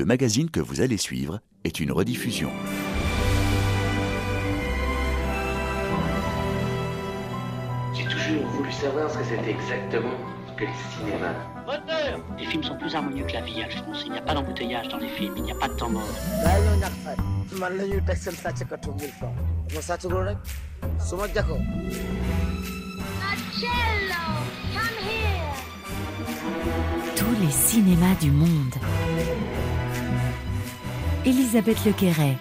le 0.00 0.06
magazine 0.06 0.48
que 0.48 0.60
vous 0.60 0.80
allez 0.80 0.96
suivre 0.96 1.40
est 1.62 1.78
une 1.78 1.92
rediffusion. 1.92 2.50
J'ai 7.92 8.04
toujours 8.04 8.46
voulu 8.46 8.72
savoir 8.72 9.10
ce 9.10 9.18
que 9.18 9.24
c'était 9.24 9.50
exactement 9.50 10.16
que 10.56 10.64
le 10.64 10.70
cinéma. 10.96 11.34
Les 12.38 12.46
films 12.46 12.62
sont 12.62 12.78
plus 12.78 12.94
harmonieux 12.94 13.26
que 13.26 13.34
la 13.34 13.42
vie, 13.42 13.62
Alphonse. 13.62 14.04
Il 14.06 14.12
n'y 14.12 14.18
a 14.18 14.22
pas 14.22 14.32
d'embouteillage 14.32 14.88
dans 14.88 14.96
les 14.96 15.08
films, 15.08 15.34
il 15.36 15.42
n'y 15.42 15.52
a 15.52 15.56
pas 15.56 15.68
de 15.68 15.74
temps 15.74 15.90
mort. 15.90 16.08
Tous 27.16 27.44
les 27.44 27.50
cinémas 27.50 28.14
du 28.18 28.30
monde. 28.30 28.76
Elisabeth 31.26 31.84
Lequeret. 31.84 32.38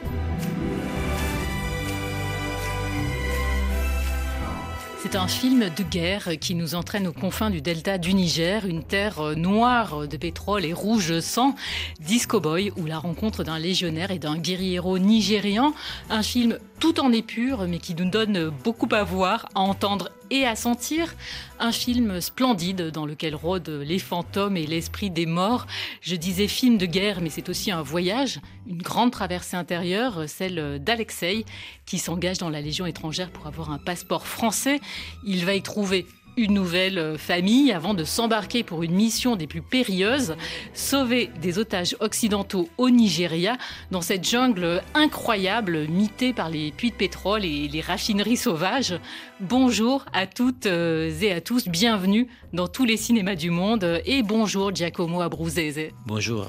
C'est 5.03 5.17
un 5.17 5.27
film 5.27 5.69
de 5.75 5.83
guerre 5.83 6.29
qui 6.39 6.55
nous 6.55 6.75
entraîne 6.75 7.05
aux 7.07 7.11
confins 7.11 7.49
du 7.49 7.61
delta 7.61 7.97
du 7.97 8.13
Niger, 8.13 8.65
une 8.65 8.83
terre 8.83 9.35
noire 9.35 10.07
de 10.07 10.15
pétrole 10.17 10.63
et 10.63 10.71
rouge 10.71 11.19
sang, 11.19 11.55
Disco 11.99 12.39
Boy, 12.39 12.71
ou 12.77 12.85
la 12.85 12.99
rencontre 12.99 13.43
d'un 13.43 13.59
légionnaire 13.59 14.11
et 14.11 14.19
d'un 14.19 14.37
guerriero 14.37 14.97
nigérian. 14.97 15.73
Un 16.09 16.23
film 16.23 16.57
tout 16.79 16.99
en 17.01 17.11
épure, 17.11 17.67
mais 17.67 17.79
qui 17.79 17.93
nous 17.93 18.09
donne 18.09 18.49
beaucoup 18.63 18.87
à 18.91 19.03
voir, 19.03 19.49
à 19.53 19.59
entendre 19.59 20.09
et 20.31 20.45
à 20.45 20.55
sentir. 20.55 21.13
Un 21.59 21.71
film 21.71 22.21
splendide 22.21 22.89
dans 22.91 23.05
lequel 23.05 23.35
rôdent 23.35 23.81
les 23.83 23.99
fantômes 23.99 24.55
et 24.55 24.65
l'esprit 24.65 25.09
des 25.09 25.25
morts. 25.25 25.67
Je 26.01 26.15
disais 26.15 26.47
film 26.47 26.77
de 26.77 26.85
guerre, 26.85 27.19
mais 27.21 27.29
c'est 27.29 27.49
aussi 27.49 27.71
un 27.71 27.81
voyage, 27.81 28.39
une 28.67 28.81
grande 28.81 29.11
traversée 29.11 29.57
intérieure, 29.57 30.23
celle 30.27 30.81
d'Alexei, 30.81 31.45
qui 31.85 31.97
s'engage 31.97 32.37
dans 32.37 32.49
la 32.49 32.61
Légion 32.61 32.85
étrangère 32.85 33.29
pour 33.29 33.47
avoir 33.47 33.71
un 33.71 33.77
passeport 33.77 34.25
français. 34.25 34.79
Il 35.25 35.45
va 35.45 35.55
y 35.55 35.61
trouver 35.61 36.05
une 36.39 36.53
nouvelle 36.53 37.17
famille 37.17 37.71
avant 37.71 37.93
de 37.93 38.03
s'embarquer 38.03 38.63
pour 38.63 38.83
une 38.83 38.93
mission 38.93 39.35
des 39.35 39.47
plus 39.47 39.61
périlleuses, 39.61 40.35
sauver 40.73 41.29
des 41.41 41.59
otages 41.59 41.95
occidentaux 41.99 42.69
au 42.77 42.89
Nigeria, 42.89 43.57
dans 43.91 44.01
cette 44.01 44.27
jungle 44.27 44.81
incroyable, 44.93 45.87
mitée 45.89 46.33
par 46.33 46.49
les 46.49 46.71
puits 46.71 46.91
de 46.91 46.95
pétrole 46.95 47.45
et 47.45 47.67
les 47.67 47.81
raffineries 47.81 48.37
sauvages. 48.37 48.99
Bonjour 49.41 50.05
à 50.13 50.27
toutes 50.27 50.65
euh, 50.65 51.11
et 51.21 51.31
à 51.31 51.41
tous, 51.41 51.67
bienvenue 51.67 52.27
dans 52.53 52.67
tous 52.67 52.85
les 52.85 52.97
cinémas 52.97 53.35
du 53.35 53.49
monde 53.49 54.01
et 54.05 54.23
bonjour 54.23 54.73
Giacomo 54.73 55.21
Abruzzese. 55.21 55.91
Bonjour. 56.05 56.47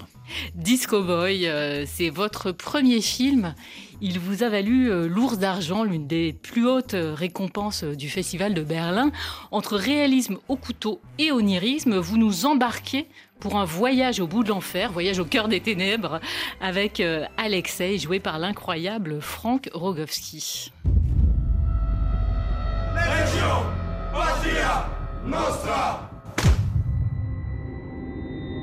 Disco 0.55 1.03
Boy, 1.03 1.47
euh, 1.47 1.84
c'est 1.86 2.11
votre 2.11 2.53
premier 2.53 3.00
film. 3.00 3.55
Il 4.03 4.19
vous 4.19 4.42
a 4.42 4.48
valu 4.48 4.91
euh, 4.91 5.06
l'ours 5.06 5.39
d'argent, 5.39 5.84
l'une 5.84 6.06
des 6.06 6.33
plus 6.33 6.67
hautes 6.67 6.95
euh, 6.95 7.12
récompenses 7.14 7.84
du 7.84 8.09
Festival 8.09 8.55
de 8.55 8.62
Berlin. 8.62 9.12
Entre 9.51 9.77
réalisme 9.77 10.39
au 10.48 10.56
couteau 10.56 11.03
et 11.19 11.33
onirisme, 11.33 11.98
vous 11.98 12.17
nous 12.17 12.47
embarquez 12.47 13.06
pour 13.41 13.56
un 13.56 13.67
voyage 13.67 14.20
au 14.20 14.27
bout 14.27 14.42
de 14.42 14.48
l'enfer, 14.48 14.91
voyage 14.91 15.19
au 15.19 15.27
cœur 15.27 15.48
des 15.48 15.61
ténèbres, 15.61 16.20
avec 16.62 17.01
euh, 17.01 17.27
Alexei, 17.36 17.98
joué 17.98 18.20
par 18.20 18.39
l'incroyable 18.39 19.20
Frank 19.20 19.69
Rogowski. 19.75 20.73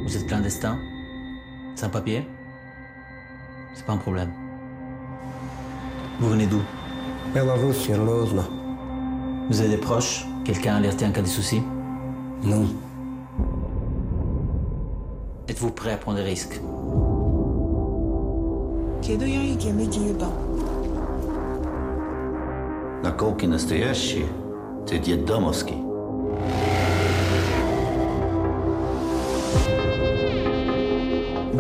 Vous 0.03 0.17
êtes 0.17 0.27
clandestin? 0.27 0.79
Sans 1.76 1.88
papier 1.88 2.26
C'est 3.74 3.84
pas 3.86 3.92
un 3.92 3.98
problème. 3.98 4.30
Vous 6.20 6.28
venez 6.28 6.46
d'où 6.46 6.60
Belarus, 7.34 7.88
Yerlozna. 7.88 8.42
Vous 9.48 9.60
avez 9.60 9.70
des 9.70 9.76
proches 9.78 10.26
Quelqu'un 10.44 10.76
alerté 10.76 11.06
en 11.06 11.12
cas 11.12 11.22
de 11.22 11.26
souci 11.26 11.62
Non. 12.44 12.66
Êtes-vous 15.48 15.70
prêt 15.70 15.92
à 15.92 15.96
prendre 15.96 16.18
des 16.18 16.24
risques 16.24 16.60
Наколки 23.02 23.46
настоящие, 23.46 24.26
ты 24.86 24.98
дед 24.98 25.24
Домовский. 25.24 25.85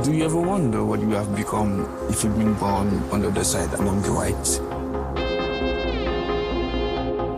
Do 0.03 0.13
you 0.13 0.25
ever 0.25 0.39
wonder 0.39 0.83
what 0.83 0.99
you 1.01 1.09
have 1.11 1.35
become 1.35 1.87
if 2.09 2.23
you've 2.23 2.37
been 2.37 2.53
born 2.53 3.01
on 3.11 3.21
the 3.21 3.29
other 3.29 3.43
side 3.43 3.73
among 3.79 4.01
the 4.03 4.11
whites? 4.11 4.59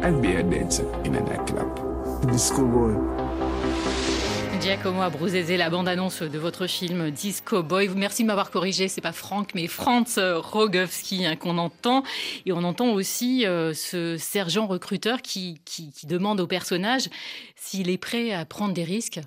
I'd 0.03 0.21
be 0.21 0.35
a 0.35 0.43
dancer 0.43 0.85
in 1.05 1.15
a 1.15 1.21
nightclub. 1.21 2.29
Disco 2.29 2.65
boy. 2.65 2.95
Giacomo 4.59 5.01
Abruzzese, 5.03 5.57
la 5.57 5.69
bande-annonce 5.69 6.23
de 6.23 6.37
votre 6.37 6.67
film 6.67 7.11
Disco 7.11 7.63
Boy. 7.63 7.87
Merci 7.95 8.23
de 8.23 8.27
m'avoir 8.27 8.51
corrigé, 8.51 8.89
c'est 8.89 8.99
pas 8.99 9.13
Franck, 9.13 9.55
mais 9.55 9.67
Franz 9.67 10.19
Rogowski 10.19 11.25
hein, 11.25 11.37
qu'on 11.37 11.57
entend. 11.57 12.03
Et 12.45 12.51
on 12.51 12.63
entend 12.63 12.91
aussi 12.91 13.45
euh, 13.45 13.73
ce 13.73 14.17
sergent 14.17 14.67
recruteur 14.67 15.21
qui, 15.21 15.61
qui, 15.63 15.93
qui 15.93 16.07
demande 16.07 16.41
au 16.41 16.47
personnage 16.47 17.09
s'il 17.55 17.89
est 17.89 17.97
prêt 17.97 18.33
à 18.33 18.43
prendre 18.43 18.73
des 18.73 18.83
risques. 18.83 19.21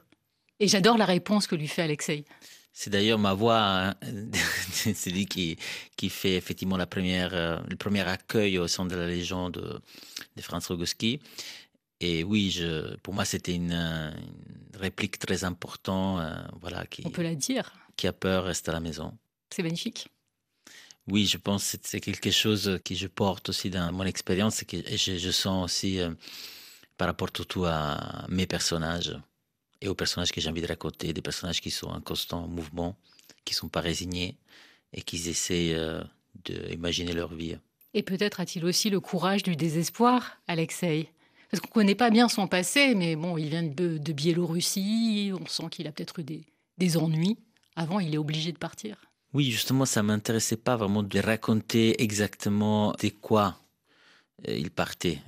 Et 0.60 0.69
j'adore 0.69 0.99
la 0.99 1.06
réponse 1.06 1.47
que 1.47 1.56
lui 1.56 1.66
fait 1.66 1.82
Alexei. 1.82 2.25
C'est 2.74 2.88
d'ailleurs 2.90 3.18
ma 3.18 3.34
voix, 3.34 3.60
hein, 3.62 3.94
c'est 4.94 5.10
lui 5.10 5.26
qui, 5.26 5.58
qui 5.96 6.08
fait 6.08 6.34
effectivement 6.36 6.76
la 6.78 6.86
première, 6.86 7.34
euh, 7.34 7.58
le 7.68 7.76
premier 7.76 8.00
accueil 8.00 8.58
au 8.58 8.66
sein 8.66 8.86
de 8.86 8.96
la 8.96 9.06
Légion 9.06 9.50
de, 9.50 9.78
de 10.36 10.42
Franz 10.42 10.66
Rogowski. 10.68 11.20
Et 12.00 12.24
oui, 12.24 12.50
je, 12.50 12.96
pour 12.96 13.12
moi, 13.14 13.24
c'était 13.24 13.54
une, 13.54 13.72
une 13.72 14.14
réplique 14.80 15.18
très 15.18 15.44
importante. 15.44 16.20
euh, 16.20 16.34
voilà, 16.60 16.86
qui, 16.86 17.02
On 17.04 17.10
peut 17.10 17.22
la 17.22 17.34
dire. 17.34 17.72
qui 17.96 18.06
a 18.06 18.12
peur 18.12 18.44
reste 18.44 18.68
à 18.68 18.72
la 18.72 18.80
maison. 18.80 19.16
C'est 19.54 19.62
magnifique. 19.62 20.08
Oui, 21.08 21.26
je 21.26 21.36
pense 21.36 21.72
que 21.72 21.78
c'est- 21.82 22.00
quelque 22.00 22.30
chose 22.30 22.78
que 22.84 22.94
je 22.94 23.06
porte 23.08 23.50
aussi 23.50 23.68
dans 23.70 23.92
mon 23.92 24.04
expérience 24.04 24.62
et 24.62 24.66
que 24.66 24.78
je, 24.96 25.18
je 25.18 25.30
sens 25.30 25.64
aussi 25.64 26.00
euh, 26.00 26.10
par 26.96 27.08
rapport 27.08 27.28
surtout 27.34 27.64
à 27.66 28.24
mes 28.28 28.46
personnages 28.46 29.16
et 29.82 29.88
aux 29.88 29.94
personnages 29.94 30.32
que 30.32 30.41
j'ai 30.41 30.48
envie 30.48 30.62
de 30.62 30.66
raconter, 30.69 31.12
des 31.12 31.20
personnages 31.20 31.60
qui 31.60 31.70
sont 31.70 31.88
en 31.88 32.00
constant 32.00 32.47
mouvement, 32.47 32.97
qui 33.44 33.53
sont 33.53 33.69
pas 33.69 33.81
résignés 33.81 34.37
et 34.93 35.03
qui 35.03 35.16
essaient 35.28 35.75
euh, 35.75 36.03
d'imaginer 36.44 37.12
leur 37.12 37.34
vie. 37.34 37.56
Et 37.93 38.03
peut-être 38.03 38.41
a-t-il 38.41 38.65
aussi 38.65 38.88
le 38.88 39.00
courage 39.00 39.43
du 39.43 39.56
désespoir, 39.56 40.38
Alexei? 40.47 41.09
Parce 41.50 41.60
qu'on 41.60 41.69
ne 41.69 41.75
connaît 41.75 41.94
pas 41.94 42.10
bien 42.10 42.28
son 42.28 42.47
passé, 42.47 42.94
mais 42.94 43.16
bon, 43.16 43.37
il 43.37 43.48
vient 43.48 43.62
de, 43.62 43.98
de 43.98 44.12
Biélorussie, 44.12 45.32
on 45.38 45.47
sent 45.47 45.69
qu'il 45.70 45.87
a 45.87 45.93
peut-être 45.93 46.20
eu 46.20 46.25
des, 46.25 46.47
des 46.78 46.97
ennuis. 46.97 47.37
Avant, 47.76 48.00
il 48.00 48.14
est 48.14 48.19
obligé 48.19 48.53
de 48.53 48.59
partir. 48.59 48.97
Oui, 49.34 49.50
justement, 49.50 49.84
ça 49.84 50.03
m'intéressait 50.03 50.56
pas 50.56 50.76
vraiment 50.76 51.03
de 51.03 51.19
raconter 51.19 52.03
exactement 52.03 52.93
de 52.93 53.09
quoi 53.09 53.59
euh, 54.49 54.56
il 54.56 54.70
partait. 54.70 55.19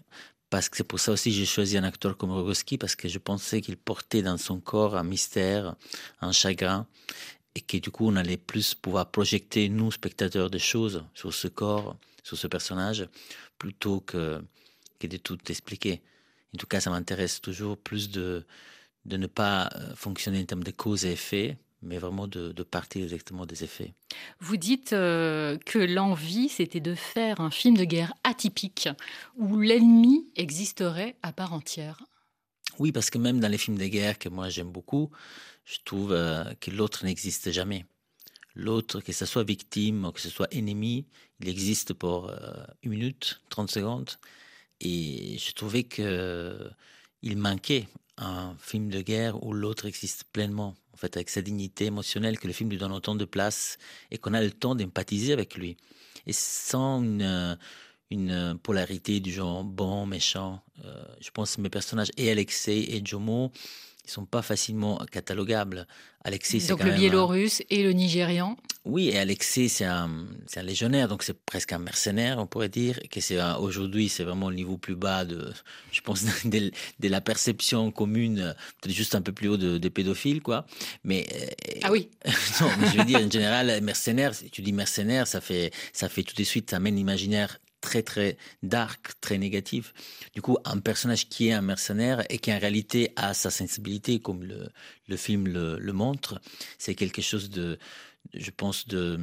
Parce 0.54 0.68
que 0.68 0.76
c'est 0.76 0.84
pour 0.84 1.00
ça 1.00 1.10
aussi 1.10 1.30
que 1.30 1.36
j'ai 1.36 1.46
choisi 1.46 1.76
un 1.76 1.82
acteur 1.82 2.16
comme 2.16 2.30
Rogowski, 2.30 2.78
parce 2.78 2.94
que 2.94 3.08
je 3.08 3.18
pensais 3.18 3.60
qu'il 3.60 3.76
portait 3.76 4.22
dans 4.22 4.38
son 4.38 4.60
corps 4.60 4.96
un 4.96 5.02
mystère, 5.02 5.74
un 6.20 6.30
chagrin, 6.30 6.86
et 7.56 7.60
que 7.60 7.76
du 7.78 7.90
coup, 7.90 8.06
on 8.06 8.14
allait 8.14 8.36
plus 8.36 8.72
pouvoir 8.72 9.10
projeter, 9.10 9.68
nous, 9.68 9.90
spectateurs, 9.90 10.50
des 10.50 10.60
choses 10.60 11.02
sur 11.12 11.34
ce 11.34 11.48
corps, 11.48 11.96
sur 12.22 12.38
ce 12.38 12.46
personnage, 12.46 13.08
plutôt 13.58 13.98
que, 13.98 14.44
de 15.00 15.16
tout 15.16 15.38
expliquer. 15.48 16.00
En 16.54 16.58
tout 16.58 16.68
cas, 16.68 16.78
ça 16.78 16.90
m'intéresse 16.90 17.40
toujours 17.40 17.76
plus 17.76 18.08
de, 18.10 18.46
de 19.06 19.16
ne 19.16 19.26
pas 19.26 19.70
euh, 19.74 19.96
fonctionner 19.96 20.40
en 20.40 20.44
termes 20.44 20.62
de 20.62 20.70
cause 20.70 21.04
et 21.04 21.14
effet, 21.14 21.58
mais 21.84 21.98
vraiment 21.98 22.26
de, 22.26 22.52
de 22.52 22.62
partir 22.62 23.06
directement 23.06 23.46
des 23.46 23.64
effets. 23.64 23.94
Vous 24.40 24.56
dites 24.56 24.92
euh, 24.92 25.58
que 25.58 25.78
l'envie, 25.78 26.48
c'était 26.48 26.80
de 26.80 26.94
faire 26.94 27.40
un 27.40 27.50
film 27.50 27.76
de 27.76 27.84
guerre 27.84 28.14
atypique, 28.24 28.88
où 29.36 29.58
l'ennemi 29.60 30.26
existerait 30.36 31.16
à 31.22 31.32
part 31.32 31.52
entière. 31.52 32.02
Oui, 32.78 32.90
parce 32.90 33.10
que 33.10 33.18
même 33.18 33.40
dans 33.40 33.48
les 33.48 33.58
films 33.58 33.78
de 33.78 33.86
guerre 33.86 34.18
que 34.18 34.28
moi 34.28 34.48
j'aime 34.48 34.70
beaucoup, 34.70 35.10
je 35.64 35.78
trouve 35.84 36.12
euh, 36.12 36.44
que 36.60 36.70
l'autre 36.70 37.04
n'existe 37.04 37.50
jamais. 37.50 37.84
L'autre, 38.56 39.00
que 39.00 39.12
ce 39.12 39.26
soit 39.26 39.44
victime 39.44 40.04
ou 40.04 40.12
que 40.12 40.20
ce 40.20 40.28
soit 40.28 40.52
ennemi, 40.52 41.06
il 41.40 41.48
existe 41.48 41.92
pour 41.92 42.30
euh, 42.30 42.64
une 42.82 42.92
minute, 42.92 43.40
30 43.50 43.70
secondes. 43.70 44.10
Et 44.80 45.38
je 45.38 45.52
trouvais 45.52 45.84
que 45.84 46.70
il 47.22 47.38
manquait 47.38 47.88
un 48.18 48.54
film 48.58 48.90
de 48.90 49.00
guerre 49.00 49.42
où 49.44 49.52
l'autre 49.52 49.86
existe 49.86 50.24
pleinement, 50.24 50.74
en 50.94 50.96
fait, 50.96 51.16
avec 51.16 51.28
sa 51.28 51.42
dignité 51.42 51.86
émotionnelle, 51.86 52.38
que 52.38 52.46
le 52.46 52.52
film 52.52 52.70
lui 52.70 52.78
donne 52.78 52.92
autant 52.92 53.16
de 53.16 53.24
place 53.24 53.78
et 54.10 54.18
qu'on 54.18 54.32
a 54.32 54.40
le 54.40 54.52
temps 54.52 54.74
d'empathiser 54.74 55.32
avec 55.32 55.56
lui. 55.56 55.76
Et 56.26 56.32
sans 56.32 57.02
une, 57.02 57.22
euh, 57.22 57.56
une 58.10 58.58
polarité 58.62 59.18
du 59.20 59.32
genre 59.32 59.64
bon, 59.64 60.06
méchant. 60.06 60.62
Euh, 60.84 61.04
je 61.20 61.30
pense 61.30 61.56
que 61.56 61.60
mes 61.60 61.70
personnages, 61.70 62.10
et 62.16 62.30
Alexei 62.30 62.94
et 62.94 63.02
Jomo, 63.04 63.50
ils 64.06 64.10
sont 64.10 64.24
pas 64.26 64.42
facilement 64.42 64.98
catalogables. 65.10 65.86
Alexis, 66.26 66.60
c'est 66.62 66.68
Donc 66.68 66.78
quand 66.78 66.84
le 66.84 66.90
même 66.92 66.98
un- 66.98 67.02
biélorusse 67.02 67.62
et 67.70 67.82
le 67.82 67.92
nigérian. 67.92 68.56
Oui, 68.86 69.08
et 69.08 69.18
Alexis, 69.18 69.68
c'est 69.68 69.84
un, 69.84 70.10
légionnaire, 70.62 71.08
donc 71.08 71.22
c'est 71.22 71.38
presque 71.44 71.72
un 71.72 71.78
mercenaire, 71.78 72.38
on 72.38 72.46
pourrait 72.46 72.68
dire. 72.70 72.98
Que 73.10 73.20
c'est 73.20 73.38
aujourd'hui, 73.58 74.08
c'est 74.08 74.24
vraiment 74.24 74.48
le 74.50 74.56
niveau 74.56 74.76
plus 74.78 74.94
bas 74.94 75.24
de, 75.24 75.52
je 75.92 76.00
pense, 76.00 76.22
de, 76.44 76.70
de 77.00 77.08
la 77.08 77.20
perception 77.20 77.90
commune, 77.90 78.54
peut-être 78.80 78.94
juste 78.94 79.14
un 79.14 79.22
peu 79.22 79.32
plus 79.32 79.48
haut 79.48 79.56
de- 79.58 79.78
des 79.78 79.90
pédophiles, 79.90 80.40
quoi. 80.42 80.66
Mais 81.02 81.26
euh, 81.34 81.78
Ah 81.82 81.92
oui. 81.92 82.08
non, 82.60 82.68
mais 82.78 82.88
je 82.92 82.98
veux 82.98 83.04
dire, 83.04 83.20
en 83.20 83.30
général, 83.30 83.80
mercenaire, 83.82 84.32
tu 84.52 84.62
dis 84.62 84.72
mercenaire, 84.72 85.26
ça 85.26 85.40
fait, 85.40 85.72
ça 85.92 86.08
fait 86.08 86.22
tout 86.22 86.34
de 86.36 86.44
suite, 86.44 86.70
ça 86.70 86.76
amène 86.76 86.96
l'imaginaire 86.96 87.58
très, 87.88 88.02
très 88.02 88.36
dark, 88.62 89.00
très 89.20 89.38
négatif. 89.38 89.92
Du 90.34 90.40
coup, 90.44 90.56
un 90.64 90.80
personnage 90.80 91.28
qui 91.28 91.48
est 91.48 91.52
un 91.52 91.66
mercenaire 91.74 92.18
et 92.30 92.38
qui 92.38 92.50
en 92.52 92.58
réalité 92.58 93.12
a 93.16 93.34
sa 93.34 93.50
sensibilité, 93.50 94.12
comme 94.26 94.42
le, 94.42 94.60
le 95.06 95.16
film 95.16 95.46
le, 95.46 95.78
le 95.78 95.92
montre, 95.92 96.40
c'est 96.78 96.94
quelque 96.94 97.22
chose 97.22 97.50
de, 97.50 97.78
je 98.32 98.50
pense, 98.50 98.88
de, 98.88 99.18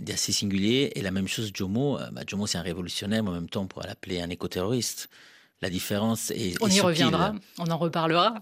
d'assez 0.00 0.32
singulier. 0.32 0.92
Et 0.94 1.02
la 1.02 1.10
même 1.10 1.28
chose, 1.28 1.50
Jomo, 1.52 1.98
euh, 1.98 2.08
bah, 2.12 2.22
Jomo, 2.26 2.46
c'est 2.46 2.58
un 2.58 2.62
révolutionnaire, 2.62 3.22
mais 3.24 3.30
en 3.30 3.38
même 3.40 3.48
temps, 3.48 3.62
on 3.62 3.66
pourrait 3.66 3.88
l'appeler 3.88 4.20
un 4.20 4.30
écoterroriste. 4.30 5.08
La 5.60 5.70
différence 5.70 6.30
est. 6.30 6.54
On 6.60 6.66
est 6.66 6.70
y 6.70 6.72
subtile. 6.72 6.82
reviendra, 6.82 7.34
on 7.58 7.70
en 7.70 7.78
reparlera. 7.78 8.34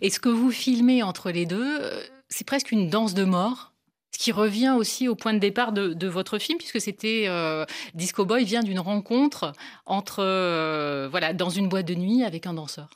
Et 0.00 0.10
ce 0.10 0.18
que 0.18 0.28
vous 0.28 0.50
filmez 0.50 1.02
entre 1.02 1.30
les 1.30 1.46
deux, 1.46 1.78
euh, 1.80 2.02
c'est 2.28 2.46
presque 2.46 2.72
une 2.72 2.88
danse 2.90 3.14
de 3.14 3.24
mort. 3.24 3.73
Ce 4.14 4.18
qui 4.18 4.30
revient 4.30 4.74
aussi 4.78 5.08
au 5.08 5.16
point 5.16 5.34
de 5.34 5.40
départ 5.40 5.72
de, 5.72 5.92
de 5.92 6.06
votre 6.06 6.38
film, 6.38 6.56
puisque 6.56 6.80
c'était 6.80 7.24
euh, 7.26 7.64
Disco 7.94 8.24
Boy 8.24 8.44
vient 8.44 8.62
d'une 8.62 8.78
rencontre 8.78 9.52
entre 9.86 10.20
euh, 10.22 11.08
voilà 11.10 11.32
dans 11.32 11.50
une 11.50 11.68
boîte 11.68 11.86
de 11.86 11.96
nuit 11.96 12.22
avec 12.22 12.46
un 12.46 12.54
danseur. 12.54 12.88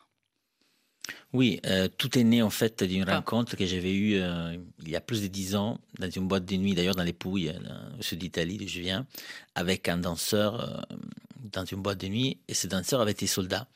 Oui, 1.32 1.58
euh, 1.66 1.88
tout 1.88 2.16
est 2.16 2.22
né 2.22 2.40
en 2.40 2.50
fait 2.50 2.84
d'une 2.84 3.04
Ah. 3.08 3.16
rencontre 3.16 3.56
que 3.56 3.66
j'avais 3.66 3.92
eue 3.92 4.14
euh, 4.20 4.56
il 4.80 4.90
y 4.90 4.94
a 4.94 5.00
plus 5.00 5.20
de 5.20 5.26
dix 5.26 5.56
ans 5.56 5.78
dans 5.98 6.08
une 6.08 6.28
boîte 6.28 6.44
de 6.44 6.54
nuit, 6.54 6.74
d'ailleurs 6.74 6.94
dans 6.94 7.02
les 7.02 7.12
Pouilles, 7.12 7.52
au 7.98 8.02
sud 8.02 8.20
d'Italie, 8.20 8.56
d'où 8.56 8.68
je 8.68 8.78
viens, 8.80 9.04
avec 9.56 9.88
un 9.88 9.96
danseur 9.98 10.60
euh, 10.60 10.96
dans 11.52 11.64
une 11.64 11.82
boîte 11.82 11.98
de 12.00 12.06
nuit. 12.06 12.38
Et 12.46 12.54
ce 12.54 12.68
danseur 12.68 13.00
avait 13.00 13.10
été 13.10 13.26
soldat. 13.26 13.66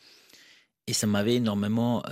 Et 0.86 0.92
ça 0.92 1.08
m'avait 1.08 1.34
énormément 1.36 2.02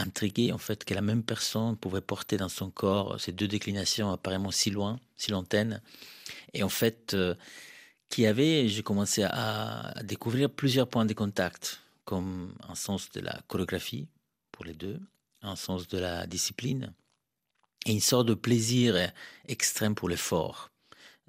intrigué 0.00 0.52
en 0.52 0.58
fait 0.58 0.84
que 0.84 0.94
la 0.94 1.00
même 1.00 1.22
personne 1.22 1.76
pouvait 1.76 2.00
porter 2.00 2.36
dans 2.36 2.48
son 2.48 2.70
corps 2.70 3.20
ces 3.20 3.32
deux 3.32 3.48
déclinations 3.48 4.10
apparemment 4.10 4.50
si 4.50 4.70
loin, 4.70 4.98
si 5.16 5.30
lointaines. 5.30 5.80
Et 6.54 6.62
en 6.62 6.68
fait, 6.68 7.14
euh, 7.14 7.34
qui 8.08 8.26
avait, 8.26 8.68
j'ai 8.68 8.82
commencé 8.82 9.22
à, 9.22 9.90
à 9.98 10.02
découvrir 10.02 10.50
plusieurs 10.50 10.88
points 10.88 11.06
de 11.06 11.14
contact, 11.14 11.80
comme 12.04 12.54
un 12.68 12.74
sens 12.74 13.10
de 13.12 13.20
la 13.20 13.40
chorégraphie 13.46 14.08
pour 14.50 14.64
les 14.64 14.74
deux, 14.74 15.00
un 15.42 15.56
sens 15.56 15.88
de 15.88 15.98
la 15.98 16.26
discipline 16.26 16.92
et 17.86 17.92
une 17.92 18.00
sorte 18.00 18.26
de 18.26 18.34
plaisir 18.34 19.12
extrême 19.46 19.94
pour 19.94 20.08
l'effort. 20.08 20.70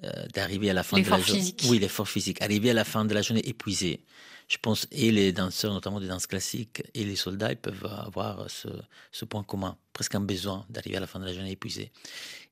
Euh, 0.03 0.27
d'arriver 0.33 0.69
à 0.69 0.74
la 0.74 0.83
fin 0.83 1.00
de 1.00 1.09
la 1.09 1.19
journée. 1.19 1.56
Oui, 1.65 1.80
l'effort 1.80 2.07
physique. 2.07 2.42
Arriver 2.42 2.71
à 2.71 2.74
la 2.74 2.83
fin 2.83 3.06
de 3.06 3.13
la 3.13 3.21
journée 3.21 3.48
épuisé. 3.48 4.03
Je 4.48 4.57
pense, 4.57 4.86
et 4.92 5.12
les 5.12 5.31
danseurs, 5.31 5.74
notamment 5.74 6.01
des 6.01 6.07
danses 6.07 6.27
classiques, 6.27 6.83
et 6.94 7.06
les 7.06 7.15
soldats, 7.15 7.51
ils 7.51 7.57
peuvent 7.57 7.86
avoir 7.86 8.50
ce, 8.50 8.68
ce 9.12 9.24
point 9.24 9.44
commun, 9.44 9.77
presque 9.94 10.15
un 10.15 10.19
besoin 10.19 10.65
d'arriver 10.69 10.98
à 10.98 11.00
la 11.00 11.07
fin 11.07 11.19
de 11.19 11.25
la 11.25 11.33
journée 11.33 11.51
épuisé. 11.51 11.92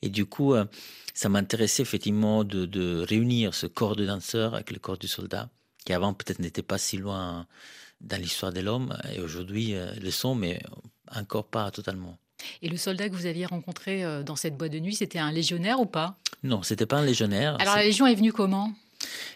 Et 0.02 0.10
du 0.10 0.26
coup, 0.26 0.54
euh, 0.54 0.66
ça 1.14 1.28
m'intéressait 1.28 1.82
effectivement 1.82 2.46
de, 2.46 2.66
de 2.66 3.06
réunir 3.08 3.54
ce 3.54 3.68
corps 3.68 3.98
de 3.98 4.06
danseur 4.06 4.54
avec 4.54 4.72
le 4.72 4.80
corps 4.80 4.98
du 4.98 5.10
soldat, 5.10 5.50
qui 5.86 5.92
avant 5.92 6.14
peut-être 6.14 6.40
n'était 6.40 6.64
pas 6.64 6.78
si 6.78 6.96
loin 6.98 7.48
dans 8.00 8.22
l'histoire 8.22 8.54
de 8.54 8.62
l'homme, 8.62 8.98
et 9.14 9.20
aujourd'hui 9.20 9.76
euh, 9.76 9.92
le 9.96 10.12
sont, 10.12 10.36
mais 10.36 10.62
encore 11.14 11.48
pas 11.50 11.70
totalement. 11.70 12.18
Et 12.62 12.70
le 12.70 12.78
soldat 12.78 13.10
que 13.10 13.16
vous 13.16 13.26
aviez 13.26 13.46
rencontré 13.46 14.04
euh, 14.04 14.24
dans 14.24 14.36
cette 14.36 14.58
boîte 14.58 14.72
de 14.72 14.80
nuit, 14.80 14.96
c'était 14.96 15.20
un 15.20 15.32
légionnaire 15.32 15.80
ou 15.80 15.86
pas? 15.86 16.18
Non, 16.44 16.64
c'était 16.64 16.86
pas 16.86 16.98
un 16.98 17.06
légionnaire. 17.06 17.58
Alors 17.60 17.76
la 17.76 17.84
Légion 17.84 18.08
est 18.08 18.16
venue 18.16 18.32
comment? 18.34 18.74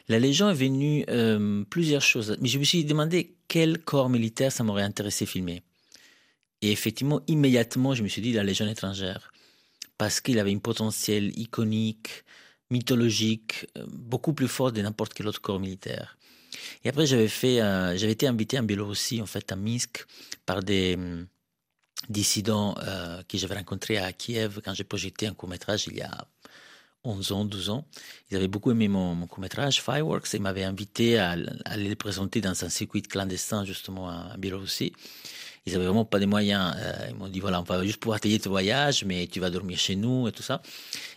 La 0.08 0.20
Légion 0.20 0.50
est 0.50 0.54
venue 0.56 1.06
euh, 1.10 1.64
plusieurs 1.70 2.02
choses, 2.02 2.38
mais 2.42 2.48
je 2.48 2.60
me 2.60 2.64
suis 2.64 2.84
demandé 2.86 3.36
quel 3.48 3.80
corps 3.80 4.10
militaire 4.10 4.52
ça 4.52 4.64
m'aurait 4.64 4.84
intéressé 4.84 5.26
filmer. 5.26 5.64
Et 6.62 6.72
effectivement, 6.72 7.22
immédiatement, 7.28 7.94
je 7.94 8.04
me 8.04 8.08
suis 8.08 8.22
dit 8.22 8.34
la 8.34 8.44
Légion 8.44 8.68
étrangère, 8.68 9.32
parce 9.98 10.22
qu'il 10.22 10.40
avait 10.40 10.54
un 10.54 10.60
potentiel 10.60 11.38
iconique, 11.38 12.24
mythologique, 12.70 13.68
euh, 13.78 13.86
beaucoup 13.92 14.34
plus 14.34 14.48
fort 14.48 14.72
de 14.72 14.82
n'importe 14.82 15.14
quel 15.14 15.28
autre 15.28 15.42
corps 15.42 15.60
militaire. 15.60 16.18
Et 16.84 16.90
après, 16.90 17.06
j'avais 17.06 17.28
fait, 17.28 17.62
euh, 17.62 17.98
j'avais 17.98 18.14
été 18.14 18.28
invité 18.28 18.60
en 18.60 18.64
Biélorussie, 18.64 19.22
en 19.22 19.26
fait, 19.26 19.52
à 19.52 19.56
Minsk, 19.56 20.06
par 20.46 20.64
des 20.64 20.98
dissidents 22.10 22.76
euh, 22.84 23.22
que 23.28 23.38
j'avais 23.38 23.56
rencontrés 23.56 23.98
à 23.98 24.12
Kiev 24.14 24.62
quand 24.64 24.74
j'ai 24.74 24.84
projeté 24.84 25.28
un 25.28 25.34
court 25.34 25.50
métrage 25.50 25.88
il 25.88 25.98
y 25.98 26.02
a 26.02 26.28
11 27.04 27.32
ans, 27.34 27.46
12 27.46 27.70
ans. 27.70 27.86
Ils 28.32 28.38
avaient 28.38 28.48
beaucoup 28.48 28.72
aimé 28.72 28.88
mon, 28.88 29.28
court-métrage, 29.28 29.82
Fireworks, 29.82 30.34
et 30.34 30.40
m'avaient 30.40 30.64
invité 30.64 31.18
à, 31.18 31.32
à 31.32 31.36
aller 31.66 31.90
le 31.90 31.96
présenter 31.96 32.40
dans 32.40 32.64
un 32.64 32.70
circuit 32.70 33.02
clandestin, 33.02 33.66
justement, 33.66 34.06
en 34.06 34.38
Biélorussie. 34.38 34.94
Ils 35.66 35.76
avaient 35.76 35.86
vraiment 35.86 36.06
pas 36.06 36.20
de 36.20 36.26
moyens. 36.26 36.76
Euh, 36.78 37.08
ils 37.10 37.16
m'ont 37.16 37.30
dit, 37.30 37.40
voilà, 37.40 37.62
on 37.62 37.64
va 37.64 37.84
juste 37.84 38.00
pouvoir 38.00 38.20
payer 38.20 38.40
ton 38.40 38.50
voyage, 38.50 39.06
mais 39.06 39.28
tu 39.28 39.40
vas 39.40 39.50
dormir 39.50 39.78
chez 39.78 39.96
nous 39.96 40.28
et 40.28 40.32
tout 40.32 40.44
ça. 40.44 40.62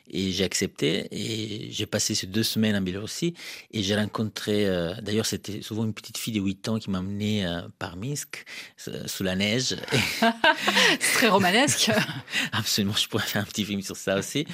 Et 0.08 0.30
j'ai 0.30 0.44
accepté, 0.44 1.08
et 1.10 1.70
j'ai 1.72 1.86
passé 1.86 2.14
ces 2.14 2.28
deux 2.28 2.44
semaines 2.44 2.76
en 2.76 2.80
Biélorussie, 2.80 3.34
et 3.72 3.82
j'ai 3.82 3.96
rencontré, 3.96 4.66
euh, 4.66 4.94
d'ailleurs, 5.02 5.26
c'était 5.26 5.62
souvent 5.62 5.84
une 5.84 5.94
petite 5.94 6.16
fille 6.16 6.32
de 6.32 6.40
8 6.40 6.68
ans 6.68 6.78
qui 6.78 6.90
m'a 6.90 7.00
emmené 7.00 7.44
euh, 7.44 7.62
par 7.80 7.96
Minsk, 7.96 8.44
euh, 8.86 9.02
sous 9.06 9.24
la 9.24 9.34
neige. 9.34 9.76
C'est 11.00 11.12
très 11.14 11.28
romanesque. 11.28 11.90
Absolument, 12.52 12.94
je 12.94 13.08
pourrais 13.08 13.24
faire 13.24 13.42
un 13.42 13.46
petit 13.46 13.64
film 13.64 13.82
sur 13.82 13.96
ça 13.96 14.16
aussi. 14.16 14.46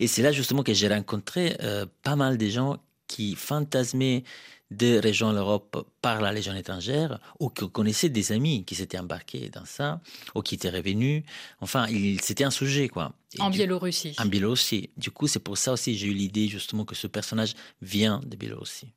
Et 0.00 0.06
c'est 0.06 0.22
là 0.22 0.32
justement 0.32 0.62
que 0.62 0.74
j'ai 0.74 0.88
rencontré 0.88 1.56
euh, 1.62 1.86
pas 2.02 2.16
mal 2.16 2.36
de 2.38 2.48
gens 2.48 2.78
qui 3.06 3.34
fantasmaient 3.34 4.24
de 4.70 5.00
rejoindre 5.02 5.36
l'Europe 5.36 5.86
par 6.02 6.20
la 6.20 6.32
Légion 6.32 6.54
étrangère 6.54 7.18
ou 7.40 7.48
qui 7.48 7.68
connaissaient 7.70 8.10
des 8.10 8.32
amis 8.32 8.64
qui 8.64 8.74
s'étaient 8.74 8.98
embarqués 8.98 9.48
dans 9.48 9.64
ça 9.64 10.00
ou 10.34 10.42
qui 10.42 10.56
étaient 10.56 10.68
revenus. 10.70 11.22
Enfin, 11.60 11.86
c'était 12.20 12.44
un 12.44 12.50
sujet, 12.50 12.88
quoi. 12.88 13.12
Et 13.36 13.40
en 13.40 13.50
du- 13.50 13.56
Biélorussie. 13.58 14.14
En 14.18 14.26
Biélorussie. 14.26 14.90
Du 14.96 15.10
coup, 15.10 15.26
c'est 15.26 15.38
pour 15.38 15.56
ça 15.56 15.72
aussi 15.72 15.92
que 15.92 15.98
j'ai 15.98 16.06
eu 16.08 16.12
l'idée 16.14 16.48
justement 16.48 16.84
que 16.84 16.94
ce 16.94 17.06
personnage 17.06 17.54
vient 17.80 18.20
de 18.26 18.36
Biélorussie. 18.36 18.92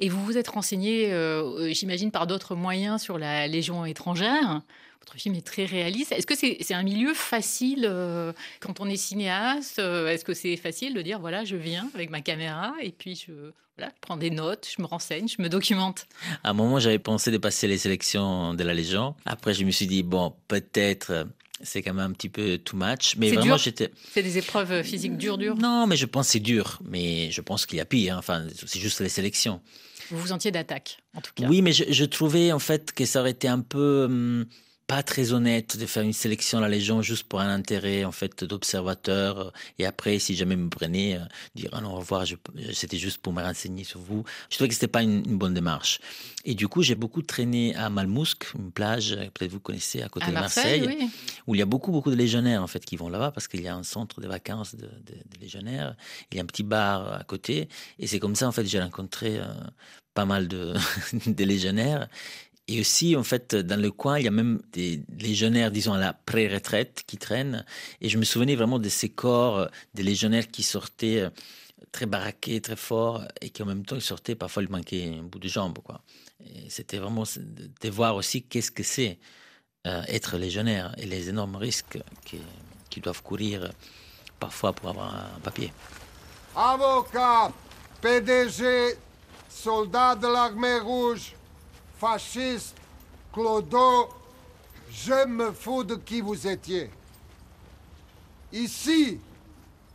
Et 0.00 0.08
vous 0.08 0.24
vous 0.24 0.36
êtes 0.36 0.48
renseigné, 0.48 1.12
euh, 1.12 1.72
j'imagine, 1.72 2.10
par 2.10 2.26
d'autres 2.26 2.54
moyens 2.54 3.00
sur 3.02 3.16
la 3.18 3.46
Légion 3.48 3.84
étrangère? 3.84 4.62
Votre 5.00 5.14
film 5.20 5.34
est 5.34 5.46
très 5.46 5.64
réaliste. 5.64 6.12
Est-ce 6.12 6.26
que 6.26 6.34
c'est 6.34 6.74
un 6.74 6.82
milieu 6.82 7.14
facile 7.14 7.86
euh, 7.88 8.32
quand 8.60 8.80
on 8.80 8.86
est 8.88 8.96
cinéaste 8.96 9.78
euh, 9.78 10.08
Est-ce 10.08 10.24
que 10.24 10.34
c'est 10.34 10.56
facile 10.56 10.94
de 10.94 11.02
dire, 11.02 11.18
voilà, 11.18 11.44
je 11.44 11.56
viens 11.56 11.90
avec 11.94 12.10
ma 12.10 12.20
caméra 12.20 12.74
et 12.82 12.90
puis 12.92 13.14
je, 13.14 13.32
voilà, 13.76 13.90
je 13.94 14.00
prends 14.00 14.16
des 14.16 14.30
notes, 14.30 14.68
je 14.76 14.82
me 14.82 14.86
renseigne, 14.86 15.26
je 15.28 15.40
me 15.42 15.48
documente? 15.48 16.06
À 16.44 16.50
un 16.50 16.52
moment, 16.52 16.78
j'avais 16.78 16.98
pensé 16.98 17.30
de 17.30 17.38
passer 17.38 17.66
les 17.68 17.78
sélections 17.78 18.52
de 18.54 18.62
la 18.64 18.74
Légion. 18.74 19.14
Après, 19.24 19.54
je 19.54 19.64
me 19.64 19.70
suis 19.70 19.86
dit, 19.86 20.02
bon, 20.02 20.34
peut-être 20.48 21.26
c'est 21.62 21.82
quand 21.82 21.94
même 21.94 22.10
un 22.10 22.12
petit 22.12 22.28
peu 22.28 22.58
too 22.58 22.76
much. 22.76 23.16
Mais 23.16 23.30
C'est 23.30 23.36
vraiment, 23.36 23.56
j'étais. 23.56 23.90
C'est 24.12 24.22
des 24.22 24.38
épreuves 24.38 24.82
physiques 24.84 25.16
dures, 25.16 25.38
dures? 25.38 25.56
Non, 25.56 25.86
mais 25.86 25.96
je 25.96 26.06
pense 26.06 26.26
que 26.26 26.32
c'est 26.34 26.40
dur. 26.40 26.78
Mais 26.84 27.30
je 27.32 27.40
pense 27.40 27.66
qu'il 27.66 27.78
y 27.78 27.80
a 27.80 27.84
pire. 27.84 28.14
hein. 28.14 28.18
Enfin, 28.18 28.46
c'est 28.66 28.78
juste 28.78 29.00
les 29.00 29.08
sélections. 29.08 29.60
Vous 30.10 30.18
vous 30.18 30.28
sentiez 30.28 30.50
d'attaque, 30.50 30.98
en 31.14 31.20
tout 31.20 31.32
cas. 31.34 31.46
Oui, 31.48 31.60
mais 31.62 31.72
je, 31.72 31.84
je 31.88 32.04
trouvais 32.04 32.52
en 32.52 32.58
fait 32.60 32.92
que 32.92 33.04
ça 33.04 33.20
aurait 33.20 33.32
été 33.32 33.48
un 33.48 33.60
peu 33.60 34.04
hum, 34.04 34.46
pas 34.88 35.02
très 35.04 35.32
honnête 35.32 35.76
de 35.76 35.84
faire 35.86 36.02
une 36.02 36.14
sélection 36.14 36.58
à 36.58 36.60
la 36.62 36.68
Légion 36.70 37.02
juste 37.02 37.24
pour 37.24 37.40
un 37.40 37.48
intérêt 37.54 38.04
en 38.04 38.10
fait 38.10 38.42
d'observateur. 38.42 39.52
Et 39.78 39.84
après, 39.86 40.18
si 40.18 40.34
jamais 40.34 40.56
me 40.56 40.70
prenait, 40.70 41.16
euh, 41.16 41.24
dire 41.54 41.68
ah 41.72 41.80
non, 41.82 41.92
au 41.92 41.98
revoir, 42.00 42.24
je- 42.24 42.36
c'était 42.72 42.96
juste 42.96 43.18
pour 43.18 43.32
me 43.34 43.42
renseigner 43.42 43.84
sur 43.84 44.00
vous. 44.00 44.24
Je 44.48 44.56
trouvais 44.56 44.68
que 44.68 44.74
c'était 44.74 44.88
pas 44.88 45.02
une, 45.02 45.22
une 45.26 45.36
bonne 45.38 45.52
démarche. 45.52 46.00
Et 46.46 46.54
du 46.54 46.68
coup, 46.68 46.82
j'ai 46.82 46.94
beaucoup 46.94 47.20
traîné 47.20 47.74
à 47.76 47.90
Malmousque, 47.90 48.46
une 48.58 48.72
plage, 48.72 49.12
euh, 49.12 49.28
peut-être 49.34 49.50
vous 49.52 49.60
connaissez, 49.60 50.00
à 50.02 50.08
côté 50.08 50.24
À 50.26 50.28
de 50.30 50.34
Marseille, 50.34 50.80
Marseille, 50.80 50.98
oui. 51.02 51.10
où 51.46 51.54
il 51.54 51.58
y 51.58 51.62
a 51.62 51.66
beaucoup, 51.66 51.92
beaucoup 51.92 52.10
de 52.10 52.16
légionnaires 52.16 52.62
en 52.62 52.66
fait 52.66 52.84
qui 52.84 52.96
vont 52.96 53.10
là-bas 53.10 53.30
parce 53.30 53.46
qu'il 53.46 53.60
y 53.60 53.68
a 53.68 53.74
un 53.76 53.82
centre 53.82 54.22
de 54.22 54.26
vacances 54.26 54.74
de, 54.74 54.86
de- 54.86 55.14
de 55.14 55.40
légionnaires. 55.40 55.94
Il 56.32 56.38
y 56.38 56.40
a 56.40 56.42
un 56.42 56.46
petit 56.46 56.62
bar 56.62 57.12
à 57.12 57.24
côté. 57.24 57.68
Et 57.98 58.06
c'est 58.06 58.18
comme 58.20 58.34
ça 58.36 58.48
en 58.48 58.52
fait 58.52 58.64
j'ai 58.64 58.80
rencontré 58.80 59.38
euh, 59.38 59.44
pas 60.14 60.24
mal 60.24 60.48
de, 60.48 60.74
de 61.26 61.44
légionnaires. 61.44 62.08
Et 62.70 62.80
aussi, 62.80 63.16
en 63.16 63.24
fait, 63.24 63.54
dans 63.54 63.80
le 63.80 63.90
coin, 63.90 64.18
il 64.18 64.24
y 64.26 64.28
a 64.28 64.30
même 64.30 64.60
des 64.72 65.02
légionnaires, 65.18 65.70
disons, 65.70 65.94
à 65.94 65.98
la 65.98 66.12
pré-retraite 66.12 67.02
qui 67.06 67.16
traînent. 67.16 67.64
Et 68.02 68.10
je 68.10 68.18
me 68.18 68.24
souvenais 68.24 68.56
vraiment 68.56 68.78
de 68.78 68.90
ces 68.90 69.08
corps, 69.08 69.58
euh, 69.58 69.66
des 69.94 70.02
légionnaires 70.02 70.48
qui 70.48 70.62
sortaient 70.62 71.20
euh, 71.20 71.30
très 71.92 72.04
baraqués, 72.04 72.60
très 72.60 72.76
forts, 72.76 73.24
et 73.40 73.48
qui 73.48 73.62
en 73.62 73.66
même 73.66 73.86
temps, 73.86 73.96
ils 73.96 74.02
sortaient, 74.02 74.34
parfois, 74.34 74.62
il 74.62 74.68
manquait 74.68 75.16
un 75.18 75.22
bout 75.22 75.38
de 75.38 75.48
jambe, 75.48 75.78
quoi. 75.82 76.02
Et 76.44 76.68
c'était 76.68 76.98
vraiment 76.98 77.24
de, 77.38 77.88
voir 77.90 78.16
aussi 78.16 78.42
qu'est-ce 78.42 78.70
que 78.70 78.82
c'est 78.82 79.18
euh, 79.86 80.02
être 80.06 80.36
légionnaire 80.36 80.94
et 80.98 81.06
les 81.06 81.30
énormes 81.30 81.56
risques 81.56 81.98
qui- 82.24 82.40
qu'ils 82.90 83.02
doivent 83.02 83.22
courir 83.22 83.62
euh, 83.64 83.68
parfois 84.38 84.74
pour 84.74 84.90
avoir 84.90 85.14
un 85.14 85.40
papier. 85.40 85.72
Avocat, 86.54 87.50
PDG, 88.02 88.96
soldat 89.48 90.14
de 90.16 90.26
l'armée 90.26 90.78
rouge, 90.80 91.32
fasciste, 91.98 92.76
Clodo, 93.32 94.08
Je 94.90 95.26
me 95.26 95.52
fous 95.52 95.84
de 95.84 95.96
qui 95.96 96.20
vous 96.20 96.46
étiez. 96.46 96.90
Ici, 98.52 99.20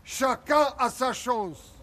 chacun 0.04 0.68
a 0.78 0.90
sa 0.90 1.14
chance. 1.14 1.74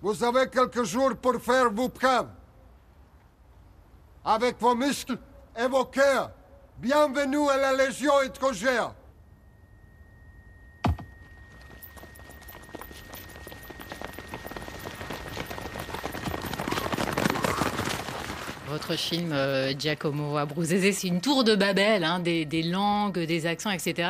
Vous 0.00 0.24
avez 0.24 0.48
quelques 0.48 0.84
jours 0.84 1.14
pour 1.16 1.40
faire 1.42 1.70
vos 1.70 1.90
preuves. 1.90 2.30
Avec 4.24 4.58
vos 4.58 4.74
muscles 4.74 5.18
et 5.58 5.66
vos 5.66 5.84
cœurs. 5.84 6.30
Bienvenue 6.78 7.50
à 7.50 7.58
la 7.58 7.72
Légion 7.74 8.22
étrangère. 8.22 8.94
Votre 18.70 18.96
film 18.96 19.32
euh, 19.32 19.72
Giacomo 19.76 20.36
Abruzzese, 20.36 20.92
c'est 20.92 21.08
une 21.08 21.20
tour 21.20 21.42
de 21.42 21.56
Babel, 21.56 22.04
hein, 22.04 22.20
des, 22.20 22.44
des, 22.44 22.62
langues, 22.62 23.18
des 23.18 23.46
accents, 23.46 23.72
etc. 23.72 24.08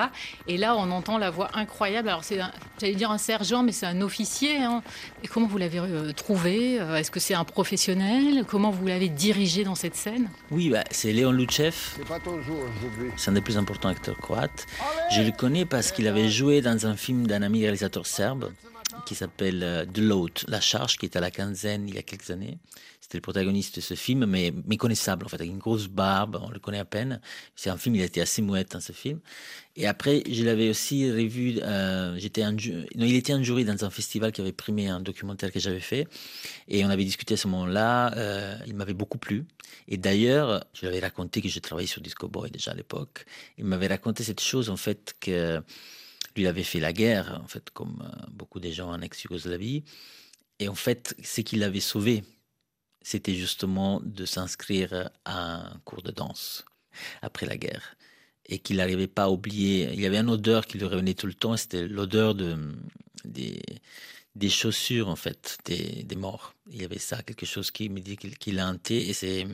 Et 0.48 0.58
là, 0.58 0.76
on 0.76 0.90
entend 0.90 1.16
la 1.16 1.30
voix 1.30 1.48
incroyable. 1.54 2.10
Alors, 2.10 2.24
c'est, 2.24 2.38
j'allais 2.78 2.94
dire 2.94 3.10
un 3.10 3.16
sergent, 3.16 3.62
mais 3.62 3.72
c'est 3.72 3.86
un 3.86 4.02
officier. 4.02 4.58
Hein. 4.58 4.82
Et 5.24 5.28
comment 5.28 5.46
vous 5.46 5.56
l'avez 5.56 5.78
euh, 5.78 6.12
trouvé 6.12 6.78
euh, 6.78 6.96
Est-ce 6.96 7.10
que 7.10 7.20
c'est 7.20 7.32
un 7.32 7.44
professionnel? 7.44 8.44
Comment 8.46 8.70
vous 8.70 8.86
l'avez 8.86 9.08
dirigé 9.08 9.64
dans 9.64 9.74
cette 9.74 9.96
scène? 9.96 10.28
Oui, 10.50 10.68
bah, 10.68 10.84
c'est 10.90 11.12
Léon 11.12 11.32
Luchev. 11.32 11.74
C'est 11.96 12.06
pas 12.06 12.20
ton 12.20 12.42
jour 12.42 12.58
aujourd'hui. 12.58 13.12
C'est 13.16 13.30
un 13.30 13.34
des 13.34 13.40
plus 13.40 13.56
importants 13.56 13.88
acteurs 13.88 14.18
croates. 14.18 14.66
Je 15.10 15.22
le 15.22 15.32
connais 15.32 15.64
parce 15.64 15.90
qu'il 15.90 16.06
avait 16.06 16.28
joué 16.28 16.60
dans 16.60 16.86
un 16.86 16.96
film 16.96 17.26
d'un 17.26 17.40
ami 17.40 17.62
réalisateur 17.62 18.04
serbe 18.04 18.50
qui 19.04 19.14
s'appelle 19.14 19.62
euh, 19.62 19.84
The 19.84 19.98
Load, 19.98 20.32
La 20.48 20.60
Charge, 20.60 20.96
qui 20.96 21.06
est 21.06 21.16
à 21.16 21.20
la 21.20 21.30
quinzaine 21.30 21.88
il 21.88 21.94
y 21.94 21.98
a 21.98 22.02
quelques 22.02 22.30
années. 22.30 22.58
C'était 23.00 23.18
le 23.18 23.22
protagoniste 23.22 23.76
de 23.76 23.80
ce 23.80 23.94
film, 23.94 24.24
mais 24.26 24.52
méconnaissable 24.66 25.26
en 25.26 25.28
fait, 25.28 25.36
avec 25.36 25.50
une 25.50 25.58
grosse 25.58 25.88
barbe, 25.88 26.38
on 26.40 26.50
le 26.50 26.60
connaît 26.60 26.78
à 26.78 26.84
peine. 26.84 27.20
C'est 27.56 27.68
un 27.70 27.76
film, 27.76 27.96
il 27.96 28.02
était 28.02 28.20
assez 28.20 28.40
mouette 28.40 28.72
dans 28.72 28.80
ce 28.80 28.92
film. 28.92 29.18
Et 29.74 29.86
après, 29.86 30.22
je 30.30 30.44
l'avais 30.44 30.68
aussi 30.68 31.10
revu, 31.10 31.58
euh, 31.60 32.16
j'étais 32.18 32.42
non, 32.44 32.56
il 32.94 33.14
était 33.14 33.32
un 33.32 33.42
jury 33.42 33.64
dans 33.64 33.84
un 33.84 33.90
festival 33.90 34.30
qui 34.30 34.40
avait 34.40 34.52
primé 34.52 34.88
un 34.88 35.00
documentaire 35.00 35.50
que 35.50 35.58
j'avais 35.58 35.80
fait. 35.80 36.06
Et 36.68 36.84
on 36.84 36.88
avait 36.88 37.04
discuté 37.04 37.34
à 37.34 37.36
ce 37.36 37.48
moment-là, 37.48 38.14
euh, 38.16 38.56
il 38.66 38.74
m'avait 38.74 38.94
beaucoup 38.94 39.18
plu. 39.18 39.44
Et 39.88 39.96
d'ailleurs, 39.96 40.64
je 40.72 40.82
lui 40.82 40.88
avais 40.88 41.00
raconté 41.00 41.42
que 41.42 41.48
je 41.48 41.58
travaillais 41.58 41.88
sur 41.88 42.00
Disco 42.00 42.28
Boy 42.28 42.50
déjà 42.50 42.70
à 42.70 42.74
l'époque. 42.74 43.24
Il 43.58 43.64
m'avait 43.64 43.88
raconté 43.88 44.22
cette 44.22 44.40
chose 44.40 44.70
en 44.70 44.76
fait 44.76 45.16
que 45.18 45.60
lui 46.36 46.46
avait 46.46 46.62
fait 46.62 46.80
la 46.80 46.92
guerre, 46.92 47.40
en 47.42 47.46
fait, 47.46 47.70
comme 47.70 48.10
beaucoup 48.30 48.60
de 48.60 48.70
gens 48.70 48.90
en 48.90 49.00
ex-Yougoslavie. 49.00 49.84
Et 50.58 50.68
en 50.68 50.74
fait, 50.74 51.14
ce 51.22 51.40
qui 51.40 51.56
l'avait 51.56 51.80
sauvé, 51.80 52.22
c'était 53.02 53.34
justement 53.34 54.00
de 54.04 54.24
s'inscrire 54.26 55.10
à 55.24 55.54
un 55.54 55.80
cours 55.84 56.02
de 56.02 56.10
danse 56.10 56.64
après 57.22 57.46
la 57.46 57.56
guerre. 57.56 57.96
Et 58.46 58.58
qu'il 58.58 58.76
n'arrivait 58.76 59.06
pas 59.06 59.24
à 59.24 59.30
oublier. 59.30 59.90
Il 59.92 60.00
y 60.00 60.06
avait 60.06 60.18
une 60.18 60.30
odeur 60.30 60.66
qui 60.66 60.78
lui 60.78 60.86
revenait 60.86 61.14
tout 61.14 61.26
le 61.26 61.34
temps, 61.34 61.56
c'était 61.56 61.86
l'odeur 61.86 62.34
de, 62.34 62.56
des, 63.24 63.62
des 64.34 64.50
chaussures, 64.50 65.08
en 65.08 65.16
fait, 65.16 65.58
des, 65.64 66.02
des, 66.02 66.16
morts. 66.16 66.54
Il 66.70 66.82
y 66.82 66.84
avait 66.84 66.98
ça, 66.98 67.22
quelque 67.22 67.46
chose 67.46 67.70
qui 67.70 67.88
me 67.88 68.00
dit 68.00 68.16
qu'il 68.16 68.58
a 68.58 68.68
hanté. 68.68 69.08
Et 69.08 69.12
c'est, 69.12 69.46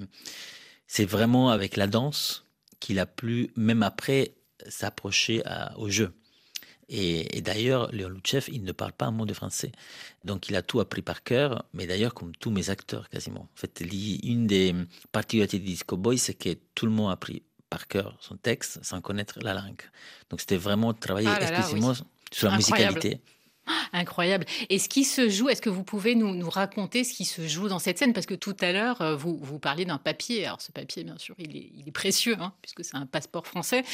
c'est 0.86 1.04
vraiment 1.04 1.50
avec 1.50 1.76
la 1.76 1.86
danse 1.86 2.44
qu'il 2.80 2.98
a 2.98 3.06
pu, 3.06 3.50
même 3.56 3.82
après, 3.82 4.34
s'approcher 4.68 5.42
au 5.76 5.88
jeu. 5.88 6.12
Et, 6.88 7.36
et 7.36 7.40
d'ailleurs, 7.40 7.90
Léon 7.92 8.08
Luchev, 8.10 8.46
il 8.52 8.62
ne 8.62 8.72
parle 8.72 8.92
pas 8.92 9.06
un 9.06 9.10
mot 9.10 9.26
de 9.26 9.34
français. 9.34 9.72
Donc, 10.24 10.48
il 10.48 10.54
a 10.56 10.62
tout 10.62 10.78
appris 10.80 11.02
par 11.02 11.22
cœur, 11.24 11.64
mais 11.72 11.86
d'ailleurs, 11.86 12.14
comme 12.14 12.32
tous 12.36 12.50
mes 12.50 12.70
acteurs, 12.70 13.08
quasiment. 13.08 13.40
En 13.42 13.56
fait, 13.56 13.82
une 14.22 14.46
des 14.46 14.74
particularités 15.10 15.58
de 15.58 15.64
Disco 15.64 15.96
Boy, 15.96 16.16
c'est 16.18 16.34
que 16.34 16.50
tout 16.74 16.86
le 16.86 16.92
monde 16.92 17.10
a 17.10 17.12
appris 17.14 17.42
par 17.70 17.88
cœur 17.88 18.16
son 18.20 18.36
texte 18.36 18.78
sans 18.84 19.00
connaître 19.00 19.40
la 19.42 19.54
langue. 19.54 19.82
Donc, 20.30 20.40
c'était 20.40 20.56
vraiment 20.56 20.94
travailler 20.94 21.28
Ah 21.28 21.40
là 21.40 21.50
là, 21.50 21.58
exclusivement 21.58 21.90
oui. 21.92 22.04
sur 22.32 22.48
la 22.48 22.54
Incroyable. 22.54 22.94
musicalité. 22.94 23.20
Incroyable. 23.92 24.44
Et 24.68 24.78
ce 24.78 24.88
qui 24.88 25.04
se 25.04 25.28
joue, 25.28 25.48
est-ce 25.48 25.62
que 25.62 25.70
vous 25.70 25.84
pouvez 25.84 26.14
nous, 26.14 26.48
raconter 26.50 27.04
ce 27.04 27.12
qui 27.12 27.24
se 27.24 27.46
joue 27.46 27.68
dans 27.68 27.78
cette 27.78 27.98
scène? 27.98 28.12
Parce 28.12 28.26
que 28.26 28.34
tout 28.34 28.56
à 28.60 28.72
l'heure, 28.72 29.00
euh, 29.02 29.16
vous, 29.16 29.38
vous 29.40 29.58
parliez 29.58 29.84
d'un 29.84 29.98
papier. 29.98 30.46
Alors 30.46 30.60
ce 30.60 30.72
papier, 30.72 31.04
bien 31.04 31.18
sûr, 31.18 31.34
il 31.38 31.56
est, 31.56 31.70
il 31.74 31.88
est 31.88 31.92
précieux, 31.92 32.36
hein, 32.38 32.52
puisque 32.62 32.84
c'est 32.84 32.96
un 32.96 33.06
passeport 33.06 33.46
français. 33.46 33.84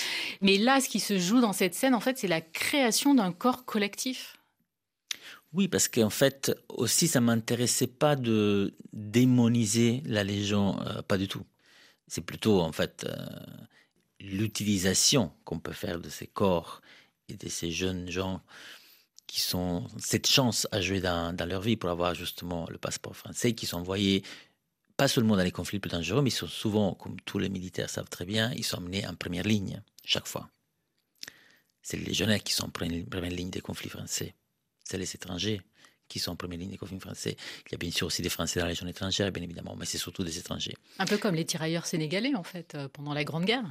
Mais 0.41 0.59
là, 0.59 0.81
ce 0.81 0.89
qui 0.89 1.01
se 1.01 1.19
joue 1.19 1.41
dans 1.41 1.53
cette 1.53 1.75
scène, 1.75 1.95
en 1.95 2.01
fait, 2.01 2.19
c'est 2.19 2.29
la 2.29 2.41
création 2.41 3.15
d'un 3.15 3.33
corps 3.33 3.65
collectif. 3.65 4.37
Oui, 5.53 5.69
parce 5.69 5.89
qu'en 5.89 6.11
fait, 6.11 6.53
aussi, 6.69 7.09
ça 7.09 7.21
m'intéressait 7.21 7.87
pas 7.87 8.17
de 8.17 8.75
démoniser 8.93 10.03
la 10.07 10.25
Légion, 10.25 10.81
euh, 10.81 11.03
pas 11.03 11.19
du 11.19 11.29
tout. 11.29 11.45
C'est 12.07 12.23
plutôt, 12.25 12.61
en 12.61 12.73
fait, 12.73 13.05
euh, 13.05 13.17
l'utilisation 14.19 15.33
qu'on 15.45 15.59
peut 15.59 15.73
faire 15.73 16.01
de 16.01 16.09
ces 16.09 16.27
corps 16.27 16.81
et 17.29 17.35
de 17.35 17.49
ces 17.49 17.71
jeunes 17.71 18.11
gens 18.11 18.43
qui 19.27 19.41
sont 19.41 19.87
cette 19.99 20.27
chance 20.27 20.67
à 20.73 20.81
jouer 20.81 21.01
dans, 21.01 21.35
leur 21.47 21.61
vie 21.61 21.77
pour 21.77 21.91
avoir 21.91 22.15
justement 22.15 22.67
le 22.71 22.79
passeport 22.79 23.17
français, 23.17 23.55
qui 23.55 23.67
sont 23.67 23.79
envoyés 23.79 24.23
pas 24.97 25.09
seulement 25.09 25.37
dans 25.37 25.43
les 25.43 25.53
conflits 25.53 25.79
plus 25.79 25.91
dangereux, 25.91 26.23
mais 26.23 26.31
ils 26.31 26.33
sont 26.33 26.47
souvent, 26.47 26.95
comme 26.95 27.19
tous 27.21 27.39
les 27.39 27.49
militaires 27.49 27.89
savent 27.89 28.11
très 28.11 28.27
bien, 28.27 28.53
ils 28.53 28.65
sont 28.65 28.77
amenés 28.77 29.07
en 29.07 29.15
première 29.15 29.45
ligne, 29.45 29.83
chaque 30.05 30.27
fois. 30.27 30.51
C'est 31.83 31.97
les 31.97 32.05
légionnaires 32.05 32.43
qui 32.43 32.53
sont 32.53 32.67
en 32.67 32.71
première 32.71 33.31
ligne 33.31 33.51
des 33.51 33.61
conflits 33.61 33.89
français. 33.89 34.35
C'est 34.85 34.99
les 34.99 35.15
étrangers 35.15 35.63
qui 36.13 36.19
sont 36.19 36.33
en 36.33 36.37
première 36.37 36.59
ligne 36.59 36.71
des 36.71 36.77
conflits 36.77 37.01
français. 37.01 37.37
Il 37.67 37.73
y 37.73 37.75
a 37.75 37.79
bien 37.79 37.91
sûr 37.91 38.07
aussi 38.07 38.21
des 38.21 38.29
Français 38.29 38.61
dans 38.61 38.67
la 38.67 38.73
Légion 38.73 38.87
étrangère, 38.87 39.33
bien 39.33 39.43
évidemment, 39.43 39.75
mais 39.77 39.87
c'est 39.87 39.97
surtout 39.97 40.25
des 40.25 40.39
étrangers. 40.39 40.77
Un 40.99 41.07
peu 41.07 41.17
comme 41.17 41.35
les 41.35 41.47
tirailleurs 41.47 41.87
sénégalais, 41.87 42.35
en 42.35 42.43
fait, 42.43 42.75
euh, 42.75 42.89
pendant 42.93 43.15
la 43.15 43.25
Grande 43.25 43.47
Guerre. 43.47 43.65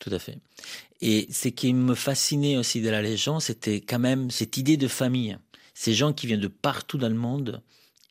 Tout 0.00 0.10
à 0.12 0.18
fait. 0.18 0.38
Et 1.00 1.26
ce 1.32 1.48
qui 1.48 1.72
me 1.74 1.94
fascinait 1.94 2.56
aussi 2.56 2.80
de 2.80 2.88
la 2.88 3.02
Légion, 3.02 3.40
c'était 3.40 3.80
quand 3.80 3.98
même 3.98 4.30
cette 4.30 4.56
idée 4.56 4.76
de 4.76 4.88
famille. 4.88 5.38
Ces 5.74 5.94
gens 5.94 6.12
qui 6.12 6.26
viennent 6.26 6.40
de 6.40 6.48
partout 6.48 6.98
dans 6.98 7.08
le 7.08 7.14
monde 7.14 7.62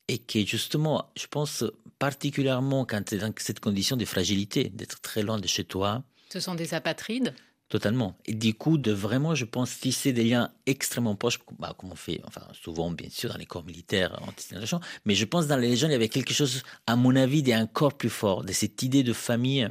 et 0.07 0.17
qui, 0.17 0.45
justement, 0.45 1.09
je 1.17 1.27
pense 1.27 1.63
particulièrement 1.99 2.85
quand 2.85 3.03
tu 3.03 3.15
es 3.15 3.17
dans 3.17 3.33
cette 3.37 3.59
condition 3.59 3.97
de 3.97 4.05
fragilité, 4.05 4.69
d'être 4.69 5.01
très 5.01 5.23
loin 5.23 5.39
de 5.39 5.47
chez 5.47 5.63
toi, 5.63 6.03
Ce 6.29 6.39
sont 6.39 6.55
des 6.55 6.73
apatrides. 6.73 7.33
Totalement. 7.69 8.17
Et 8.25 8.33
du 8.33 8.53
coup, 8.53 8.77
de 8.77 8.93
vraiment, 8.93 9.35
je 9.35 9.43
pense, 9.43 9.77
tisser 9.77 10.13
des 10.13 10.23
liens 10.23 10.53
extrêmement 10.65 11.15
proches, 11.17 11.39
bah, 11.59 11.75
comme 11.77 11.91
on 11.91 11.95
fait, 11.95 12.21
enfin, 12.23 12.41
souvent, 12.53 12.91
bien 12.91 13.09
sûr, 13.09 13.29
dans 13.29 13.37
les 13.37 13.45
corps 13.45 13.65
militaires, 13.65 14.17
en. 14.21 14.79
Mais 15.03 15.15
je 15.15 15.25
pense, 15.25 15.47
dans 15.47 15.57
les 15.57 15.67
légions, 15.67 15.89
il 15.89 15.91
y 15.91 15.95
avait 15.95 16.07
quelque 16.07 16.33
chose, 16.33 16.63
à 16.85 16.95
mon 16.95 17.13
avis, 17.17 17.43
encore 17.53 17.97
plus 17.97 18.09
fort, 18.09 18.45
de 18.45 18.53
cette 18.53 18.81
idée 18.83 19.03
de 19.03 19.11
famille 19.11 19.67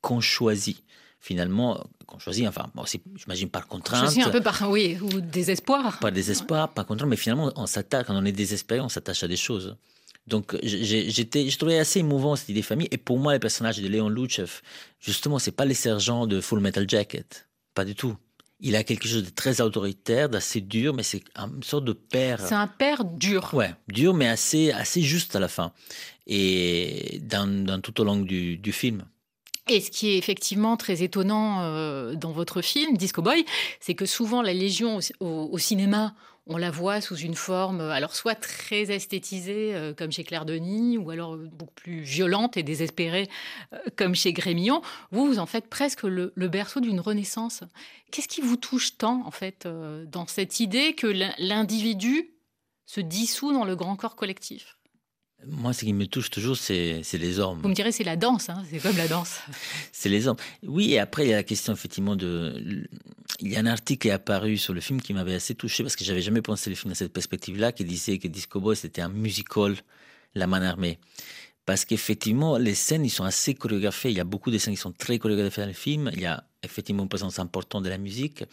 qu'on 0.00 0.20
choisit. 0.20 0.82
Finalement, 1.26 1.82
qu'on 2.06 2.20
choisit, 2.20 2.46
enfin, 2.46 2.70
bon, 2.76 2.84
j'imagine 3.16 3.48
par 3.48 3.66
contrainte. 3.66 4.00
Choisi 4.04 4.22
un 4.22 4.30
peu 4.30 4.40
par, 4.40 4.70
oui, 4.70 4.96
ou 5.02 5.20
désespoir. 5.20 5.98
Par 5.98 6.12
désespoir, 6.12 6.72
par 6.72 6.86
contrainte, 6.86 7.08
mais 7.10 7.16
finalement, 7.16 7.52
on 7.56 7.66
s'attaque, 7.66 8.06
quand 8.06 8.14
on 8.14 8.24
est 8.24 8.30
désespéré, 8.30 8.78
on 8.80 8.88
s'attache 8.88 9.24
à 9.24 9.28
des 9.28 9.36
choses. 9.36 9.76
Donc, 10.28 10.56
j'ai- 10.62 11.10
j'étais, 11.10 11.48
je 11.50 11.58
trouvais 11.58 11.80
assez 11.80 11.98
émouvant 11.98 12.36
cette 12.36 12.48
idée 12.50 12.60
de 12.60 12.64
famille. 12.64 12.86
Et 12.92 12.96
pour 12.96 13.18
moi, 13.18 13.32
le 13.32 13.40
personnage 13.40 13.78
de 13.80 13.88
Léon 13.88 14.08
Luchev, 14.08 14.60
justement, 15.00 15.40
c'est 15.40 15.50
pas 15.50 15.64
les 15.64 15.74
sergents 15.74 16.28
de 16.28 16.40
Full 16.40 16.60
Metal 16.60 16.88
Jacket. 16.88 17.48
Pas 17.74 17.84
du 17.84 17.96
tout. 17.96 18.16
Il 18.60 18.76
a 18.76 18.84
quelque 18.84 19.08
chose 19.08 19.24
de 19.24 19.30
très 19.30 19.60
autoritaire, 19.60 20.28
d'assez 20.28 20.60
dur, 20.60 20.94
mais 20.94 21.02
c'est 21.02 21.24
une 21.36 21.62
sorte 21.64 21.84
de 21.84 21.92
père. 21.92 22.38
C'est 22.40 22.54
un 22.54 22.68
père 22.68 23.04
dur. 23.04 23.50
Ouais, 23.52 23.74
dur, 23.88 24.14
mais 24.14 24.28
assez, 24.28 24.70
assez 24.70 25.02
juste 25.02 25.34
à 25.34 25.40
la 25.40 25.48
fin. 25.48 25.72
Et 26.26 27.20
dans, 27.24 27.46
dans 27.64 27.80
tout 27.80 28.00
au 28.00 28.04
long 28.04 28.16
du, 28.20 28.56
du 28.58 28.70
film. 28.72 29.04
Et 29.68 29.80
ce 29.80 29.90
qui 29.90 30.10
est 30.10 30.18
effectivement 30.18 30.76
très 30.76 31.02
étonnant 31.02 31.62
euh, 31.62 32.14
dans 32.14 32.30
votre 32.30 32.62
film, 32.62 32.96
Disco 32.96 33.20
Boy, 33.20 33.44
c'est 33.80 33.94
que 33.94 34.06
souvent 34.06 34.40
la 34.40 34.54
Légion 34.54 35.00
au, 35.18 35.58
cinéma, 35.58 36.14
on 36.46 36.56
la 36.56 36.70
voit 36.70 37.00
sous 37.00 37.16
une 37.16 37.34
forme, 37.34 37.80
euh, 37.80 37.90
alors 37.90 38.14
soit 38.14 38.36
très 38.36 38.92
esthétisée, 38.94 39.74
euh, 39.74 39.92
comme 39.92 40.12
chez 40.12 40.22
Claire 40.22 40.44
Denis, 40.44 40.98
ou 40.98 41.10
alors 41.10 41.34
euh, 41.34 41.48
beaucoup 41.50 41.74
plus 41.74 42.00
violente 42.00 42.56
et 42.56 42.62
désespérée, 42.62 43.28
comme 43.96 44.14
chez 44.14 44.32
Grémillon. 44.32 44.82
Vous, 45.10 45.26
vous 45.26 45.40
en 45.40 45.46
faites 45.46 45.68
presque 45.68 46.04
le, 46.04 46.32
le 46.36 46.48
berceau 46.48 46.78
d'une 46.78 47.00
renaissance. 47.00 47.64
Qu'est-ce 48.12 48.28
qui 48.28 48.42
vous 48.42 48.56
touche 48.56 48.96
tant, 48.96 49.26
en 49.26 49.32
fait, 49.32 49.66
dans 49.66 50.28
cette 50.28 50.60
idée 50.60 50.94
que 50.94 51.08
l'in- 51.08 51.34
l'individu 51.38 52.30
se 52.86 53.00
dissout 53.00 53.52
dans 53.52 53.64
le 53.64 53.74
grand 53.74 53.96
corps 53.96 54.14
collectif? 54.14 54.75
Moi, 55.44 55.72
ce 55.72 55.84
qui 55.84 55.92
me 55.92 56.06
touche 56.06 56.30
toujours, 56.30 56.56
c'est 56.56 57.02
les 57.12 57.38
hommes. 57.38 57.60
Vous 57.62 57.68
me 57.68 57.74
direz, 57.74 57.92
c'est 57.92 58.04
la 58.04 58.16
danse, 58.16 58.48
hein, 58.48 58.62
c'est 58.70 58.78
comme 58.78 58.96
la 58.96 59.06
danse. 59.06 59.38
C'est 59.92 60.08
les 60.08 60.26
hommes. 60.28 60.36
Oui, 60.62 60.92
et 60.92 60.98
après, 60.98 61.26
il 61.26 61.30
y 61.30 61.32
a 61.32 61.36
la 61.36 61.42
question, 61.42 61.72
effectivement, 61.72 62.16
de. 62.16 62.88
Il 63.40 63.52
y 63.52 63.56
a 63.56 63.60
un 63.60 63.66
article 63.66 64.02
qui 64.02 64.08
est 64.08 64.12
apparu 64.12 64.56
sur 64.56 64.72
le 64.72 64.80
film 64.80 65.00
qui 65.00 65.12
m'avait 65.12 65.34
assez 65.34 65.54
touché 65.54 65.82
parce 65.82 65.94
que 65.94 66.04
j'avais 66.04 66.22
jamais 66.22 66.42
pensé 66.42 66.70
le 66.70 66.76
film 66.76 66.90
dans 66.90 66.96
cette 66.96 67.12
perspective-là, 67.12 67.72
qui 67.72 67.84
disait 67.84 68.18
que 68.18 68.28
Disco 68.28 68.60
Boy, 68.60 68.76
c'était 68.76 69.02
un 69.02 69.08
musical, 69.08 69.76
la 70.34 70.46
main 70.46 70.62
armée. 70.62 70.98
Parce 71.66 71.84
qu'effectivement, 71.84 72.56
les 72.58 72.74
scènes, 72.74 73.04
ils 73.04 73.10
sont 73.10 73.24
assez 73.24 73.54
chorégraphiées. 73.54 74.10
Il 74.10 74.16
y 74.16 74.20
a 74.20 74.24
beaucoup 74.24 74.50
de 74.50 74.58
scènes 74.58 74.74
qui 74.74 74.80
sont 74.80 74.92
très 74.92 75.18
chorégraphiées 75.18 75.64
dans 75.64 75.68
le 75.68 75.74
film. 75.74 76.10
Il 76.14 76.20
y 76.20 76.26
a 76.26 76.44
effectivement 76.62 77.02
une 77.02 77.08
présence 77.08 77.38
importante 77.38 77.82
de 77.84 77.88
la 77.88 77.98
musique. 77.98 78.44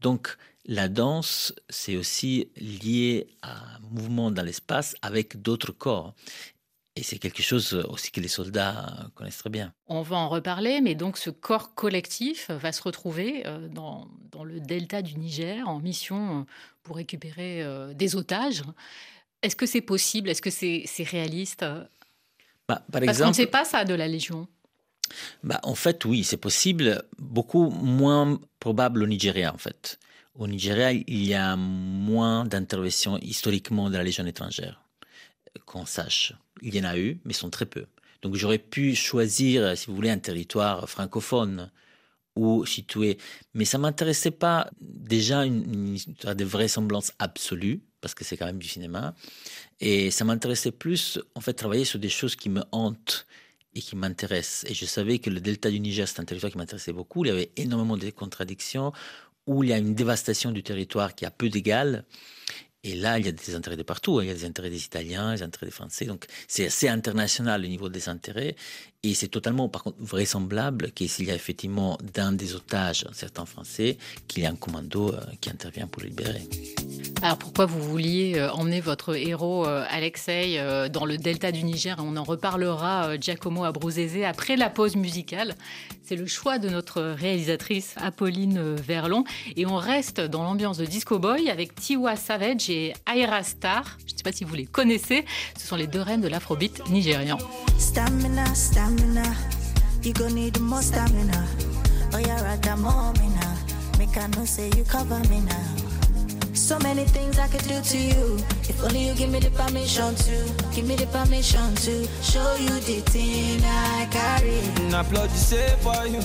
Donc, 0.00 0.36
la 0.66 0.88
danse, 0.88 1.54
c'est 1.68 1.96
aussi 1.96 2.50
lié 2.56 3.28
à 3.42 3.76
un 3.76 3.78
mouvement 3.90 4.30
dans 4.30 4.42
l'espace 4.42 4.94
avec 5.02 5.42
d'autres 5.42 5.72
corps. 5.72 6.14
Et 6.94 7.02
c'est 7.02 7.18
quelque 7.18 7.42
chose 7.42 7.72
aussi 7.88 8.10
que 8.10 8.20
les 8.20 8.28
soldats 8.28 9.08
connaissent 9.14 9.38
très 9.38 9.48
bien. 9.50 9.72
On 9.86 10.02
va 10.02 10.16
en 10.16 10.28
reparler, 10.28 10.82
mais 10.82 10.94
donc 10.94 11.16
ce 11.16 11.30
corps 11.30 11.74
collectif 11.74 12.50
va 12.50 12.70
se 12.70 12.82
retrouver 12.82 13.46
euh, 13.46 13.66
dans, 13.68 14.08
dans 14.30 14.44
le 14.44 14.60
delta 14.60 15.00
du 15.00 15.16
Niger 15.16 15.66
en 15.66 15.80
mission 15.80 16.46
pour 16.82 16.96
récupérer 16.96 17.62
euh, 17.62 17.94
des 17.94 18.14
otages. 18.14 18.62
Est-ce 19.40 19.56
que 19.56 19.66
c'est 19.66 19.80
possible? 19.80 20.28
Est-ce 20.28 20.42
que 20.42 20.50
c'est 20.50 21.04
réaliste? 21.04 21.64
Bah, 22.68 22.82
par 22.92 23.00
Parce 23.00 23.20
qu'on 23.20 23.28
ne 23.28 23.32
sait 23.32 23.46
pas 23.46 23.64
ça 23.64 23.84
de 23.84 23.94
la 23.94 24.06
Légion. 24.06 24.46
Bah, 25.42 25.60
en 25.62 25.74
fait, 25.74 26.04
oui, 26.04 26.24
c'est 26.24 26.36
possible. 26.36 27.02
Beaucoup 27.18 27.70
moins 27.70 28.38
probable 28.60 29.02
au 29.02 29.06
Nigeria, 29.06 29.52
en 29.52 29.58
fait. 29.58 29.98
Au 30.34 30.46
Nigeria, 30.46 30.92
il 30.92 31.26
y 31.26 31.34
a 31.34 31.56
moins 31.56 32.46
d'interventions 32.46 33.18
historiquement 33.18 33.90
de 33.90 33.96
la 33.96 34.02
Légion 34.02 34.24
étrangère, 34.26 34.82
qu'on 35.66 35.84
sache. 35.84 36.32
Il 36.62 36.74
y 36.74 36.80
en 36.80 36.84
a 36.84 36.96
eu, 36.98 37.20
mais 37.24 37.34
sont 37.34 37.50
très 37.50 37.66
peu. 37.66 37.86
Donc 38.22 38.36
j'aurais 38.36 38.58
pu 38.58 38.94
choisir, 38.94 39.76
si 39.76 39.86
vous 39.88 39.94
voulez, 39.94 40.10
un 40.10 40.18
territoire 40.18 40.88
francophone 40.88 41.70
ou 42.34 42.64
situé. 42.64 43.18
Mais 43.52 43.66
ça 43.66 43.76
m'intéressait 43.76 44.30
pas 44.30 44.70
déjà 44.80 45.44
une, 45.44 45.94
histoire 45.94 46.34
de 46.34 46.44
vraisemblance 46.44 47.12
absolue, 47.18 47.82
parce 48.00 48.14
que 48.14 48.24
c'est 48.24 48.38
quand 48.38 48.46
même 48.46 48.58
du 48.58 48.68
cinéma. 48.68 49.14
Et 49.80 50.10
ça 50.10 50.24
m'intéressait 50.24 50.72
plus, 50.72 51.20
en 51.34 51.40
fait, 51.40 51.52
travailler 51.52 51.84
sur 51.84 51.98
des 51.98 52.08
choses 52.08 52.36
qui 52.36 52.48
me 52.48 52.62
hantent 52.72 53.26
et 53.74 53.80
qui 53.80 53.96
m'intéressent. 53.96 54.70
Et 54.70 54.74
je 54.74 54.86
savais 54.86 55.18
que 55.18 55.28
le 55.28 55.40
delta 55.40 55.70
du 55.70 55.80
Niger, 55.80 56.08
c'est 56.08 56.20
un 56.20 56.24
territoire 56.24 56.52
qui 56.52 56.58
m'intéressait 56.58 56.92
beaucoup. 56.92 57.24
Il 57.24 57.28
y 57.28 57.30
avait 57.30 57.50
énormément 57.56 57.96
de 57.96 58.08
contradictions, 58.10 58.92
où 59.46 59.64
il 59.64 59.70
y 59.70 59.72
a 59.72 59.78
une 59.78 59.94
dévastation 59.94 60.50
du 60.52 60.62
territoire 60.62 61.14
qui 61.14 61.24
a 61.24 61.30
peu 61.30 61.48
d'égal. 61.48 62.04
Et 62.84 62.94
là, 62.94 63.18
il 63.18 63.26
y 63.26 63.28
a 63.28 63.32
des 63.32 63.54
intérêts 63.54 63.76
de 63.76 63.82
partout. 63.82 64.18
Hein. 64.18 64.24
Il 64.24 64.28
y 64.28 64.30
a 64.30 64.34
des 64.34 64.44
intérêts 64.44 64.70
des 64.70 64.84
Italiens, 64.84 65.34
des 65.34 65.42
intérêts 65.42 65.66
des 65.66 65.72
Français. 65.72 66.04
Donc, 66.04 66.26
c'est 66.48 66.66
assez 66.66 66.88
international 66.88 67.62
le 67.62 67.68
niveau 67.68 67.88
des 67.88 68.08
intérêts. 68.08 68.56
Et 69.04 69.14
c'est 69.14 69.26
totalement, 69.26 69.68
par 69.68 69.82
contre, 69.82 69.96
vraisemblable 69.98 70.92
que 70.92 71.08
s'il 71.08 71.26
y 71.26 71.32
a 71.32 71.34
effectivement 71.34 71.98
dans 72.14 72.36
des 72.36 72.54
otages 72.54 73.04
certains 73.12 73.46
Français, 73.46 73.98
qu'il 74.28 74.44
y 74.44 74.46
a 74.46 74.50
un 74.50 74.54
commando 74.54 75.12
euh, 75.12 75.18
qui 75.40 75.50
intervient 75.50 75.88
pour 75.88 76.02
les 76.02 76.10
libérer. 76.10 76.48
Alors 77.20 77.36
pourquoi 77.36 77.66
vous 77.66 77.82
vouliez 77.82 78.34
euh, 78.36 78.52
emmener 78.52 78.80
votre 78.80 79.16
héros 79.16 79.66
euh, 79.66 79.84
Alexei 79.90 80.60
dans 80.92 81.04
le 81.04 81.16
delta 81.18 81.50
du 81.50 81.64
Niger? 81.64 81.96
On 81.98 82.16
en 82.16 82.22
reparlera, 82.22 83.16
Giacomo 83.18 83.64
Abruzzese, 83.64 84.22
après 84.24 84.54
la 84.54 84.70
pause 84.70 84.94
musicale. 84.94 85.56
C'est 86.04 86.14
le 86.14 86.26
choix 86.26 86.60
de 86.60 86.68
notre 86.68 87.02
réalisatrice 87.02 87.94
Apolline 87.96 88.76
Verlon. 88.76 89.24
Et 89.56 89.66
on 89.66 89.76
reste 89.78 90.20
dans 90.20 90.44
l'ambiance 90.44 90.78
de 90.78 90.84
Disco 90.84 91.18
Boy 91.18 91.50
avec 91.50 91.74
Tiwa 91.74 92.14
Savage 92.14 92.70
et 92.70 92.92
Aira 93.12 93.42
Star. 93.42 93.98
Je 94.06 94.12
ne 94.12 94.18
sais 94.18 94.22
pas 94.22 94.32
si 94.32 94.44
vous 94.44 94.54
les 94.54 94.66
connaissez. 94.66 95.24
Ce 95.58 95.66
sont 95.66 95.76
les 95.76 95.88
deux 95.88 96.02
reines 96.02 96.20
de 96.20 96.28
l'afrobeat 96.28 96.88
nigérian. 96.88 97.38
Stamina, 97.78 98.44
stamina. 98.54 98.91
You 100.02 100.12
gon' 100.14 100.34
need 100.34 100.60
more 100.60 100.82
stamina. 100.82 101.46
Oh, 102.12 102.18
you're 102.18 102.30
at 102.32 102.60
the 102.60 102.76
moment 102.76 103.34
now. 103.36 103.56
Make 103.98 104.16
I 104.18 104.26
know 104.26 104.44
say 104.44 104.68
you 104.76 104.84
cover 104.84 105.20
me 105.30 105.40
now. 105.40 105.92
So 106.52 106.78
many 106.80 107.04
things 107.04 107.38
I 107.38 107.46
could 107.46 107.62
do 107.68 107.80
to 107.80 107.98
you. 107.98 108.36
If 108.68 108.82
only 108.82 109.06
you 109.06 109.14
give 109.14 109.30
me 109.30 109.38
the 109.38 109.50
permission 109.50 110.14
to, 110.14 110.74
give 110.74 110.86
me 110.86 110.96
the 110.96 111.06
permission 111.06 111.74
to 111.86 112.06
show 112.20 112.56
you 112.56 112.74
the 112.80 113.00
thing 113.12 113.60
I 113.64 114.08
carry. 114.10 114.90
Now 114.90 115.04
plug 115.04 115.30
you 115.30 115.36
say 115.36 115.68
for 115.80 116.04
you. 116.06 116.20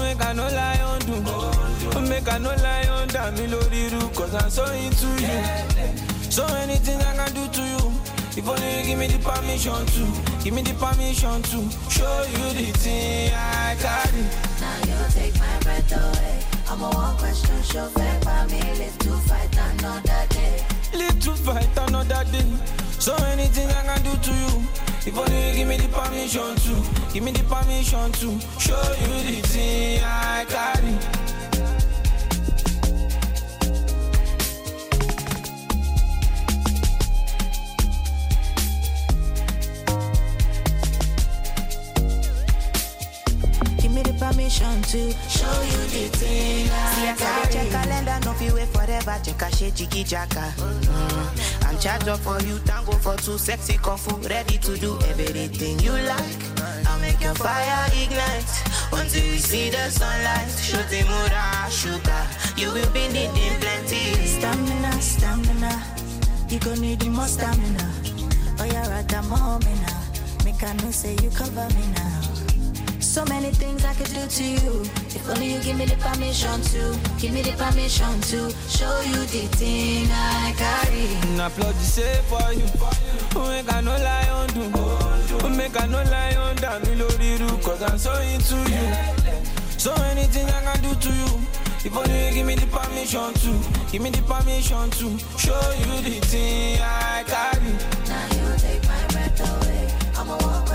Make 0.00 0.24
I 0.24 0.32
no 0.34 0.44
lie 0.44 0.80
on 0.82 1.00
do. 1.00 2.00
Make 2.08 2.30
I 2.30 2.38
no 2.38 2.50
lie 2.50 2.86
on 2.88 3.08
damn 3.08 3.34
me 3.34 3.48
cause 4.14 4.34
I'm 4.34 4.50
so 4.50 4.64
into 4.72 5.06
you. 5.22 6.30
So 6.30 6.46
many 6.48 6.76
things 6.76 7.02
I 7.02 7.16
can 7.16 7.34
do 7.34 7.48
to 7.48 7.62
you. 7.62 8.09
If 8.36 8.48
only 8.48 8.78
you 8.78 8.84
give 8.86 8.98
me 8.98 9.06
the 9.08 9.18
permission 9.18 9.84
to, 9.86 10.44
give 10.44 10.54
me 10.54 10.62
the 10.62 10.74
permission 10.74 11.42
to 11.42 11.58
show 11.90 12.24
you 12.30 12.46
the 12.54 12.70
thing 12.78 13.32
I 13.34 13.76
carry. 13.78 14.22
Now 14.60 14.78
you 14.86 14.98
take 15.10 15.36
my 15.38 15.58
breath 15.60 15.92
away. 15.92 16.40
I'm 16.68 16.80
a 16.80 16.88
one 16.90 17.16
question 17.18 17.60
show 17.64 17.86
fair 17.88 18.20
for 18.22 18.46
me. 18.48 18.60
Live 18.78 18.96
to 18.98 19.10
fight 19.28 19.50
another 19.58 20.26
day. 20.30 20.64
Live 20.94 21.20
to 21.20 21.32
fight 21.34 21.68
another 21.88 22.24
day. 22.30 22.46
So 23.00 23.14
anything 23.26 23.68
I 23.68 23.82
can 23.82 24.02
do 24.04 24.14
to 24.16 24.32
you. 24.32 24.62
If 25.06 25.18
only 25.18 25.48
you 25.48 25.54
give 25.56 25.68
me 25.68 25.76
the 25.78 25.88
permission 25.88 26.54
to, 26.54 27.12
give 27.12 27.24
me 27.24 27.32
the 27.32 27.42
permission 27.44 28.12
to 28.12 28.28
show 28.60 28.80
you 29.00 29.14
the 29.26 29.40
thing 29.48 30.00
I 30.04 30.44
carry. 30.48 31.19
Permission 44.60 44.82
to 44.82 45.12
show 45.28 45.62
you 45.62 45.80
the 45.88 46.08
thing 46.16 46.66
See, 46.66 47.08
I 47.08 47.16
got 47.18 47.50
check 47.50 47.70
calendar, 47.70 48.18
no 48.24 48.32
feel 48.34 48.54
wait 48.54 48.68
forever. 48.68 49.18
Check 49.22 49.42
a 49.42 49.56
shit, 49.56 49.74
jiggy 49.74 50.04
jacka. 50.04 50.52
Mm. 50.56 51.68
I'm 51.68 51.78
charged 51.78 52.08
up 52.08 52.20
for 52.20 52.40
you, 52.42 52.58
tango 52.60 52.92
for 52.92 53.16
two 53.16 53.38
sexy 53.38 53.78
coffee, 53.78 54.14
ready 54.28 54.58
to 54.58 54.76
do 54.76 54.98
everything 55.08 55.78
you 55.80 55.92
like. 55.92 56.40
I'll 56.86 57.00
make 57.00 57.20
your 57.20 57.34
fire 57.34 57.86
ignite 57.92 58.52
until 58.92 59.24
you 59.24 59.38
see 59.38 59.70
the 59.70 59.90
sunlight. 59.90 60.50
Shoot 60.50 60.88
the 60.90 61.02
mura, 61.08 61.70
sugar. 61.70 62.22
You 62.56 62.72
will 62.72 62.90
be 62.92 63.08
needing 63.08 63.58
plenty. 63.60 64.26
Stamina, 64.26 64.92
stamina. 65.00 65.82
You 66.48 66.58
gonna 66.58 66.80
need 66.80 67.06
more 67.06 67.26
stamina. 67.26 67.92
Oh, 68.58 68.64
you're 68.64 68.92
at 68.92 69.08
the 69.08 69.22
moment 69.22 69.64
now. 69.82 70.44
Make 70.44 70.62
I 70.62 70.72
know 70.74 70.90
say 70.90 71.16
you 71.22 71.30
cover 71.30 71.68
me 71.74 71.86
now. 71.94 72.19
So 73.10 73.24
many 73.24 73.50
things 73.50 73.84
I 73.84 73.92
could 73.94 74.06
do 74.14 74.24
to 74.24 74.44
you. 74.44 74.82
If 75.10 75.28
only 75.28 75.52
you 75.54 75.60
give 75.60 75.76
me 75.76 75.84
the 75.84 75.96
permission 75.96 76.62
to, 76.70 76.96
give 77.18 77.32
me 77.32 77.42
the 77.42 77.50
permission 77.58 78.20
to 78.30 78.54
show 78.70 79.00
you 79.00 79.26
the 79.26 79.50
thing 79.58 80.06
I 80.12 80.54
carry. 80.54 81.36
Now 81.36 81.48
plug 81.48 81.74
the 81.74 81.82
say 81.82 82.22
for 82.30 82.52
you. 82.54 82.70
Make 83.50 83.72
I 83.74 83.80
no 83.80 83.96
lie 83.98 84.28
on 84.30 84.46
do. 84.54 85.48
Make 85.50 85.80
I 85.80 85.86
no 85.88 85.98
lie 86.04 86.36
on 86.36 86.54
damn 86.62 86.82
me 86.82 87.58
cause 87.64 87.82
I'm 87.82 87.98
so 87.98 88.14
into 88.30 88.54
you. 88.70 88.86
So 89.76 89.92
many 89.96 90.22
things 90.30 90.48
I 90.52 90.62
can 90.62 90.80
do 90.84 90.94
to 90.94 91.12
you. 91.12 91.40
If 91.82 91.96
only 91.96 92.28
you 92.28 92.34
give 92.34 92.46
me 92.46 92.54
the 92.54 92.68
permission 92.68 93.34
to, 93.34 93.90
give 93.90 94.02
me 94.02 94.10
the 94.10 94.22
permission 94.22 94.88
to 94.88 95.18
show 95.36 95.60
you 95.82 95.98
the 96.06 96.20
thing 96.30 96.78
I 96.80 97.24
carry. 97.26 97.74
Now 98.06 98.26
you 98.38 98.56
take 98.56 98.84
my 98.86 99.06
breath 99.10 99.40
away. 99.42 99.90
I'm 100.16 100.30
a 100.30 100.69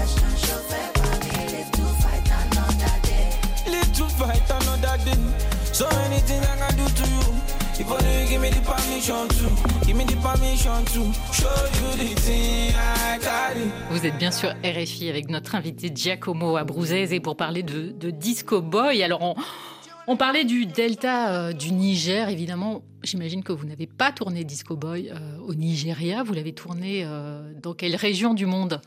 Vous 13.92 14.06
êtes 14.06 14.18
bien 14.18 14.32
sûr 14.32 14.54
RFI 14.66 15.10
avec 15.10 15.30
notre 15.30 15.56
invité 15.56 15.92
Giacomo 15.96 16.58
Abruzzese 16.58 17.14
et 17.14 17.22
pour 17.22 17.38
parler 17.38 17.64
de, 17.64 17.92
de 17.92 18.10
Disco 18.12 18.62
Boy. 18.62 19.02
Alors 19.02 19.22
on 19.22 19.36
on 20.08 20.18
parlait 20.18 20.46
du 20.46 20.66
delta 20.66 21.34
euh, 21.48 21.54
du 21.54 21.72
Niger, 21.72 22.30
évidemment. 22.30 22.84
J'imagine 23.04 23.44
que 23.44 23.52
vous 23.52 23.66
n'avez 23.66 23.88
pas 23.88 24.12
tourné 24.12 24.44
Disco 24.44 24.76
Boy 24.76 25.10
euh, 25.10 25.38
au 25.40 25.54
Nigeria. 25.56 26.24
Vous 26.24 26.34
l'avez 26.34 26.54
tourné 26.54 27.04
euh, 27.06 27.54
dans 27.62 27.74
quelle 27.74 27.96
région 27.96 28.34
du 28.34 28.46
monde? 28.46 28.82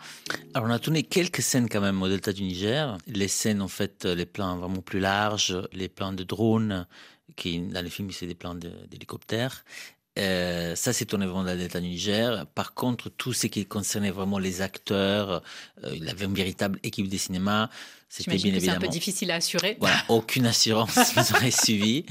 Alors, 0.54 0.68
on 0.68 0.72
a 0.72 0.78
tourné 0.78 1.02
quelques 1.02 1.42
scènes 1.42 1.68
quand 1.68 1.80
même 1.80 2.00
au 2.02 2.08
delta 2.08 2.32
du 2.32 2.42
Niger. 2.42 2.98
Les 3.06 3.28
scènes, 3.28 3.62
en 3.62 3.68
fait, 3.68 4.04
les 4.04 4.26
plans 4.26 4.56
vraiment 4.58 4.80
plus 4.80 5.00
larges, 5.00 5.56
les 5.72 5.88
plans 5.88 6.12
de 6.12 6.24
drones, 6.24 6.86
qui 7.36 7.60
dans 7.60 7.82
le 7.82 7.90
film, 7.90 8.10
c'est 8.10 8.26
des 8.26 8.34
plans 8.34 8.54
d'hélicoptères. 8.54 9.64
Euh, 10.18 10.74
ça, 10.74 10.92
c'est 10.92 11.04
tourné 11.06 11.26
vraiment 11.26 11.44
dans 11.44 11.52
le 11.52 11.58
delta 11.58 11.80
du 11.80 11.88
Niger. 11.88 12.46
Par 12.54 12.74
contre, 12.74 13.08
tout 13.08 13.32
ce 13.32 13.46
qui 13.46 13.66
concernait 13.66 14.10
vraiment 14.10 14.38
les 14.38 14.60
acteurs, 14.62 15.42
il 15.92 16.08
avait 16.08 16.24
une 16.24 16.34
véritable 16.34 16.78
équipe 16.82 17.08
de 17.08 17.16
cinéma. 17.16 17.70
C'était 18.08 18.36
bien 18.36 18.54
évidemment. 18.54 18.72
C'est 18.72 18.76
un 18.76 18.80
peu 18.80 18.88
difficile 18.88 19.30
à 19.30 19.36
assurer. 19.36 19.76
Voilà, 19.80 20.02
aucune 20.08 20.46
assurance 20.46 20.96
nous 21.14 21.36
aurait 21.36 21.50
suivi. 21.50 22.06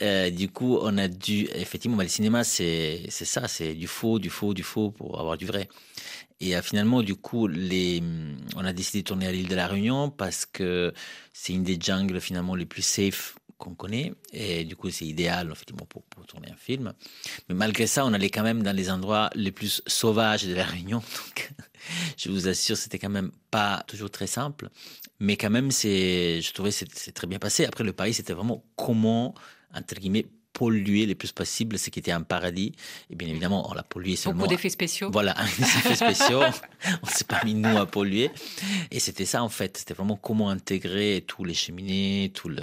Euh, 0.00 0.30
du 0.30 0.48
coup, 0.48 0.78
on 0.80 0.96
a 0.96 1.08
dû, 1.08 1.48
effectivement, 1.54 1.96
bah, 1.96 2.04
le 2.04 2.08
cinéma, 2.08 2.44
c'est 2.44 3.10
ça, 3.10 3.48
c'est 3.48 3.74
du 3.74 3.88
faux, 3.88 4.18
du 4.20 4.30
faux, 4.30 4.54
du 4.54 4.62
faux 4.62 4.90
pour 4.90 5.18
avoir 5.18 5.36
du 5.36 5.46
vrai. 5.46 5.68
Et 6.40 6.56
euh, 6.56 6.62
finalement, 6.62 7.02
du 7.02 7.16
coup, 7.16 7.48
les, 7.48 8.02
on 8.56 8.64
a 8.64 8.72
décidé 8.72 9.00
de 9.02 9.08
tourner 9.08 9.26
à 9.26 9.32
l'île 9.32 9.48
de 9.48 9.56
la 9.56 9.66
Réunion 9.66 10.08
parce 10.08 10.46
que 10.46 10.94
c'est 11.32 11.52
une 11.52 11.64
des 11.64 11.78
jungles 11.80 12.20
finalement 12.20 12.54
les 12.54 12.66
plus 12.66 12.82
safe 12.82 13.34
qu'on 13.60 13.74
connaît. 13.74 14.12
Et 14.32 14.64
du 14.64 14.74
coup, 14.74 14.90
c'est 14.90 15.06
idéal 15.06 15.50
effectivement 15.52 15.86
pour, 15.86 16.02
pour, 16.02 16.26
tourner 16.26 16.50
un 16.50 16.56
film. 16.56 16.92
Mais 17.48 17.54
malgré 17.54 17.86
ça, 17.86 18.04
on 18.04 18.12
allait 18.12 18.30
quand 18.30 18.42
même 18.42 18.62
dans 18.62 18.74
les 18.74 18.90
endroits 18.90 19.30
les 19.34 19.52
plus 19.52 19.82
sauvages 19.86 20.44
de 20.44 20.54
la 20.54 20.64
Réunion. 20.64 20.98
Donc, 21.36 21.52
je 22.16 22.30
vous 22.30 22.48
assure, 22.48 22.76
c'était 22.76 22.98
quand 22.98 23.10
même 23.10 23.30
pas 23.50 23.84
toujours 23.86 24.10
très 24.10 24.26
simple. 24.26 24.68
Mais 25.20 25.36
quand 25.36 25.50
même, 25.50 25.70
c'est, 25.70 26.40
je 26.40 26.52
trouvais 26.52 26.70
que 26.70 26.76
c'est 26.94 27.12
très 27.12 27.26
bien 27.26 27.38
passé. 27.38 27.64
Après, 27.64 27.84
le 27.84 27.92
pari, 27.92 28.14
c'était 28.14 28.32
vraiment 28.32 28.64
comment, 28.74 29.34
entre 29.74 29.94
guillemets, 29.94 30.26
polluer 30.52 31.06
le 31.06 31.14
plus 31.14 31.32
possible 31.32 31.78
ce 31.78 31.90
qui 31.90 31.98
était 31.98 32.12
un 32.12 32.22
paradis. 32.22 32.72
Et 33.10 33.16
bien 33.16 33.28
évidemment, 33.28 33.70
on 33.70 33.74
l'a 33.74 33.82
pollué 33.82 34.16
seulement. 34.16 34.40
Beaucoup 34.40 34.50
d'effets 34.50 34.70
spéciaux. 34.70 35.10
Voilà, 35.12 35.34
des 35.58 35.64
effets 35.64 35.94
spéciaux. 36.14 36.42
on 37.02 37.06
s'est 37.06 37.24
pas 37.24 37.42
mis 37.44 37.54
nous 37.54 37.76
à 37.78 37.86
polluer. 37.86 38.30
Et 38.90 39.00
c'était 39.00 39.24
ça 39.24 39.42
en 39.42 39.48
fait. 39.48 39.76
C'était 39.78 39.94
vraiment 39.94 40.16
comment 40.16 40.50
intégrer 40.50 41.24
tous 41.26 41.44
les 41.44 41.54
cheminées, 41.54 42.30
tout 42.34 42.48
le, 42.48 42.62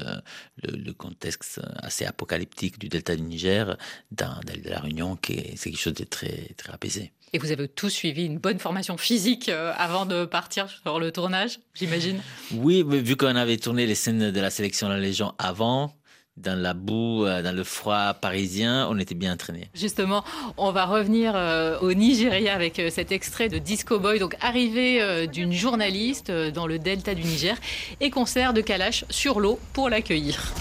le, 0.63 0.91
contexte 0.93 1.61
assez 1.77 2.05
apocalyptique 2.05 2.79
du 2.79 2.89
delta 2.89 3.15
du 3.15 3.21
Niger 3.21 3.77
dans, 4.11 4.39
dans 4.45 4.53
la 4.65 4.79
Réunion, 4.79 5.15
qui 5.15 5.33
est, 5.33 5.53
c'est 5.55 5.69
quelque 5.69 5.79
chose 5.79 5.93
de 5.93 6.03
très, 6.03 6.53
très 6.57 6.73
apaisé. 6.73 7.11
Et 7.33 7.39
vous 7.39 7.51
avez 7.51 7.67
tous 7.67 7.89
suivi 7.89 8.25
une 8.25 8.37
bonne 8.37 8.57
formation 8.57 8.95
physique 8.97 9.49
euh, 9.49 9.73
avant 9.77 10.05
de 10.05 10.23
partir 10.25 10.69
sur 10.69 10.99
le 10.99 11.11
tournage, 11.11 11.59
j'imagine? 11.73 12.21
Oui, 12.53 12.85
vu 12.87 13.17
qu'on 13.17 13.35
avait 13.35 13.57
tourné 13.57 13.85
les 13.85 13.95
scènes 13.95 14.31
de 14.31 14.39
la 14.39 14.49
sélection 14.49 14.87
de 14.87 14.93
la 14.93 14.99
Légion 14.99 15.33
avant, 15.37 15.93
dans 16.37 16.59
la 16.59 16.73
boue, 16.73 17.25
euh, 17.25 17.41
dans 17.41 17.55
le 17.55 17.63
froid 17.63 18.13
parisien, 18.13 18.87
on 18.89 18.97
était 18.99 19.15
bien 19.15 19.33
entraînés. 19.33 19.69
Justement, 19.73 20.23
on 20.57 20.71
va 20.71 20.85
revenir 20.85 21.33
euh, 21.35 21.79
au 21.79 21.93
Nigeria 21.93 22.53
avec 22.53 22.81
cet 22.89 23.11
extrait 23.11 23.49
de 23.49 23.57
Disco 23.57 23.99
Boy, 23.99 24.19
donc 24.19 24.35
arrivée 24.41 25.27
d'une 25.27 25.51
journaliste 25.51 26.31
dans 26.31 26.67
le 26.67 26.79
delta 26.79 27.13
du 27.15 27.23
Niger 27.23 27.57
et 27.99 28.09
concert 28.09 28.53
de 28.53 28.61
Kalash 28.61 29.05
sur 29.09 29.39
l'eau 29.39 29.59
pour 29.73 29.89
l'accueillir. 29.89 30.53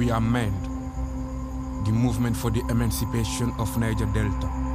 we 0.00 0.10
are 0.10 0.20
MEND, 0.22 0.64
the 1.84 1.92
movement 1.92 2.34
for 2.34 2.50
the 2.50 2.62
emancipation 2.70 3.52
of 3.58 3.76
Niger 3.76 4.06
Delta. 4.06 4.69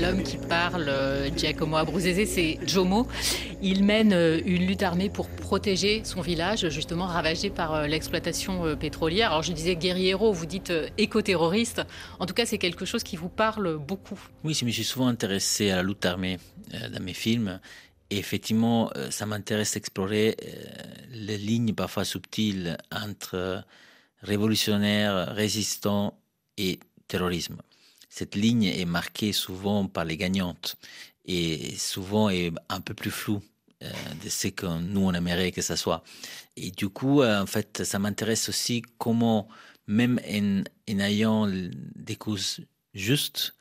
L'homme 0.00 0.22
qui 0.22 0.36
parle, 0.36 0.86
euh, 0.88 1.28
Giacomo 1.36 1.76
Abruzzese, 1.76 2.26
c'est 2.26 2.58
Jomo. 2.66 3.08
Il 3.62 3.84
mène 3.84 4.12
euh, 4.12 4.40
une 4.44 4.66
lutte 4.66 4.82
armée 4.82 5.08
pour 5.08 5.28
protéger 5.28 6.02
son 6.04 6.20
village, 6.20 6.68
justement 6.68 7.06
ravagé 7.06 7.50
par 7.50 7.74
euh, 7.74 7.86
l'exploitation 7.86 8.76
pétrolière. 8.76 9.30
Alors 9.30 9.42
je 9.42 9.52
disais 9.52 9.76
guerrier 9.76 10.10
héros, 10.10 10.32
vous 10.32 10.46
dites 10.46 10.72
éco-terroriste. 10.98 11.82
En 12.20 12.26
tout 12.26 12.34
cas, 12.34 12.46
c'est 12.46 12.58
quelque 12.58 12.84
chose 12.84 13.02
qui 13.02 13.16
vous 13.16 13.28
parle 13.28 13.78
beaucoup. 13.78 14.20
Oui, 14.44 14.54
je 14.54 14.64
me 14.64 14.70
suis 14.70 14.84
souvent 14.84 15.08
intéressé 15.08 15.70
à 15.70 15.76
la 15.76 15.82
lutte 15.82 16.04
armée 16.06 16.38
dans 16.92 17.02
mes 17.02 17.14
films. 17.14 17.58
Et 18.10 18.18
effectivement, 18.18 18.90
ça 19.10 19.26
m'intéresse 19.26 19.74
d'explorer 19.74 20.36
les 21.10 21.36
lignes 21.36 21.74
parfois 21.74 22.04
subtiles 22.04 22.78
entre 22.90 23.64
révolutionnaire, 24.22 25.34
résistant 25.34 26.18
et 26.56 26.80
terrorisme 27.06 27.58
cette 28.18 28.34
ligne 28.34 28.64
est 28.64 28.84
marquée 28.84 29.32
souvent 29.32 29.86
par 29.86 30.04
les 30.04 30.16
gagnantes 30.16 30.76
et 31.24 31.76
souvent 31.76 32.30
est 32.30 32.52
un 32.68 32.80
peu 32.80 32.94
plus 32.94 33.10
floue 33.10 33.42
euh, 33.84 33.92
de 34.24 34.28
ce 34.28 34.48
que 34.48 34.66
nous 34.66 35.02
on 35.02 35.12
aimerait 35.12 35.52
que 35.52 35.62
ça 35.62 35.76
soit. 35.76 36.02
Et 36.56 36.70
du 36.70 36.88
coup, 36.88 37.22
euh, 37.22 37.40
en 37.40 37.46
fait, 37.46 37.84
ça 37.84 37.98
m'intéresse 38.00 38.48
aussi 38.48 38.82
comment, 38.98 39.46
même 39.86 40.18
en, 40.26 40.64
ayant 40.98 41.46
des 41.94 42.16
causes 42.16 42.60
justes, 42.94 43.54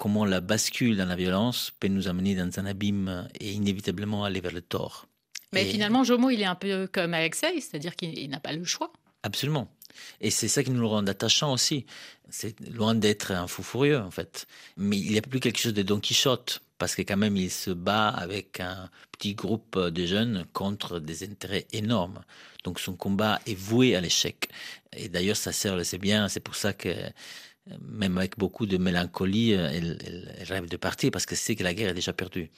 comment 0.00 0.24
la 0.24 0.40
bascule 0.40 0.96
dans 0.96 1.04
la 1.04 1.14
violence 1.14 1.72
peut 1.78 1.88
nous 1.88 2.08
amener 2.08 2.34
dans 2.34 2.58
un 2.58 2.64
abîme 2.64 3.28
et 3.38 3.52
inévitablement 3.52 4.24
aller 4.24 4.40
vers 4.40 4.50
le 4.50 4.62
tort. 4.62 5.06
Mais 5.52 5.66
finalement, 5.66 6.04
Jomo, 6.04 6.30
il 6.30 6.40
est 6.40 6.46
un 6.46 6.54
peu 6.54 6.88
comme 6.90 7.12
Alexei, 7.12 7.60
c'est-à-dire 7.60 7.94
qu'il 7.96 8.30
n'a 8.30 8.40
pas 8.40 8.54
le 8.54 8.64
choix. 8.64 8.90
Absolument. 9.22 9.70
Et 10.22 10.30
c'est 10.30 10.48
ça 10.48 10.64
qui 10.64 10.70
nous 10.70 10.80
le 10.80 10.86
rend 10.86 11.06
attachant 11.06 11.52
aussi. 11.52 11.84
C'est 12.30 12.58
loin 12.70 12.94
d'être 12.94 13.32
un 13.32 13.46
fou 13.46 13.62
furieux, 13.62 13.98
en 13.98 14.10
fait. 14.10 14.46
Mais 14.78 14.96
il 14.96 15.10
n'y 15.10 15.18
a 15.18 15.22
plus 15.22 15.40
quelque 15.40 15.58
chose 15.58 15.74
de 15.74 15.82
Don 15.82 16.00
Quichotte, 16.00 16.62
parce 16.78 16.94
que 16.94 17.02
quand 17.02 17.18
même, 17.18 17.36
il 17.36 17.50
se 17.50 17.70
bat 17.70 18.08
avec 18.08 18.60
un 18.60 18.88
petit 19.12 19.34
groupe 19.34 19.78
de 19.78 20.06
jeunes 20.06 20.46
contre 20.54 20.98
des 20.98 21.24
intérêts 21.24 21.66
énormes. 21.72 22.22
Donc 22.64 22.80
son 22.80 22.94
combat 22.94 23.38
est 23.46 23.54
voué 23.54 23.96
à 23.96 24.00
l'échec. 24.00 24.48
Et 24.96 25.10
d'ailleurs, 25.10 25.36
sa 25.36 25.52
sœur 25.52 25.76
le 25.76 25.84
sait 25.84 25.98
bien, 25.98 26.28
c'est 26.28 26.40
pour 26.40 26.54
ça 26.54 26.72
que 26.72 26.94
même 27.80 28.18
avec 28.18 28.38
beaucoup 28.38 28.66
de 28.66 28.76
mélancolie, 28.76 29.52
elle, 29.52 30.34
rêve 30.42 30.68
de 30.68 30.76
partir, 30.76 31.10
parce 31.10 31.26
que 31.26 31.34
c'est 31.34 31.56
que 31.56 31.64
la 31.64 31.74
guerre 31.74 31.90
est 31.90 31.94
déjà 31.94 32.12
perdue. 32.12 32.50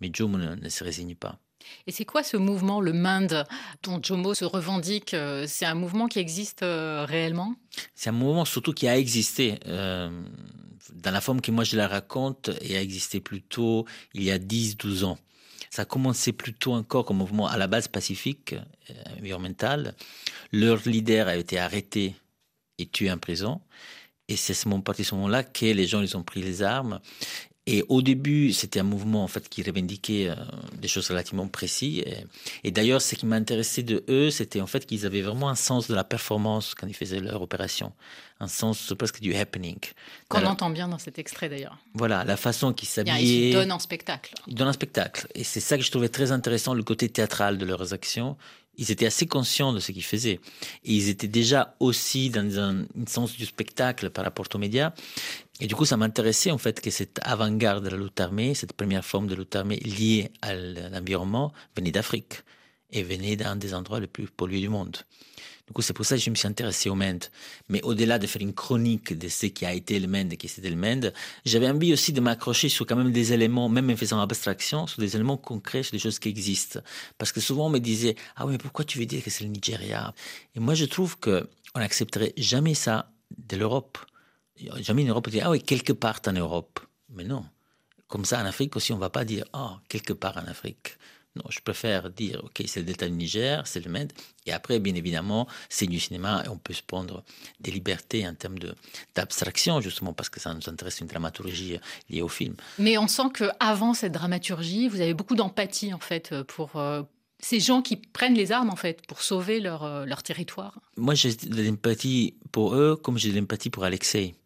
Mais 0.00 0.10
Joe 0.12 0.28
ne 0.30 0.68
se 0.68 0.84
résigne 0.84 1.14
pas. 1.14 1.38
Et 1.86 1.92
c'est 1.92 2.04
quoi 2.04 2.22
ce 2.22 2.36
mouvement, 2.36 2.80
le 2.80 2.92
Mind, 2.92 3.44
dont 3.82 4.00
Jomo 4.02 4.34
se 4.34 4.44
revendique 4.44 5.14
euh, 5.14 5.44
C'est 5.46 5.66
un 5.66 5.74
mouvement 5.74 6.08
qui 6.08 6.18
existe 6.18 6.62
euh, 6.62 7.04
réellement? 7.06 7.54
C'est 7.94 8.10
un 8.10 8.14
mouvement 8.14 8.44
surtout 8.44 8.72
qui 8.72 8.88
a 8.88 8.98
existé. 8.98 9.58
Euh, 9.66 10.10
dans 10.92 11.10
la 11.10 11.20
forme 11.20 11.40
que 11.40 11.50
moi 11.50 11.64
je 11.64 11.76
la 11.76 11.88
raconte, 11.88 12.50
et 12.60 12.76
a 12.76 12.82
existé 12.82 13.20
plutôt 13.20 13.86
il 14.12 14.22
y 14.22 14.30
a 14.30 14.38
10-12 14.38 15.04
ans. 15.04 15.18
Ça 15.70 15.82
a 15.82 15.84
commencé 15.84 16.32
plutôt 16.32 16.72
encore 16.72 17.04
comme 17.04 17.16
mouvement 17.16 17.48
à 17.48 17.56
la 17.56 17.66
base 17.66 17.88
pacifique, 17.88 18.54
environnemental. 19.18 19.94
Leur 20.52 20.78
leader 20.86 21.26
a 21.26 21.36
été 21.36 21.58
arrêté 21.58 22.14
et 22.78 22.86
tué 22.86 23.10
en 23.10 23.18
prison. 23.18 23.60
Et 24.28 24.36
c'est 24.36 24.54
ce 24.54 24.68
moment, 24.68 24.82
parti 24.82 25.04
ce 25.04 25.14
moment-là 25.14 25.42
que 25.42 25.66
les 25.66 25.86
gens 25.86 26.00
ils 26.00 26.16
ont 26.16 26.22
pris 26.22 26.42
les 26.42 26.62
armes 26.62 27.00
et 27.66 27.82
au 27.88 28.02
début, 28.02 28.52
c'était 28.52 28.80
un 28.80 28.84
mouvement 28.84 29.24
en 29.24 29.28
fait 29.28 29.48
qui 29.48 29.62
revendiquait 29.62 30.28
euh, 30.28 30.34
des 30.74 30.88
choses 30.88 31.08
relativement 31.08 31.48
précises. 31.48 32.04
Et, 32.62 32.70
d'ailleurs, 32.70 33.00
ce 33.00 33.14
qui 33.14 33.24
m'intéressait 33.24 33.82
de 33.82 34.04
eux, 34.08 34.30
c'était 34.30 34.60
en 34.60 34.66
fait 34.66 34.84
qu'ils 34.84 35.06
avaient 35.06 35.22
vraiment 35.22 35.48
un 35.48 35.54
sens 35.54 35.88
de 35.88 35.94
la 35.94 36.04
performance 36.04 36.74
quand 36.74 36.86
ils 36.86 36.94
faisaient 36.94 37.20
leur 37.20 37.40
opération, 37.40 37.92
un 38.38 38.48
sens 38.48 38.92
presque 38.98 39.20
du 39.20 39.34
happening. 39.34 39.78
Qu'on 40.28 40.44
entend 40.44 40.68
bien 40.68 40.88
dans 40.88 40.98
cet 40.98 41.18
extrait 41.18 41.48
d'ailleurs. 41.48 41.78
Voilà, 41.94 42.22
la 42.24 42.36
façon 42.36 42.74
qu'ils 42.74 42.88
s'habillaient. 42.88 43.48
Ils 43.48 43.52
donnent 43.54 43.72
un 43.72 43.78
spectacle. 43.78 44.34
Ils 44.46 44.54
donnent 44.54 44.68
un 44.68 44.74
spectacle. 44.74 45.26
Et 45.34 45.42
c'est 45.42 45.60
ça 45.60 45.78
que 45.78 45.82
je 45.82 45.90
trouvais 45.90 46.10
très 46.10 46.32
intéressant, 46.32 46.74
le 46.74 46.82
côté 46.82 47.08
théâtral 47.08 47.56
de 47.56 47.64
leurs 47.64 47.94
actions 47.94 48.36
ils 48.76 48.90
étaient 48.90 49.06
assez 49.06 49.26
conscients 49.26 49.72
de 49.72 49.80
ce 49.80 49.92
qu'ils 49.92 50.04
faisaient. 50.04 50.40
Et 50.84 50.94
ils 50.94 51.08
étaient 51.08 51.28
déjà 51.28 51.74
aussi 51.80 52.30
dans 52.30 52.58
un, 52.58 52.86
sens 53.06 53.36
du 53.36 53.46
spectacle 53.46 54.10
par 54.10 54.24
rapport 54.24 54.46
aux 54.52 54.58
médias. 54.58 54.92
Et 55.60 55.66
du 55.66 55.74
coup, 55.74 55.84
ça 55.84 55.96
m'intéressait 55.96 56.50
en 56.50 56.58
fait 56.58 56.80
que 56.80 56.90
cette 56.90 57.20
avant-garde 57.22 57.84
de 57.84 57.90
la 57.90 57.96
lutte 57.96 58.20
armée, 58.20 58.54
cette 58.54 58.72
première 58.72 59.04
forme 59.04 59.26
de 59.26 59.34
lutte 59.34 59.54
armée 59.54 59.76
liée 59.76 60.30
à 60.42 60.54
l'environnement, 60.54 61.52
venait 61.76 61.92
d'Afrique 61.92 62.42
et 62.90 63.02
venait 63.02 63.36
d'un 63.36 63.56
des 63.56 63.74
endroits 63.74 64.00
les 64.00 64.06
plus 64.06 64.26
pollués 64.26 64.60
du 64.60 64.68
monde. 64.68 64.96
Du 65.66 65.72
coup, 65.72 65.80
c'est 65.80 65.94
pour 65.94 66.04
ça 66.04 66.16
que 66.16 66.22
je 66.22 66.28
me 66.28 66.34
suis 66.34 66.46
intéressé 66.46 66.90
au 66.90 66.94
Mende. 66.94 67.24
Mais 67.70 67.80
au-delà 67.82 68.18
de 68.18 68.26
faire 68.26 68.42
une 68.42 68.52
chronique 68.52 69.16
de 69.16 69.28
ce 69.28 69.46
qui 69.46 69.64
a 69.64 69.72
été 69.72 69.98
le 69.98 70.06
Mende 70.06 70.32
et 70.34 70.36
qui 70.36 70.46
c'était 70.46 70.68
le 70.68 70.76
Mende, 70.76 71.12
j'avais 71.46 71.68
envie 71.68 71.92
aussi 71.92 72.12
de 72.12 72.20
m'accrocher 72.20 72.68
sur 72.68 72.86
quand 72.86 72.96
même 72.96 73.12
des 73.12 73.32
éléments, 73.32 73.70
même 73.70 73.88
en 73.88 73.96
faisant 73.96 74.20
abstraction, 74.20 74.86
sur 74.86 75.00
des 75.00 75.16
éléments 75.16 75.38
concrets, 75.38 75.82
sur 75.82 75.92
des 75.92 75.98
choses 75.98 76.18
qui 76.18 76.28
existent. 76.28 76.80
Parce 77.16 77.32
que 77.32 77.40
souvent 77.40 77.66
on 77.66 77.70
me 77.70 77.78
disait, 77.78 78.14
ah 78.36 78.44
oui, 78.44 78.52
mais 78.52 78.58
pourquoi 78.58 78.84
tu 78.84 78.98
veux 78.98 79.06
dire 79.06 79.22
que 79.22 79.30
c'est 79.30 79.44
le 79.44 79.50
Nigeria? 79.50 80.14
Et 80.54 80.60
moi, 80.60 80.74
je 80.74 80.84
trouve 80.84 81.18
que 81.18 81.48
on 81.74 81.80
n'accepterait 81.80 82.34
jamais 82.36 82.74
ça 82.74 83.10
de 83.36 83.56
l'Europe. 83.56 83.98
Jamais 84.80 85.02
une 85.02 85.10
Europe 85.10 85.30
dit, 85.30 85.40
ah 85.40 85.50
oui, 85.50 85.62
quelque 85.62 85.92
part 85.92 86.20
en 86.26 86.32
Europe. 86.32 86.78
Mais 87.08 87.24
non. 87.24 87.44
Comme 88.06 88.24
ça, 88.26 88.40
en 88.40 88.44
Afrique 88.44 88.76
aussi, 88.76 88.92
on 88.92 88.96
ne 88.96 89.00
va 89.00 89.10
pas 89.10 89.24
dire, 89.24 89.44
ah, 89.54 89.80
quelque 89.88 90.12
part 90.12 90.36
en 90.36 90.46
Afrique. 90.46 90.98
Non, 91.36 91.42
je 91.48 91.58
préfère 91.60 92.10
dire, 92.10 92.42
OK, 92.44 92.62
c'est 92.66 92.80
le 92.80 92.86
delta 92.86 93.08
du 93.08 93.14
Niger, 93.14 93.66
c'est 93.66 93.84
le 93.84 93.90
Med. 93.90 94.12
Et 94.46 94.52
après, 94.52 94.78
bien 94.78 94.94
évidemment, 94.94 95.48
c'est 95.68 95.86
du 95.86 95.98
cinéma 95.98 96.44
et 96.46 96.48
on 96.48 96.58
peut 96.58 96.72
se 96.74 96.82
prendre 96.82 97.24
des 97.60 97.72
libertés 97.72 98.26
en 98.26 98.34
termes 98.34 98.58
d'abstraction, 99.16 99.80
justement, 99.80 100.12
parce 100.12 100.28
que 100.28 100.38
ça 100.38 100.54
nous 100.54 100.68
intéresse 100.68 101.00
une 101.00 101.08
dramaturgie 101.08 101.80
liée 102.08 102.22
au 102.22 102.28
film. 102.28 102.54
Mais 102.78 102.98
on 102.98 103.08
sent 103.08 103.30
qu'avant 103.34 103.94
cette 103.94 104.12
dramaturgie, 104.12 104.86
vous 104.88 105.00
avez 105.00 105.12
beaucoup 105.14 105.34
d'empathie, 105.34 105.92
en 105.92 105.98
fait, 105.98 106.42
pour, 106.42 106.76
euh, 106.76 107.02
ces 107.40 107.58
gens 107.58 107.82
qui 107.82 107.96
prennent 107.96 108.34
les 108.34 108.52
armes, 108.52 108.70
en 108.70 108.76
fait, 108.76 109.04
pour 109.06 109.20
sauver 109.20 109.58
leur, 109.58 109.82
euh, 109.82 110.04
leur 110.06 110.22
territoire 110.22 110.80
Moi, 110.96 111.14
j'ai 111.14 111.34
de 111.34 111.62
l'empathie 111.62 112.34
pour 112.52 112.76
eux, 112.76 112.94
comme 112.96 113.18
j'ai 113.18 113.32
de 113.32 113.38
l'empathie 113.38 113.70
pour 113.70 113.82
Alexei. 113.84 114.36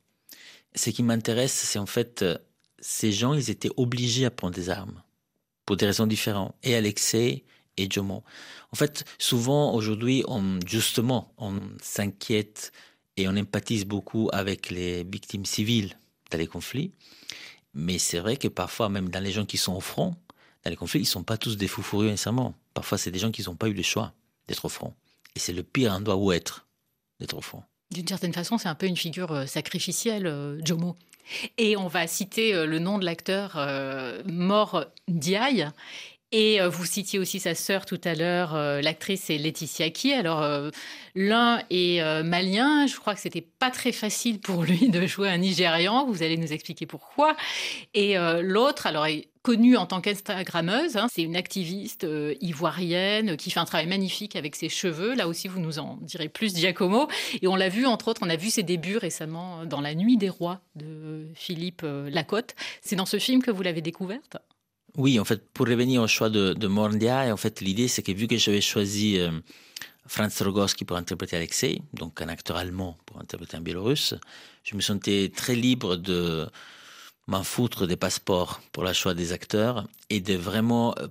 Ce 0.74 0.88
qui 0.90 1.02
m'intéresse, 1.02 1.52
c'est 1.52 1.78
en 1.78 1.86
fait, 1.86 2.22
euh, 2.22 2.38
ces 2.80 3.12
gens, 3.12 3.34
ils 3.34 3.50
étaient 3.50 3.70
obligés 3.76 4.24
à 4.24 4.30
prendre 4.30 4.54
des 4.54 4.70
armes 4.70 5.02
pour 5.68 5.76
des 5.76 5.84
raisons 5.84 6.06
différentes, 6.06 6.54
et 6.62 6.74
Alexei 6.76 7.44
et 7.76 7.90
Jomo. 7.90 8.24
En 8.72 8.76
fait, 8.76 9.04
souvent 9.18 9.74
aujourd'hui, 9.74 10.24
on, 10.26 10.58
justement, 10.66 11.34
on 11.36 11.60
s'inquiète 11.82 12.72
et 13.18 13.28
on 13.28 13.36
empathise 13.36 13.84
beaucoup 13.84 14.30
avec 14.32 14.70
les 14.70 15.04
victimes 15.04 15.44
civiles 15.44 15.92
dans 16.30 16.38
les 16.38 16.46
conflits. 16.46 16.92
Mais 17.74 17.98
c'est 17.98 18.18
vrai 18.18 18.38
que 18.38 18.48
parfois, 18.48 18.88
même 18.88 19.10
dans 19.10 19.22
les 19.22 19.30
gens 19.30 19.44
qui 19.44 19.58
sont 19.58 19.74
au 19.74 19.80
front, 19.80 20.16
dans 20.64 20.70
les 20.70 20.76
conflits, 20.76 21.00
ils 21.00 21.02
ne 21.02 21.08
sont 21.08 21.22
pas 21.22 21.36
tous 21.36 21.58
des 21.58 21.68
fous 21.68 21.82
furieux 21.82 22.08
nécessairement. 22.08 22.54
Parfois, 22.72 22.96
c'est 22.96 23.10
des 23.10 23.18
gens 23.18 23.30
qui 23.30 23.42
n'ont 23.42 23.54
pas 23.54 23.68
eu 23.68 23.74
le 23.74 23.82
choix 23.82 24.14
d'être 24.46 24.64
au 24.64 24.70
front. 24.70 24.94
Et 25.36 25.38
c'est 25.38 25.52
le 25.52 25.62
pire 25.62 25.92
endroit 25.92 26.16
où 26.16 26.32
être, 26.32 26.66
d'être 27.20 27.36
au 27.36 27.42
front. 27.42 27.62
D'une 27.90 28.06
certaine 28.06 28.34
façon, 28.34 28.58
c'est 28.58 28.68
un 28.68 28.74
peu 28.74 28.86
une 28.86 28.96
figure 28.96 29.32
euh, 29.32 29.46
sacrificielle, 29.46 30.26
euh, 30.26 30.60
Jomo. 30.64 30.96
Et 31.56 31.76
on 31.76 31.88
va 31.88 32.06
citer 32.06 32.54
euh, 32.54 32.66
le 32.66 32.78
nom 32.78 32.98
de 32.98 33.04
l'acteur 33.04 33.58
mort 34.26 34.84
Diaye. 35.08 35.68
Et 36.30 36.60
euh, 36.60 36.68
vous 36.68 36.84
citiez 36.84 37.18
aussi 37.18 37.40
sa 37.40 37.54
sœur 37.54 37.86
tout 37.86 38.00
à 38.04 38.14
l'heure, 38.14 38.54
euh, 38.54 38.82
l'actrice 38.82 39.22
c'est 39.24 39.38
Laetitia 39.38 39.88
Ki. 39.88 40.12
Alors 40.12 40.42
euh, 40.42 40.70
l'un 41.14 41.62
est 41.70 42.02
malien, 42.22 42.86
je 42.86 42.96
crois 42.96 43.14
que 43.14 43.20
c'était 43.20 43.40
pas 43.40 43.70
très 43.70 43.92
facile 43.92 44.38
pour 44.38 44.62
lui 44.62 44.90
de 44.90 45.06
jouer 45.06 45.30
un 45.30 45.38
Nigérian. 45.38 46.04
Vous 46.04 46.22
allez 46.22 46.36
nous 46.36 46.52
expliquer 46.52 46.84
pourquoi. 46.84 47.34
Et 47.94 48.16
l'autre, 48.42 48.86
alors 48.86 49.06
est 49.06 49.28
connue 49.42 49.76
en 49.76 49.86
tant 49.86 50.00
qu'Instagrammeuse, 50.00 50.96
hein, 50.96 51.08
c'est 51.10 51.22
une 51.22 51.36
activiste 51.36 52.06
ivoirienne 52.40 53.36
qui 53.36 53.50
fait 53.50 53.60
un 53.60 53.64
travail 53.64 53.86
magnifique 53.86 54.36
avec 54.36 54.54
ses 54.54 54.68
cheveux. 54.68 55.14
Là 55.14 55.26
aussi, 55.26 55.48
vous 55.48 55.60
nous 55.60 55.78
en 55.78 55.98
direz 56.02 56.28
plus, 56.28 56.54
Giacomo. 56.54 57.08
Et 57.40 57.48
on 57.48 57.56
l'a 57.56 57.68
vu 57.68 57.86
entre 57.86 58.08
autres, 58.08 58.20
on 58.24 58.30
a 58.30 58.36
vu 58.36 58.50
ses 58.50 58.62
débuts 58.62 58.98
récemment 58.98 59.64
dans 59.64 59.80
La 59.80 59.94
Nuit 59.94 60.18
des 60.18 60.28
Rois 60.28 60.60
de 60.76 61.26
Philippe 61.34 61.84
Lacotte. 61.84 62.54
C'est 62.82 62.96
dans 62.96 63.06
ce 63.06 63.18
film 63.18 63.42
que 63.42 63.50
vous 63.50 63.62
l'avez 63.62 63.80
découverte? 63.80 64.36
Oui, 64.98 65.20
en 65.20 65.24
fait, 65.24 65.48
pour 65.52 65.68
revenir 65.68 66.02
au 66.02 66.08
choix 66.08 66.28
de, 66.28 66.54
de 66.54 66.66
Mordia, 66.66 67.32
en 67.32 67.36
fait, 67.36 67.60
l'idée, 67.60 67.86
c'est 67.86 68.02
que 68.02 68.10
vu 68.10 68.26
que 68.26 68.36
j'avais 68.36 68.60
choisi 68.60 69.16
euh, 69.20 69.30
Franz 70.08 70.42
Rogowski 70.42 70.84
pour 70.84 70.96
interpréter 70.96 71.36
Alexei, 71.36 71.80
donc 71.92 72.20
un 72.20 72.28
acteur 72.28 72.56
allemand 72.56 72.98
pour 73.06 73.20
interpréter 73.20 73.56
un 73.56 73.60
Biélorusse, 73.60 74.14
je 74.64 74.74
me 74.74 74.80
sentais 74.80 75.30
très 75.32 75.54
libre 75.54 75.94
de 75.94 76.48
m'en 77.28 77.44
foutre 77.44 77.86
des 77.86 77.96
passeports 77.96 78.60
pour 78.72 78.82
la 78.82 78.92
choix 78.92 79.14
des 79.14 79.32
acteurs 79.32 79.86
et 80.10 80.20
de 80.20 80.34
vraiment 80.34 80.96
euh, 80.98 81.06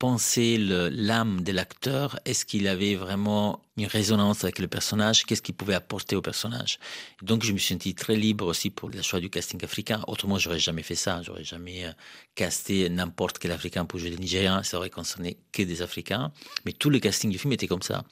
penser 0.00 0.56
l'âme 0.58 1.42
de 1.42 1.52
l'acteur? 1.52 2.18
Est-ce 2.24 2.46
qu'il 2.46 2.66
avait 2.66 2.94
vraiment 2.94 3.62
une 3.76 3.86
résonance 3.86 4.44
avec 4.44 4.58
le 4.58 4.66
personnage? 4.66 5.26
Qu'est-ce 5.26 5.42
qu'il 5.42 5.54
pouvait 5.54 5.74
apporter 5.74 6.16
au 6.16 6.22
personnage? 6.22 6.78
Donc, 7.20 7.44
je 7.44 7.52
me 7.52 7.58
suis 7.58 7.74
senti 7.74 7.94
très 7.94 8.16
libre 8.16 8.46
aussi 8.46 8.70
pour 8.70 8.88
le 8.88 9.02
choix 9.02 9.20
du 9.20 9.28
casting 9.28 9.62
africain. 9.62 10.02
Autrement, 10.08 10.38
j'aurais 10.38 10.58
jamais 10.58 10.82
fait 10.82 10.94
ça. 10.94 11.20
J'aurais 11.22 11.44
jamais 11.44 11.84
euh, 11.84 11.92
casté 12.34 12.88
n'importe 12.88 13.38
quel 13.38 13.52
Africain 13.52 13.84
pour 13.84 14.00
jouer 14.00 14.08
des 14.08 14.16
Nigériens. 14.16 14.62
Ça 14.62 14.78
aurait 14.78 14.88
concerné 14.88 15.36
que 15.52 15.62
des 15.62 15.82
Africains. 15.82 16.32
Mais 16.64 16.72
tout 16.72 16.88
le 16.88 16.98
casting 16.98 17.30
du 17.30 17.38
film 17.38 17.52
était 17.52 17.68
comme 17.68 17.82
ça. 17.82 18.04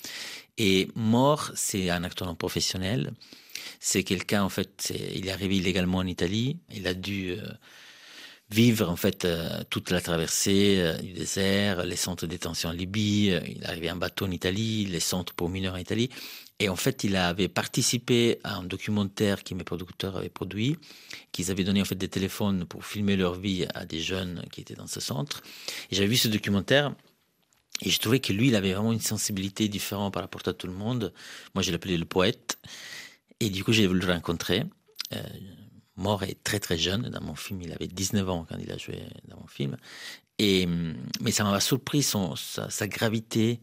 Et 0.58 0.88
Mort, 0.94 1.52
c'est 1.54 1.88
un 1.88 2.04
acteur 2.04 2.28
non 2.28 2.34
professionnel. 2.34 3.12
C'est 3.80 4.04
quelqu'un, 4.04 4.42
en 4.42 4.50
fait, 4.50 4.92
il 5.16 5.26
est 5.26 5.30
arrivé 5.30 5.56
illégalement 5.56 5.98
en 5.98 6.06
Italie. 6.06 6.58
Il 6.70 6.86
a 6.86 6.92
dû 6.92 7.30
euh, 7.30 7.48
vivre 8.50 8.88
en 8.88 8.96
fait 8.96 9.24
euh, 9.24 9.62
toute 9.68 9.90
la 9.90 10.00
traversée 10.00 10.76
euh, 10.78 10.96
du 10.98 11.12
désert, 11.12 11.84
les 11.84 11.96
centres 11.96 12.26
de 12.26 12.30
détention 12.30 12.70
en 12.70 12.72
Libye, 12.72 13.30
euh, 13.32 13.40
il 13.46 13.64
arrivé 13.64 13.90
en 13.90 13.96
bateau 13.96 14.26
en 14.26 14.30
Italie, 14.30 14.86
les 14.86 15.00
centres 15.00 15.34
pour 15.34 15.48
mineurs 15.48 15.74
en 15.74 15.78
Italie. 15.78 16.08
Et 16.60 16.68
en 16.68 16.76
fait, 16.76 17.04
il 17.04 17.14
avait 17.14 17.46
participé 17.46 18.40
à 18.42 18.56
un 18.56 18.64
documentaire 18.64 19.44
que 19.44 19.54
mes 19.54 19.62
producteurs 19.62 20.16
avaient 20.16 20.28
produit, 20.28 20.76
qu'ils 21.30 21.52
avaient 21.52 21.62
donné 21.62 21.80
en 21.80 21.84
fait 21.84 21.94
des 21.94 22.08
téléphones 22.08 22.64
pour 22.64 22.84
filmer 22.84 23.16
leur 23.16 23.34
vie 23.38 23.66
à 23.74 23.84
des 23.84 24.00
jeunes 24.00 24.44
qui 24.50 24.62
étaient 24.62 24.74
dans 24.74 24.88
ce 24.88 24.98
centre. 24.98 25.42
Et 25.90 25.94
j'avais 25.94 26.08
vu 26.08 26.16
ce 26.16 26.26
documentaire 26.26 26.94
et 27.80 27.90
je 27.90 27.98
trouvais 28.00 28.18
que 28.18 28.32
lui, 28.32 28.48
il 28.48 28.56
avait 28.56 28.72
vraiment 28.72 28.92
une 28.92 29.00
sensibilité 29.00 29.68
différente 29.68 30.12
par 30.12 30.22
rapport 30.22 30.42
à 30.46 30.52
tout 30.52 30.66
le 30.66 30.72
monde. 30.72 31.12
Moi, 31.54 31.62
je 31.62 31.70
l'appelais 31.70 31.96
le 31.96 32.04
poète. 32.04 32.58
Et 33.38 33.50
du 33.50 33.62
coup, 33.62 33.72
j'ai 33.72 33.86
voulu 33.86 34.00
le 34.00 34.12
rencontrer. 34.12 34.64
Mort 35.98 36.22
est 36.22 36.42
très 36.42 36.60
très 36.60 36.78
jeune. 36.78 37.10
Dans 37.10 37.20
mon 37.20 37.34
film, 37.34 37.60
il 37.60 37.72
avait 37.72 37.88
19 37.88 38.28
ans 38.30 38.46
quand 38.48 38.56
il 38.58 38.70
a 38.72 38.78
joué 38.78 39.02
dans 39.28 39.36
mon 39.36 39.46
film. 39.46 39.76
Et, 40.38 40.66
mais 41.20 41.32
ça 41.32 41.44
m'a 41.44 41.60
surpris 41.60 42.02
son, 42.02 42.36
sa, 42.36 42.86
gravité, 42.86 43.60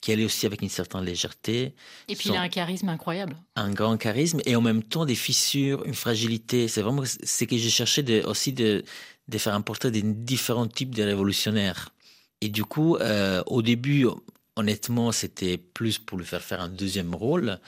qui 0.00 0.12
allait 0.12 0.26
aussi 0.26 0.46
avec 0.46 0.60
une 0.62 0.68
certaine 0.68 1.00
légèreté. 1.00 1.74
Et 2.06 2.14
puis 2.14 2.28
il 2.28 2.36
a 2.36 2.42
un 2.42 2.48
charisme 2.48 2.90
incroyable. 2.90 3.36
Un 3.56 3.70
grand 3.72 3.96
charisme 3.96 4.40
et 4.44 4.54
en 4.54 4.60
même 4.60 4.82
temps 4.82 5.06
des 5.06 5.14
fissures, 5.14 5.84
une 5.86 5.94
fragilité. 5.94 6.68
C'est 6.68 6.82
vraiment 6.82 7.04
ce 7.04 7.44
que 7.44 7.56
j'ai 7.56 7.70
cherché 7.70 8.02
de, 8.02 8.22
aussi 8.24 8.52
de, 8.52 8.84
de 9.28 9.38
faire 9.38 9.54
un 9.54 9.62
portrait 9.62 9.90
des 9.90 10.02
différents 10.02 10.68
types 10.68 10.94
de 10.94 11.02
révolutionnaires. 11.02 11.88
Et 12.40 12.50
du 12.50 12.64
coup, 12.64 12.96
euh, 12.96 13.42
au 13.46 13.62
début, 13.62 14.06
honnêtement, 14.56 15.12
c'était 15.12 15.56
plus 15.56 15.98
pour 15.98 16.18
lui 16.18 16.26
faire 16.26 16.42
faire 16.42 16.60
un 16.60 16.68
deuxième 16.68 17.14
rôle. 17.14 17.58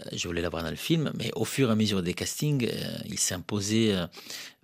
Euh, 0.00 0.08
je 0.12 0.28
voulais 0.28 0.42
l'avoir 0.42 0.62
dans 0.62 0.70
le 0.70 0.76
film, 0.76 1.12
mais 1.14 1.30
au 1.34 1.44
fur 1.44 1.68
et 1.68 1.72
à 1.72 1.74
mesure 1.74 2.02
des 2.02 2.14
castings, 2.14 2.66
euh, 2.66 2.98
il 3.06 3.18
s'est 3.18 3.34
imposé 3.34 3.94
euh, 3.94 4.06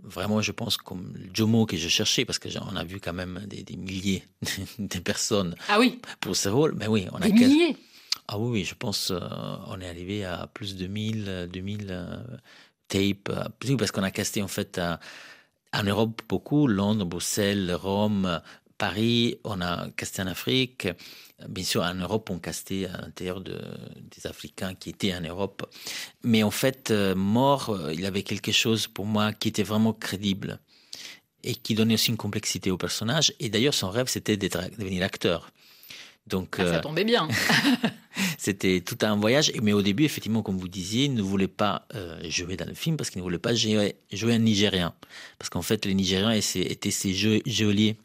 vraiment, 0.02 0.40
je 0.40 0.52
pense, 0.52 0.76
comme 0.76 1.12
le 1.14 1.28
Jomo 1.32 1.66
que 1.66 1.76
je 1.76 1.88
cherchais, 1.88 2.24
parce 2.24 2.38
qu'on 2.38 2.76
a 2.76 2.84
vu 2.84 3.00
quand 3.00 3.12
même 3.12 3.44
des, 3.46 3.64
milliers 3.76 4.24
de 4.78 4.98
personnes 4.98 5.54
ah 5.68 5.78
oui. 5.78 6.00
pour 6.20 6.36
ce 6.36 6.48
rôle. 6.48 6.74
Mais 6.76 6.86
oui, 6.86 7.06
on 7.12 7.16
a 7.16 7.28
des 7.28 7.32
milliers. 7.32 7.76
Ah 8.28 8.38
oui, 8.38 8.64
je 8.64 8.74
pense 8.74 9.12
on 9.12 9.80
est 9.80 9.88
arrivé 9.88 10.24
à 10.24 10.48
plus 10.52 10.74
de 10.74 10.88
1000, 10.88 11.48
2000 11.52 12.26
tapes, 12.88 13.30
parce 13.78 13.92
qu'on 13.92 14.02
a 14.02 14.10
casté 14.10 14.42
en 14.42 14.48
fait 14.48 14.80
en 15.72 15.82
Europe 15.84 16.22
beaucoup, 16.28 16.66
Londres, 16.66 17.04
Bruxelles, 17.04 17.72
Rome, 17.72 18.40
Paris, 18.78 19.38
on 19.44 19.60
a 19.60 19.88
casté 19.96 20.22
en 20.22 20.26
Afrique. 20.26 20.88
Bien 21.48 21.64
sûr, 21.64 21.82
en 21.82 21.94
Europe, 21.94 22.30
on 22.30 22.38
castait 22.38 22.86
à 22.86 23.02
l'intérieur 23.02 23.42
de, 23.42 23.60
des 24.16 24.26
Africains 24.26 24.74
qui 24.74 24.88
étaient 24.88 25.14
en 25.14 25.20
Europe. 25.20 25.70
Mais 26.24 26.42
en 26.42 26.50
fait, 26.50 26.90
euh, 26.90 27.14
Mort, 27.14 27.70
euh, 27.70 27.92
il 27.92 28.06
avait 28.06 28.22
quelque 28.22 28.52
chose 28.52 28.86
pour 28.86 29.04
moi 29.04 29.34
qui 29.34 29.48
était 29.48 29.62
vraiment 29.62 29.92
crédible 29.92 30.58
et 31.44 31.54
qui 31.54 31.74
donnait 31.74 31.94
aussi 31.94 32.10
une 32.10 32.16
complexité 32.16 32.70
au 32.70 32.78
personnage. 32.78 33.34
Et 33.38 33.50
d'ailleurs, 33.50 33.74
son 33.74 33.90
rêve, 33.90 34.06
c'était 34.08 34.38
de 34.38 34.48
devenir 34.48 35.02
acteur. 35.02 35.50
Donc, 36.26 36.56
ah, 36.58 36.64
ça 36.64 36.76
euh, 36.76 36.80
tombait 36.80 37.04
bien. 37.04 37.28
c'était 38.38 38.80
tout 38.80 38.98
un 39.02 39.14
voyage. 39.16 39.52
Mais 39.62 39.74
au 39.74 39.82
début, 39.82 40.04
effectivement, 40.04 40.42
comme 40.42 40.56
vous 40.56 40.68
disiez, 40.68 41.04
il 41.04 41.14
ne 41.14 41.22
voulait 41.22 41.48
pas 41.48 41.86
jouer 42.24 42.56
dans 42.56 42.66
le 42.66 42.74
film 42.74 42.96
parce 42.96 43.10
qu'il 43.10 43.20
ne 43.20 43.24
voulait 43.24 43.38
pas 43.38 43.54
jouer, 43.54 43.96
jouer 44.10 44.34
un 44.34 44.38
Nigérien. 44.38 44.94
Parce 45.38 45.50
qu'en 45.50 45.62
fait, 45.62 45.84
les 45.84 45.94
Nigériens 45.94 46.32
étaient 46.32 46.90
ses 46.90 47.12
geôliers 47.12 47.98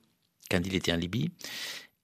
quand 0.51 0.59
il 0.65 0.75
était 0.75 0.91
en 0.91 0.97
Libye. 0.97 1.31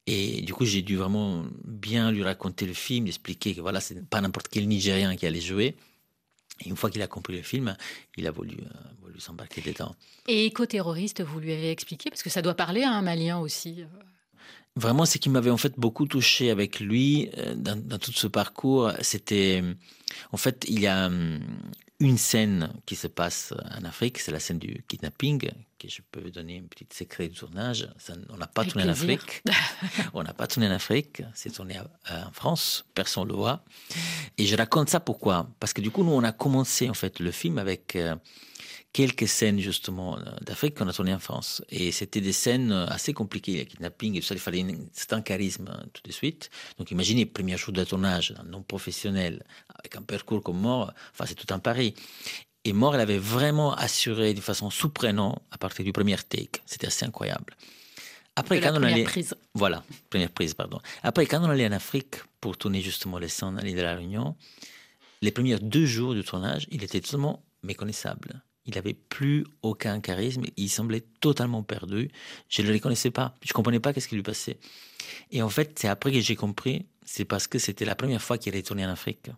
Et 0.08 0.42
du 0.42 0.54
coup, 0.54 0.66
j'ai 0.66 0.82
dû 0.82 0.96
vraiment 0.96 1.46
bien 1.66 2.12
lui 2.12 2.24
raconter 2.24 2.66
le 2.66 2.74
film, 2.74 3.08
expliquer 3.08 3.54
que 3.54 3.62
voilà, 3.62 3.82
c'est 3.82 4.10
pas 4.10 4.22
n'importe 4.22 4.48
quel 4.48 4.68
Nigérien 4.68 5.16
qui 5.18 5.26
allait 5.26 5.42
jouer. 5.42 5.76
Et 6.64 6.70
une 6.70 6.78
fois 6.78 6.90
qu'il 6.90 7.02
a 7.02 7.08
compris 7.08 7.36
le 7.36 7.44
film, 7.44 7.76
il 8.16 8.26
a 8.26 8.32
voulu, 8.32 8.56
euh, 8.58 8.70
voulu 9.02 9.20
s'embarquer 9.20 9.62
dedans. 9.62 9.96
Et 10.28 10.46
éco-terroriste, 10.46 11.22
vous 11.22 11.40
lui 11.40 11.52
avez 11.52 11.72
expliqué? 11.72 12.10
Parce 12.10 12.24
que 12.24 12.30
ça 12.30 12.42
doit 12.42 12.56
parler 12.56 12.84
à 12.84 12.92
un 12.92 13.02
Malien 13.02 13.38
aussi. 13.38 13.82
Euh. 13.82 13.86
Vraiment, 14.78 15.06
ce 15.06 15.18
qui 15.18 15.30
m'avait 15.30 15.52
en 15.52 15.58
fait 15.58 15.74
beaucoup 15.78 16.06
touché 16.08 16.50
avec 16.52 16.80
lui 16.80 17.30
euh, 17.38 17.54
dans, 17.54 17.78
dans 17.78 18.00
tout 18.00 18.14
ce 18.14 18.28
parcours, 18.28 18.92
c'était 19.02 19.62
en 20.32 20.38
fait, 20.38 20.66
il 20.70 20.80
y 20.80 20.88
a 20.88 21.08
hum, 21.08 21.40
une 22.00 22.18
scène 22.18 22.72
qui 22.86 22.96
se 22.96 23.08
passe 23.08 23.54
en 23.78 23.84
Afrique, 23.84 24.20
c'est 24.20 24.32
la 24.32 24.40
scène 24.40 24.60
du 24.60 24.84
kidnapping, 24.88 25.52
que 25.78 25.88
je 25.90 26.02
peux 26.12 26.22
vous 26.22 26.32
donner 26.32 26.60
un 26.60 26.68
petit 26.68 26.88
secret 26.92 27.28
de 27.28 27.36
tournage. 27.36 27.88
on 28.30 28.38
n'a 28.38 28.48
pas 28.48 28.66
tourné 28.66 28.86
en 28.86 28.90
Afrique. 28.90 29.44
on 30.14 30.24
n'a 30.24 30.34
pas 30.34 30.48
tourné 30.48 30.68
en 30.68 30.72
Afrique, 30.72 31.22
c'est 31.34 31.52
tourné 31.52 31.80
en 31.80 32.32
France, 32.32 32.86
personne 32.94 33.24
ne 33.26 33.30
le 33.30 33.36
voit. 33.36 33.64
Et 34.38 34.46
je 34.46 34.56
raconte 34.56 34.90
ça 34.90 35.00
pourquoi? 35.00 35.50
Parce 35.60 35.74
que 35.74 35.82
du 35.82 35.92
coup, 35.92 36.04
nous, 36.04 36.12
on 36.12 36.24
a 36.24 36.32
commencé 36.32 36.90
en 36.90 36.94
fait 36.94 37.20
le 37.20 37.32
film 37.32 37.58
avec 37.58 37.96
euh, 37.96 38.16
quelques 38.94 39.28
scènes 39.28 39.60
justement 39.60 40.18
d'Afrique 40.42 40.76
qu'on 40.76 40.88
a 40.88 40.94
tourné 40.94 41.14
en 41.14 41.20
France. 41.20 41.64
Et 41.70 41.92
c'était 41.92 42.22
des 42.22 42.34
scènes 42.34 42.72
assez 42.72 43.14
compliquées, 43.14 43.60
le 43.60 43.66
kidnapping 43.66 44.16
et 44.16 44.22
tout 44.22 44.26
ça, 44.26 44.34
il 44.34 44.40
fallait 44.40 44.66
un 45.12 45.22
charisme 45.22 45.70
tout 45.94 46.02
de 46.04 46.12
suite. 46.12 46.50
Donc 46.78 46.90
imaginez, 46.92 47.26
premier 47.26 47.58
jour 47.58 47.74
de 47.74 47.84
tournage, 47.84 48.34
un 48.40 48.44
non 48.44 48.64
professionnel, 48.64 49.44
avec 49.76 49.96
un 49.96 50.02
parcours 50.02 50.42
comme 50.42 50.60
Mort, 50.60 50.94
enfin 51.14 51.26
c'est 51.28 51.36
tout 51.36 51.54
un 51.54 51.60
pari. 51.60 51.94
Et 52.68 52.74
Mort, 52.74 52.96
elle 52.96 53.02
avait 53.02 53.18
vraiment 53.18 53.74
assuré 53.76 54.34
d'une 54.34 54.44
façon 54.44 54.70
surprenante 54.70 55.42
à 55.52 55.58
partir 55.58 55.86
du 55.86 55.94
premier 55.94 56.18
take. 56.18 56.62
C'était 56.66 56.88
assez 56.88 57.06
incroyable. 57.06 57.56
Après, 58.36 58.60
quand 58.60 58.74
on 58.74 58.84
allait, 58.84 59.06
prise. 59.06 59.36
voilà, 59.54 59.86
première 60.10 60.32
prise, 60.32 60.54
pardon. 60.54 60.82
Après, 61.02 61.26
quand 61.26 61.40
on 61.40 61.50
allait 61.50 61.66
en 61.66 61.72
Afrique 61.72 62.18
pour 62.42 62.58
tourner 62.58 62.82
justement 62.82 63.20
les 63.20 63.30
scènes 63.30 63.56
de 63.56 63.82
la 63.82 63.96
Réunion, 63.96 64.36
les 65.22 65.32
premiers 65.32 65.58
deux 65.60 65.86
jours 65.86 66.14
de 66.14 66.22
tournage, 66.22 66.68
il 66.70 66.84
était 66.84 67.00
totalement 67.00 67.42
méconnaissable. 67.64 68.44
Il 68.66 68.76
n'avait 68.76 68.96
plus 68.96 69.46
aucun 69.62 70.02
charisme. 70.02 70.44
Il 70.58 70.68
semblait 70.68 71.06
totalement 71.22 71.64
perdu. 71.64 72.12
Je 72.50 72.64
ne 72.64 72.68
le 72.68 72.74
reconnaissais 72.74 73.12
pas. 73.12 73.34
Je 73.44 73.52
ne 73.52 73.54
comprenais 73.54 73.80
pas 73.80 73.94
qu'est-ce 73.94 74.10
qui 74.10 74.16
lui 74.16 74.24
passait. 74.24 74.60
Et 75.32 75.42
en 75.42 75.48
fait, 75.48 75.80
c'est 75.80 75.88
après 75.88 76.12
que 76.12 76.20
j'ai 76.20 76.36
compris, 76.36 76.86
c'est 77.06 77.24
parce 77.24 77.48
que 77.48 77.60
c'était 77.60 77.86
la 77.86 77.96
première 77.96 78.22
fois 78.22 78.38
qu'il 78.38 78.54
retourné 78.54 78.86
en 78.86 78.90
Afrique. 78.90 79.30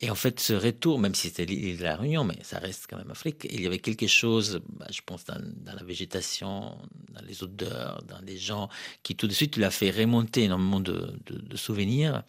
Et 0.00 0.10
en 0.10 0.14
fait, 0.14 0.38
ce 0.38 0.52
retour, 0.52 1.00
même 1.00 1.14
si 1.14 1.28
c'était 1.28 1.44
l'île 1.44 1.78
de 1.78 1.82
la 1.82 1.96
Réunion, 1.96 2.22
mais 2.22 2.36
ça 2.42 2.58
reste 2.60 2.86
quand 2.88 2.98
même 2.98 3.10
Afrique, 3.10 3.48
il 3.50 3.62
y 3.62 3.66
avait 3.66 3.80
quelque 3.80 4.06
chose, 4.06 4.60
bah, 4.68 4.86
je 4.90 5.00
pense, 5.04 5.24
dans, 5.24 5.40
la 5.64 5.82
végétation, 5.82 6.78
dans 7.10 7.22
les 7.26 7.42
odeurs, 7.42 8.02
dans 8.06 8.20
les 8.24 8.36
gens, 8.36 8.68
qui 9.02 9.16
tout 9.16 9.26
de 9.26 9.32
suite 9.32 9.56
lui 9.56 9.64
a 9.64 9.70
fait 9.70 9.90
remonter 9.90 10.44
énormément 10.44 10.78
de, 10.78 11.18
de 11.26 11.56
souvenirs. 11.56 12.22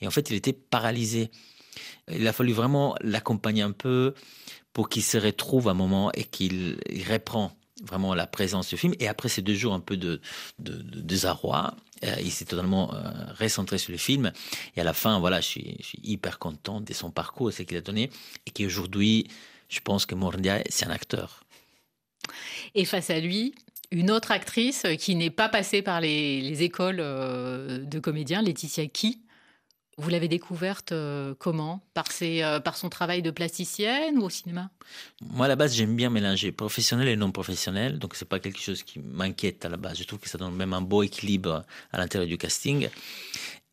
Et 0.00 0.08
en 0.08 0.10
fait, 0.10 0.30
il 0.30 0.36
était 0.36 0.52
paralysé. 0.52 1.30
Il 2.10 2.26
a 2.26 2.32
fallu 2.32 2.52
vraiment 2.52 2.96
l'accompagner 3.02 3.62
un 3.62 3.70
peu, 3.70 4.14
pour 4.72 4.88
qu'il 4.88 5.02
se 5.02 5.18
retrouve 5.18 5.68
un 5.68 5.74
moment 5.74 6.10
et 6.12 6.24
qu'il 6.24 6.78
reprend 7.10 7.52
vraiment 7.82 8.14
la 8.14 8.26
présence 8.26 8.68
du 8.68 8.76
film. 8.76 8.94
Et 9.00 9.08
après 9.08 9.28
ces 9.28 9.42
deux 9.42 9.54
jours 9.54 9.74
un 9.74 9.80
peu 9.80 9.96
de, 9.96 10.20
de, 10.58 11.00
désarroi, 11.00 11.74
euh, 12.04 12.14
il 12.20 12.30
s'est 12.30 12.44
totalement 12.44 12.94
euh, 12.94 13.10
recentré 13.38 13.78
sur 13.78 13.92
le 13.92 13.98
film. 13.98 14.32
Et 14.76 14.80
à 14.80 14.84
la 14.84 14.92
fin, 14.92 15.18
voilà, 15.18 15.40
je 15.40 15.46
suis, 15.46 15.76
hyper 16.02 16.38
content 16.38 16.80
de 16.80 16.92
son 16.92 17.10
parcours 17.10 17.52
ce 17.52 17.62
qu'il 17.62 17.76
a 17.76 17.80
donné. 17.80 18.10
Et 18.46 18.50
qu'aujourd'hui, 18.50 19.28
je 19.68 19.80
pense 19.80 20.06
que 20.06 20.14
Mordia, 20.14 20.62
c'est 20.68 20.86
un 20.86 20.90
acteur. 20.90 21.44
Et 22.74 22.84
face 22.84 23.10
à 23.10 23.20
lui, 23.20 23.54
Une 23.94 24.10
autre 24.10 24.30
actrice 24.30 24.86
qui 24.98 25.14
n'est 25.16 25.28
pas 25.28 25.50
passée 25.50 25.82
par 25.82 26.00
les, 26.00 26.40
les 26.40 26.62
écoles 26.62 27.00
euh, 27.00 27.84
de 27.84 27.98
comédiens, 27.98 28.40
Laetitia 28.40 28.86
Key, 28.86 29.18
vous 29.98 30.08
l'avez 30.10 30.28
découverte 30.28 30.92
euh, 30.92 31.34
comment? 31.38 31.82
Par, 31.94 32.10
ses, 32.10 32.42
euh, 32.42 32.60
par 32.60 32.76
son 32.76 32.88
travail 32.88 33.22
de 33.22 33.30
plasticienne 33.30 34.18
ou 34.18 34.24
au 34.24 34.30
cinéma? 34.30 34.70
Moi, 35.20 35.46
à 35.46 35.48
la 35.48 35.56
base, 35.56 35.74
j'aime 35.74 35.94
bien 35.96 36.08
mélanger 36.10 36.50
professionnel 36.52 37.08
et 37.08 37.16
non 37.16 37.30
professionnel. 37.30 37.98
Donc, 37.98 38.14
c'est 38.14 38.28
pas 38.28 38.38
quelque 38.38 38.60
chose 38.60 38.82
qui 38.82 38.98
m'inquiète 39.00 39.64
à 39.64 39.68
la 39.68 39.76
base. 39.76 39.98
Je 39.98 40.04
trouve 40.04 40.18
que 40.18 40.28
ça 40.28 40.38
donne 40.38 40.54
même 40.54 40.72
un 40.72 40.80
beau 40.80 41.02
équilibre 41.02 41.64
à 41.92 41.98
l'intérieur 41.98 42.28
du 42.28 42.38
casting. 42.38 42.88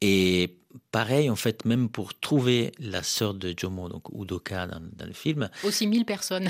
Et 0.01 0.55
pareil, 0.91 1.29
en 1.29 1.35
fait, 1.35 1.65
même 1.65 1.89
pour 1.89 2.17
trouver 2.17 2.71
la 2.79 3.03
sœur 3.03 3.33
de 3.33 3.53
Jomo, 3.57 3.89
donc 3.89 4.03
Udoka 4.13 4.67
dans, 4.67 4.81
dans 4.93 5.05
le 5.05 5.13
film. 5.13 5.49
Aussi 5.63 5.87
1000 5.87 6.05
personnes. 6.05 6.47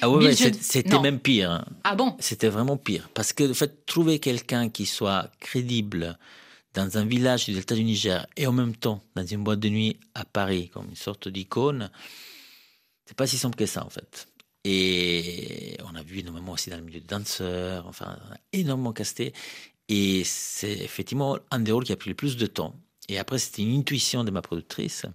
Ah 0.00 0.08
ouais, 0.10 0.18
Mille 0.18 0.28
ouais, 0.28 0.52
c'était 0.60 0.98
même 0.98 1.20
pire. 1.20 1.50
hein. 1.50 1.64
Ah 1.84 1.94
bon? 1.94 2.16
C'était 2.18 2.48
vraiment 2.48 2.76
pire. 2.76 3.08
Parce 3.14 3.32
que, 3.32 3.48
en 3.50 3.54
fait, 3.54 3.84
trouver 3.86 4.18
quelqu'un 4.20 4.68
qui 4.68 4.86
soit 4.86 5.30
crédible 5.40 6.18
dans 6.76 6.98
un 6.98 7.06
village 7.06 7.46
du 7.46 7.54
delta 7.54 7.74
du 7.74 7.82
Niger 7.82 8.26
et 8.36 8.46
en 8.46 8.52
même 8.52 8.76
temps 8.76 9.02
dans 9.16 9.24
une 9.26 9.42
boîte 9.42 9.60
de 9.60 9.70
nuit 9.70 9.98
à 10.14 10.26
Paris, 10.26 10.68
comme 10.68 10.90
une 10.90 10.94
sorte 10.94 11.26
d'icône, 11.26 11.90
c'est 13.06 13.16
pas 13.16 13.26
si 13.26 13.38
simple 13.38 13.56
que 13.56 13.64
ça, 13.64 13.84
en 13.84 13.88
fait. 13.88 14.28
Et 14.64 15.78
on 15.90 15.94
a 15.94 16.02
vu 16.02 16.18
énormément 16.18 16.52
aussi 16.52 16.68
dans 16.68 16.76
le 16.76 16.82
milieu 16.82 17.00
de 17.00 17.06
danseurs, 17.06 17.86
enfin, 17.86 18.18
on 18.28 18.34
a 18.34 18.38
énormément 18.52 18.92
casté. 18.92 19.32
Et 19.88 20.22
c'est 20.24 20.72
effectivement 20.72 21.38
un 21.50 21.60
des 21.60 21.72
rôles 21.72 21.84
qui 21.84 21.92
a 21.92 21.96
pris 21.96 22.10
le 22.10 22.16
plus 22.16 22.36
de 22.36 22.46
temps. 22.46 22.74
Et 23.08 23.18
après, 23.18 23.38
c'était 23.38 23.62
une 23.62 23.78
intuition 23.78 24.22
de 24.22 24.30
ma 24.30 24.42
productrice 24.42 25.06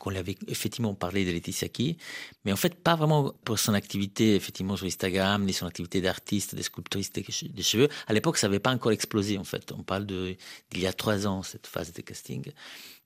qu'on 0.00 0.10
lui 0.10 0.18
avait 0.18 0.36
effectivement 0.48 0.94
parlé 0.94 1.24
de 1.24 1.30
Laetitia 1.30 1.68
Key, 1.68 1.96
mais 2.44 2.52
en 2.52 2.56
fait 2.56 2.74
pas 2.74 2.96
vraiment 2.96 3.32
pour 3.44 3.58
son 3.58 3.74
activité 3.74 4.34
effectivement 4.34 4.76
sur 4.76 4.86
Instagram, 4.86 5.44
ni 5.44 5.52
son 5.52 5.66
activité 5.66 6.00
d'artiste, 6.00 6.54
de 6.56 6.62
sculptrice 6.62 7.12
des 7.12 7.22
che- 7.22 7.52
des 7.52 7.62
cheveux. 7.62 7.88
À 8.08 8.12
l'époque, 8.12 8.38
ça 8.38 8.48
n'avait 8.48 8.58
pas 8.58 8.72
encore 8.72 8.92
explosé 8.92 9.38
en 9.38 9.44
fait. 9.44 9.70
On 9.72 9.82
parle 9.84 10.06
d'il 10.06 10.36
y 10.74 10.86
a 10.86 10.92
trois 10.92 11.26
ans 11.26 11.42
cette 11.42 11.66
phase 11.68 11.92
de 11.92 12.00
casting. 12.02 12.44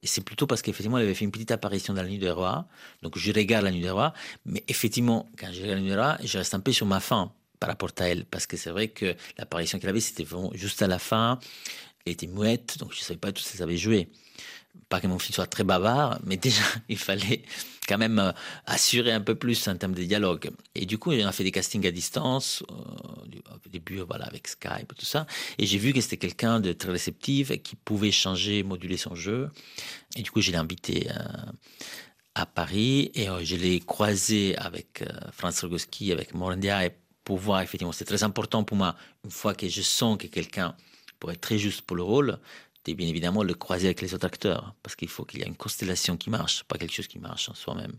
Et 0.03 0.07
c'est 0.07 0.23
plutôt 0.23 0.47
parce 0.47 0.63
qu'effectivement, 0.63 0.99
elle 0.99 1.05
avait 1.05 1.15
fait 1.15 1.25
une 1.25 1.33
petite 1.33 1.51
apparition 1.51 1.95
dans 1.95 2.03
la 2.03 2.09
Nuit 2.09 2.19
des 2.19 2.31
Rois. 2.31 2.67
Donc 3.03 3.19
je 3.19 3.33
regarde 3.33 3.65
la 3.65 3.71
Nuit 3.73 3.81
des 3.81 3.91
Rois, 3.91 4.15
mais 4.47 4.63
effectivement, 4.69 5.29
quand 5.39 5.49
je 5.53 5.63
regarde 5.63 5.79
la 5.79 5.81
Nuit 5.81 5.91
des 5.91 5.97
Rois, 5.97 6.17
je 6.23 6.39
reste 6.39 6.55
un 6.55 6.61
peu 6.61 6.73
sur 6.73 6.87
ma 6.87 7.01
fin 7.01 7.33
par 7.61 7.71
rapport 7.71 7.91
à 7.99 8.05
elle, 8.09 8.25
parce 8.27 8.47
que 8.47 8.57
c'est 8.57 8.71
vrai 8.71 8.89
que 8.89 9.17
l'apparition 9.39 9.79
qu'elle 9.79 9.91
avait, 9.91 10.01
c'était 10.01 10.25
vraiment 10.25 10.53
juste 10.55 10.83
à 10.83 10.87
la 10.87 10.99
fin. 10.99 11.39
Elle 12.05 12.13
était 12.13 12.27
muette, 12.27 12.79
donc 12.79 12.93
je 12.93 13.01
ne 13.01 13.05
savais 13.05 13.19
pas 13.19 13.33
tout 13.33 13.43
ce 13.43 13.49
qu'elle 13.51 13.59
savait 13.61 13.79
jouer 13.79 14.09
pas 14.89 15.01
que 15.01 15.07
mon 15.07 15.19
fils 15.19 15.35
soit 15.35 15.47
très 15.47 15.65
bavard, 15.65 16.19
mais 16.25 16.37
déjà, 16.37 16.63
il 16.89 16.99
fallait 16.99 17.43
quand 17.89 17.99
même 17.99 18.19
euh, 18.19 18.33
assurer 18.67 19.13
un 19.13 19.21
peu 19.21 19.35
plus 19.35 19.69
en 19.69 19.77
termes 19.77 19.95
de 19.95 20.05
dialogue. 20.05 20.51
Et 20.75 20.87
du 20.87 20.99
coup, 20.99 21.13
on 21.13 21.27
a 21.27 21.33
fait 21.33 21.45
des 21.45 21.51
castings 21.51 21.87
à 21.87 21.91
distance, 21.91 22.63
euh, 22.71 22.75
au 23.65 23.69
début, 23.69 23.99
voilà, 24.01 24.27
avec 24.27 24.49
Skype, 24.49 24.95
tout 24.97 25.07
ça. 25.07 25.27
Et 25.59 25.67
j'ai 25.67 25.79
vu 25.79 25.93
que 25.93 26.01
c'était 26.01 26.17
quelqu'un 26.17 26.61
de 26.61 26.73
très 26.73 26.91
réceptif, 26.91 27.51
qui 27.63 27.77
pouvait 27.77 28.11
changer, 28.11 28.63
moduler 28.63 28.97
son 28.97 29.15
jeu. 29.15 29.51
Et 30.17 30.23
du 30.23 30.31
coup, 30.31 30.41
je 30.41 30.51
l'ai 30.51 30.59
invité 30.59 31.09
euh, 31.11 31.53
à 32.35 32.47
Paris, 32.47 33.11
et 33.15 33.29
je 33.43 33.57
l'ai 33.57 33.81
croisé 33.81 34.57
avec 34.57 35.05
Franz 35.33 35.61
Rogowski, 35.63 36.11
avec 36.13 36.35
Morandia, 36.35 36.85
et 36.85 36.93
pour 37.23 37.39
voir, 37.39 37.63
effectivement, 37.63 37.93
c'est 37.93 38.05
très 38.05 38.23
important 38.23 38.65
pour 38.65 38.77
moi, 38.77 38.97
une 39.25 39.31
fois 39.31 39.55
que 39.55 39.69
je 39.69 39.83
sens 39.83 40.19
que 40.19 40.27
quelqu'un 40.27 40.75
pourrait 41.21 41.35
être 41.35 41.41
très 41.41 41.59
juste 41.59 41.83
pour 41.83 41.97
le 41.97 42.03
rôle, 42.03 42.39
et 42.87 42.95
bien 42.95 43.09
évidemment 43.09 43.43
le 43.43 43.55
croiser 43.55 43.87
avec 43.87 44.01
les 44.01 44.15
autres 44.15 44.27
acteurs, 44.27 44.75
parce 44.83 44.97
qu'il 44.97 45.09
faut 45.09 45.25
qu'il 45.25 45.41
y 45.41 45.43
ait 45.43 45.47
une 45.47 45.57
constellation 45.57 46.17
qui 46.17 46.31
marche, 46.31 46.65
pas 46.65 46.79
quelque 46.79 46.93
chose 46.93 47.09
qui 47.09 47.19
marche 47.19 47.49
en 47.49 47.55
soi-même. 47.55 47.97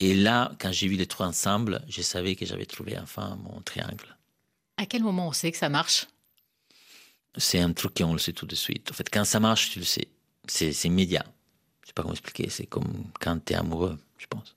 Et 0.00 0.14
là, 0.14 0.52
quand 0.60 0.72
j'ai 0.72 0.88
vu 0.88 0.96
les 0.96 1.06
trois 1.06 1.26
ensemble, 1.26 1.82
je 1.88 2.02
savais 2.02 2.36
que 2.36 2.46
j'avais 2.46 2.66
trouvé 2.66 2.98
enfin 2.98 3.36
mon 3.42 3.60
triangle. 3.62 4.16
À 4.76 4.86
quel 4.86 5.02
moment 5.02 5.28
on 5.28 5.32
sait 5.32 5.50
que 5.50 5.58
ça 5.58 5.68
marche? 5.68 6.06
C'est 7.36 7.60
un 7.60 7.72
truc 7.72 7.94
qu'on 7.94 8.12
le 8.12 8.18
sait 8.18 8.32
tout 8.32 8.46
de 8.46 8.54
suite. 8.54 8.90
En 8.90 8.94
fait, 8.94 9.08
quand 9.10 9.24
ça 9.24 9.40
marche, 9.40 9.70
tu 9.70 9.80
le 9.80 9.84
sais. 9.84 10.08
C'est 10.46 10.72
immédiat. 10.84 11.24
Je 11.82 11.88
sais 11.88 11.92
pas 11.92 12.02
comment 12.02 12.14
expliquer. 12.14 12.48
C'est 12.48 12.66
comme 12.66 13.04
quand 13.20 13.44
tu 13.44 13.52
es 13.52 13.56
amoureux, 13.56 13.98
je 14.18 14.26
pense. 14.26 14.56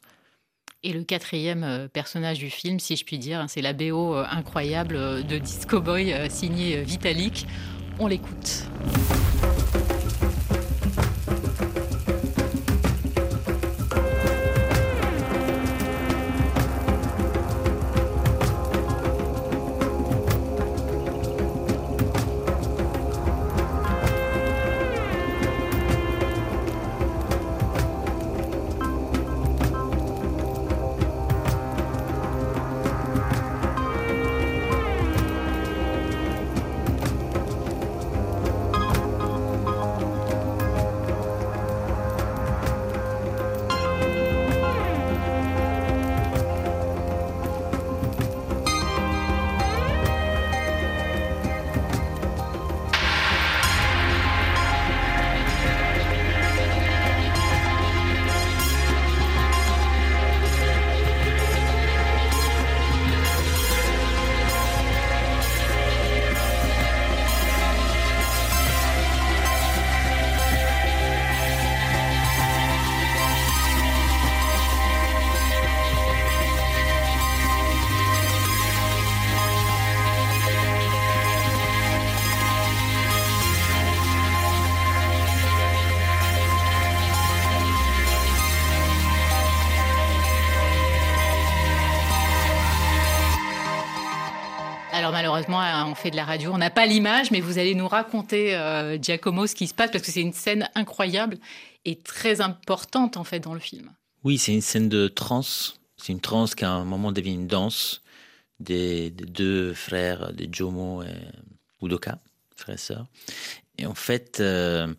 Et 0.84 0.94
le 0.94 1.04
quatrième 1.04 1.64
euh, 1.64 1.88
personnage 1.88 2.40
du 2.40 2.50
film, 2.50 2.80
si 2.80 2.96
je 2.96 3.06
puis 3.06 3.20
dire, 3.20 3.40
hein, 3.40 3.48
c'est 3.48 3.62
la 3.62 3.74
BO 3.74 4.16
euh, 4.16 4.26
incroyable 4.30 4.96
euh, 4.96 5.22
de 5.22 5.38
Disco 5.38 5.80
Boy 5.80 6.14
signée 6.30 6.78
euh, 6.78 6.82
Vitalik. 6.82 7.46
On 8.00 8.08
l'écoute. 8.08 8.66
On 95.50 95.96
fait 95.96 96.12
de 96.12 96.16
la 96.16 96.26
radio, 96.26 96.52
on 96.54 96.58
n'a 96.58 96.70
pas 96.70 96.86
l'image, 96.86 97.32
mais 97.32 97.42
vous 97.42 97.58
allez 97.58 97.76
nous 97.76 97.88
raconter, 97.88 98.56
euh, 98.56 98.98
Giacomo, 99.02 99.48
ce 99.48 99.56
qui 99.56 99.68
se 99.68 99.74
passe, 99.74 99.92
parce 99.92 100.04
que 100.04 100.12
c'est 100.12 100.22
une 100.22 100.34
scène 100.34 100.70
incroyable 100.76 101.38
et 101.86 101.96
très 101.96 102.42
importante 102.42 103.18
en 103.18 103.24
fait 103.24 103.40
dans 103.40 103.54
le 103.54 103.60
film. 103.60 103.92
Oui, 104.24 104.38
c'est 104.38 104.54
une 104.54 104.62
scène 104.62 104.90
de 104.90 105.08
trance. 105.08 105.80
C'est 105.98 106.14
une 106.14 106.20
trance 106.20 106.56
qui 106.56 106.66
à 106.66 106.72
un 106.72 106.86
moment 106.86 107.12
devient 107.12 107.34
une 107.34 107.48
danse 107.48 108.02
des, 108.60 109.10
des 109.10 109.26
deux 109.26 109.74
frères 109.74 110.34
de 110.34 110.48
Jomo 110.52 111.04
et 111.04 111.08
Udoka, 111.82 112.20
frères 112.56 112.76
et 112.76 112.78
sœurs. 112.78 113.08
Et 113.78 113.86
en 113.86 113.96
fait, 113.96 114.40
euh, 114.40 114.94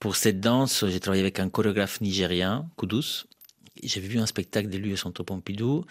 pour 0.00 0.16
cette 0.16 0.40
danse, 0.40 0.84
j'ai 0.86 1.00
travaillé 1.00 1.22
avec 1.22 1.40
un 1.40 1.50
chorégraphe 1.50 2.00
nigérien, 2.00 2.68
Kudus. 2.78 3.26
J'avais 3.82 4.08
vu 4.08 4.18
un 4.18 4.26
spectacle 4.26 4.70
de 4.70 4.78
lui 4.78 4.94
au 4.94 4.96
Centre 4.96 5.22
Pompidou 5.22 5.84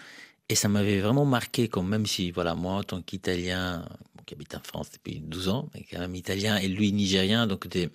et 0.48 0.54
ça 0.54 0.68
m'avait 0.68 1.00
vraiment 1.00 1.24
marqué, 1.24 1.68
comme 1.68 1.88
même 1.88 2.06
si, 2.06 2.30
voilà, 2.30 2.54
moi, 2.54 2.74
en 2.74 2.82
tant 2.84 3.02
qu'Italien, 3.02 3.84
qui 4.26 4.34
habite 4.34 4.54
en 4.54 4.60
France 4.62 4.90
depuis 4.92 5.20
12 5.20 5.48
ans, 5.48 5.70
mais 5.72 5.86
quand 5.90 6.00
même 6.00 6.14
italien, 6.14 6.56
et 6.56 6.68
lui 6.68 6.92
nigérien, 6.92 7.46
donc 7.46 7.66
des, 7.68 7.90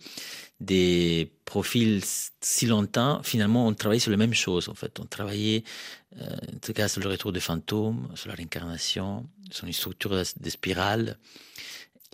des 0.60 1.32
profils 1.46 2.02
si 2.42 2.66
longtemps, 2.66 3.22
finalement, 3.24 3.68
on 3.68 3.74
travaillait 3.74 4.00
sur 4.00 4.12
les 4.12 4.18
mêmes 4.18 4.34
choses, 4.34 4.70
en 4.70 4.76
fait. 4.76 5.00
On 5.00 5.06
travaillait, 5.06 5.64
euh, 6.18 6.36
en 6.56 6.60
tout 6.60 6.74
cas, 6.74 6.88
sur 6.88 7.02
le 7.02 7.10
retour 7.10 7.32
des 7.32 7.42
fantômes, 7.42 8.10
sur 8.16 8.30
la 8.30 8.36
réincarnation, 8.36 9.30
sur 9.52 9.68
une 9.68 9.74
structure 9.74 10.12
de, 10.12 10.24
de 10.40 10.50
spirale. 10.50 11.18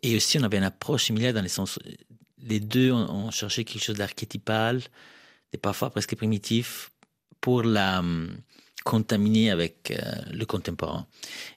Et 0.04 0.16
aussi, 0.16 0.40
on 0.40 0.44
avait 0.44 0.58
une 0.58 0.64
approche 0.64 1.06
similaire 1.06 1.34
dans 1.34 1.42
le 1.42 1.48
sens, 1.48 1.80
les 2.44 2.60
deux, 2.60 2.92
on, 2.92 3.28
on 3.28 3.32
cherchait 3.32 3.64
quelque 3.64 3.84
chose 3.84 3.98
d'archétypal, 3.98 4.82
et 5.54 5.58
parfois 5.58 5.90
presque 5.92 6.16
primitif, 6.16 6.92
pour 7.40 7.64
la 7.64 8.04
contaminer 8.88 9.52
avec 9.52 9.92
euh, 9.92 9.98
le 10.32 10.46
contemporain. 10.46 11.06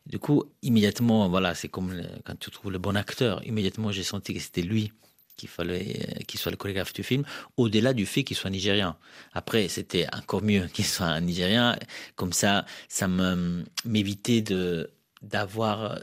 Du 0.05 0.19
coup, 0.19 0.43
immédiatement, 0.63 1.29
voilà, 1.29 1.55
c'est 1.55 1.69
comme 1.69 1.93
quand 2.25 2.37
tu 2.37 2.51
trouves 2.51 2.73
le 2.73 2.81
bon 2.81 2.97
acteur, 2.97 3.47
immédiatement 3.47 3.93
j'ai 3.93 4.03
senti 4.03 4.35
que 4.35 4.41
c'était 4.41 4.63
lui 4.63 4.93
qu'il 5.37 5.49
fallait 5.49 6.09
euh, 6.09 6.25
qu'il 6.27 6.41
soit 6.41 6.51
le 6.51 6.57
chorégraphe 6.57 6.93
du 6.93 7.05
film, 7.05 7.23
au-delà 7.57 7.93
du 7.93 8.05
fait 8.05 8.25
qu'il 8.25 8.37
soit 8.37 8.51
nigérien. 8.51 8.97
Après, 9.33 9.69
c'était 9.69 10.09
encore 10.13 10.43
mieux 10.43 10.67
qu'il 10.75 10.85
soit 10.85 11.07
un 11.07 11.21
nigérien, 11.21 11.79
comme 12.17 12.33
ça, 12.33 12.67
ça 12.89 13.07
m'évitait 13.85 14.43
de 14.43 14.91
d'avoir 15.23 16.01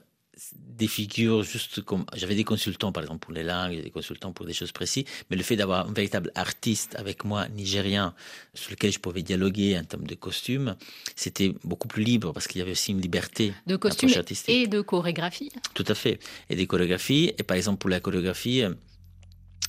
des 0.53 0.88
figures 0.88 1.43
juste 1.43 1.81
comme 1.81 2.05
j'avais 2.15 2.35
des 2.35 2.43
consultants 2.43 2.91
par 2.91 3.03
exemple 3.03 3.25
pour 3.25 3.33
les 3.33 3.43
langues, 3.43 3.81
des 3.81 3.89
consultants 3.89 4.31
pour 4.31 4.45
des 4.45 4.53
choses 4.53 4.71
précises, 4.71 5.05
mais 5.29 5.38
le 5.38 5.43
fait 5.43 5.55
d'avoir 5.55 5.88
un 5.88 5.93
véritable 5.93 6.31
artiste 6.35 6.95
avec 6.95 7.25
moi 7.25 7.47
nigérien 7.49 8.13
sur 8.53 8.71
lequel 8.71 8.91
je 8.91 8.99
pouvais 8.99 9.23
dialoguer 9.23 9.77
en 9.77 9.83
termes 9.83 10.05
de 10.07 10.15
costumes, 10.15 10.75
c'était 11.15 11.53
beaucoup 11.63 11.88
plus 11.88 12.03
libre 12.03 12.33
parce 12.33 12.47
qu'il 12.47 12.59
y 12.59 12.61
avait 12.61 12.71
aussi 12.71 12.91
une 12.91 13.01
liberté 13.01 13.53
de 13.65 13.75
costumes 13.75 14.09
et 14.47 14.67
de 14.67 14.81
chorégraphie. 14.81 15.51
Tout 15.73 15.85
à 15.88 15.95
fait, 15.95 16.19
et 16.49 16.55
des 16.55 16.67
chorégraphies. 16.67 17.33
Et 17.38 17.43
par 17.43 17.57
exemple 17.57 17.79
pour 17.79 17.89
la 17.89 17.99
chorégraphie, 17.99 18.63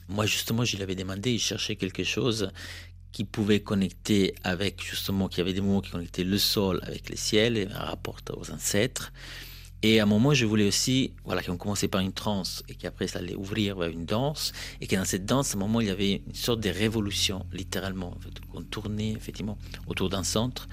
moi 0.09 0.27
justement 0.27 0.65
je 0.65 0.77
lui 0.77 0.83
avais 0.83 0.95
demandé, 0.95 1.33
il 1.33 1.41
cherchait 1.41 1.77
quelque 1.77 2.05
chose 2.05 2.51
qui 3.13 3.25
pouvait 3.25 3.61
connecter 3.61 4.35
avec 4.45 4.83
justement, 4.83 5.29
qui 5.29 5.41
avait 5.41 5.55
des 5.55 5.63
mots 5.63 5.81
qui 5.81 5.91
connectaient 5.91 6.25
le 6.25 6.39
sol 6.39 6.81
avec 6.83 7.09
le 7.09 7.17
ciel 7.17 7.57
et 7.57 7.67
un 7.67 7.85
rapport 7.85 8.19
aux 8.37 8.51
ancêtres. 8.51 9.13
Et 9.83 10.01
à 10.01 10.03
un 10.03 10.07
moment, 10.07 10.35
je 10.35 10.45
voulais 10.45 10.67
aussi, 10.67 11.13
voilà, 11.25 11.41
qu'on 11.43 11.57
commençait 11.57 11.87
par 11.87 12.01
une 12.01 12.13
transe 12.13 12.65
et 12.69 12.75
qu'après 12.75 13.07
ça 13.07 13.21
allait 13.21 13.37
ouvrir 13.37 13.77
vers 13.77 13.89
une 13.89 14.05
danse 14.05 14.53
et 14.81 14.89
que 14.89 14.97
dans 14.97 15.05
cette 15.05 15.25
danse, 15.25 15.55
à 15.55 15.57
un 15.57 15.61
moment, 15.61 15.81
il 15.81 15.87
y 15.87 15.91
avait 15.91 16.21
une 16.27 16.35
sorte 16.35 16.61
de 16.61 16.69
révolution, 16.69 17.47
littéralement, 17.53 18.09
en 18.09 18.53
qu'on 18.53 18.63
tournait 18.63 19.13
effectivement 19.13 19.57
autour 19.87 20.09
d'un 20.09 20.25
centre 20.25 20.69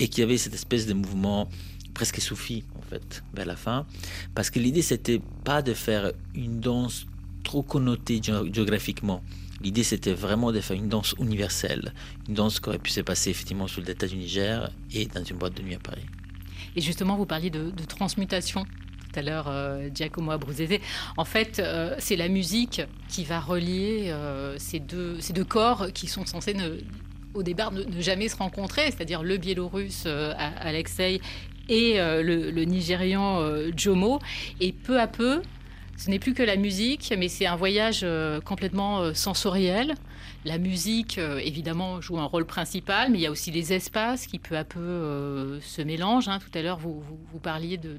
et 0.00 0.08
qu'il 0.08 0.20
y 0.20 0.24
avait 0.24 0.38
cette 0.38 0.54
espèce 0.54 0.86
de 0.86 0.94
mouvement 0.94 1.50
presque 1.92 2.20
soufi, 2.20 2.64
en 2.78 2.82
fait, 2.82 3.22
vers 3.34 3.46
la 3.46 3.56
fin. 3.56 3.86
Parce 4.34 4.48
que 4.48 4.58
l'idée, 4.58 4.82
c'était 4.82 5.20
pas 5.44 5.60
de 5.60 5.74
faire 5.74 6.12
une 6.34 6.60
danse 6.60 7.06
trop 7.44 7.62
connotée 7.62 8.20
géographiquement. 8.22 9.22
L'idée, 9.62 9.82
c'était 9.82 10.12
vraiment 10.12 10.50
de 10.50 10.60
faire 10.60 10.76
une 10.76 10.88
danse 10.88 11.14
universelle, 11.18 11.92
une 12.28 12.34
danse 12.34 12.58
qui 12.60 12.68
aurait 12.68 12.78
pu 12.78 12.90
se 12.90 13.00
passer 13.02 13.30
effectivement 13.30 13.66
sur 13.66 13.80
le 13.80 13.86
delta 13.86 14.06
du 14.06 14.16
Niger 14.16 14.70
et 14.92 15.06
dans 15.06 15.24
une 15.24 15.36
boîte 15.36 15.56
de 15.56 15.62
nuit 15.62 15.74
à 15.74 15.78
Paris. 15.78 16.04
Et 16.76 16.80
justement, 16.80 17.16
vous 17.16 17.26
parliez 17.26 17.50
de, 17.50 17.72
transmutation 17.88 18.64
tout 18.64 19.20
à 19.20 19.22
l'heure, 19.22 19.46
euh, 19.48 19.88
Giacomo 19.94 20.32
Abruzzese. 20.32 20.78
En 21.16 21.24
fait, 21.24 21.58
euh, 21.58 21.94
c'est 21.98 22.16
la 22.16 22.28
musique 22.28 22.82
qui 23.08 23.24
va 23.24 23.40
relier 23.40 24.08
euh, 24.08 24.56
ces, 24.58 24.78
deux, 24.78 25.18
corps 25.48 25.86
qui 25.94 26.06
sont 26.06 26.26
censés 26.26 26.54
au 27.32 27.42
départ 27.42 27.72
ne, 27.72 27.82
jamais 28.00 28.28
se 28.28 28.36
rencontrer, 28.36 28.86
c'est-à-dire 28.86 29.22
le 29.22 29.38
Biélorusse 29.38 30.06
Alexei 30.06 31.22
et 31.68 31.94
le, 31.98 32.64
Nigérian 32.64 33.42
Jomo. 33.74 34.20
Et 34.60 34.72
peu 34.72 35.00
à 35.00 35.06
peu, 35.06 35.40
ce 35.96 36.10
n'est 36.10 36.18
plus 36.18 36.34
que 36.34 36.42
la 36.42 36.56
musique, 36.56 37.12
mais 37.16 37.28
c'est 37.28 37.46
un 37.46 37.56
voyage 37.56 38.00
euh, 38.02 38.40
complètement 38.40 39.00
euh, 39.00 39.14
sensoriel. 39.14 39.94
La 40.44 40.58
musique, 40.58 41.18
euh, 41.18 41.38
évidemment, 41.38 42.00
joue 42.00 42.18
un 42.18 42.24
rôle 42.24 42.46
principal, 42.46 43.10
mais 43.10 43.18
il 43.18 43.20
y 43.22 43.26
a 43.26 43.30
aussi 43.30 43.50
les 43.50 43.72
espaces 43.72 44.26
qui 44.26 44.38
peu 44.38 44.56
à 44.56 44.64
peu 44.64 45.58
se 45.60 45.82
mélangent. 45.82 46.28
Hein. 46.28 46.38
Tout 46.38 46.56
à 46.56 46.62
l'heure, 46.62 46.78
vous, 46.78 47.00
vous, 47.00 47.38
parliez 47.40 47.78
de, 47.78 47.98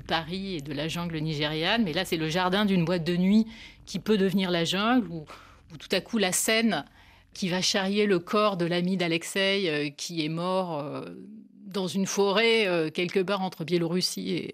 Paris 0.00 0.56
et 0.56 0.60
de 0.60 0.72
la 0.72 0.88
jungle 0.88 1.18
nigériane, 1.18 1.82
mais 1.82 1.92
là, 1.92 2.04
c'est 2.04 2.16
le 2.16 2.28
jardin 2.28 2.64
d'une 2.64 2.84
boîte 2.84 3.04
de 3.04 3.16
nuit 3.16 3.46
qui 3.86 3.98
peut 3.98 4.18
devenir 4.18 4.50
la 4.50 4.64
jungle, 4.64 5.08
où, 5.08 5.24
tout 5.78 5.88
à 5.92 6.00
coup, 6.00 6.18
la 6.18 6.32
scène 6.32 6.84
qui 7.32 7.48
va 7.48 7.60
charrier 7.60 8.06
le 8.06 8.18
corps 8.18 8.56
de 8.56 8.66
l'ami 8.66 8.96
d'Alexei 8.96 9.94
qui 9.96 10.24
est 10.24 10.28
mort 10.28 11.04
dans 11.70 11.86
une 11.86 12.06
forêt 12.06 12.66
euh, 12.66 12.90
quelque 12.90 13.20
part 13.20 13.42
entre 13.42 13.64
Biélorussie 13.64 14.52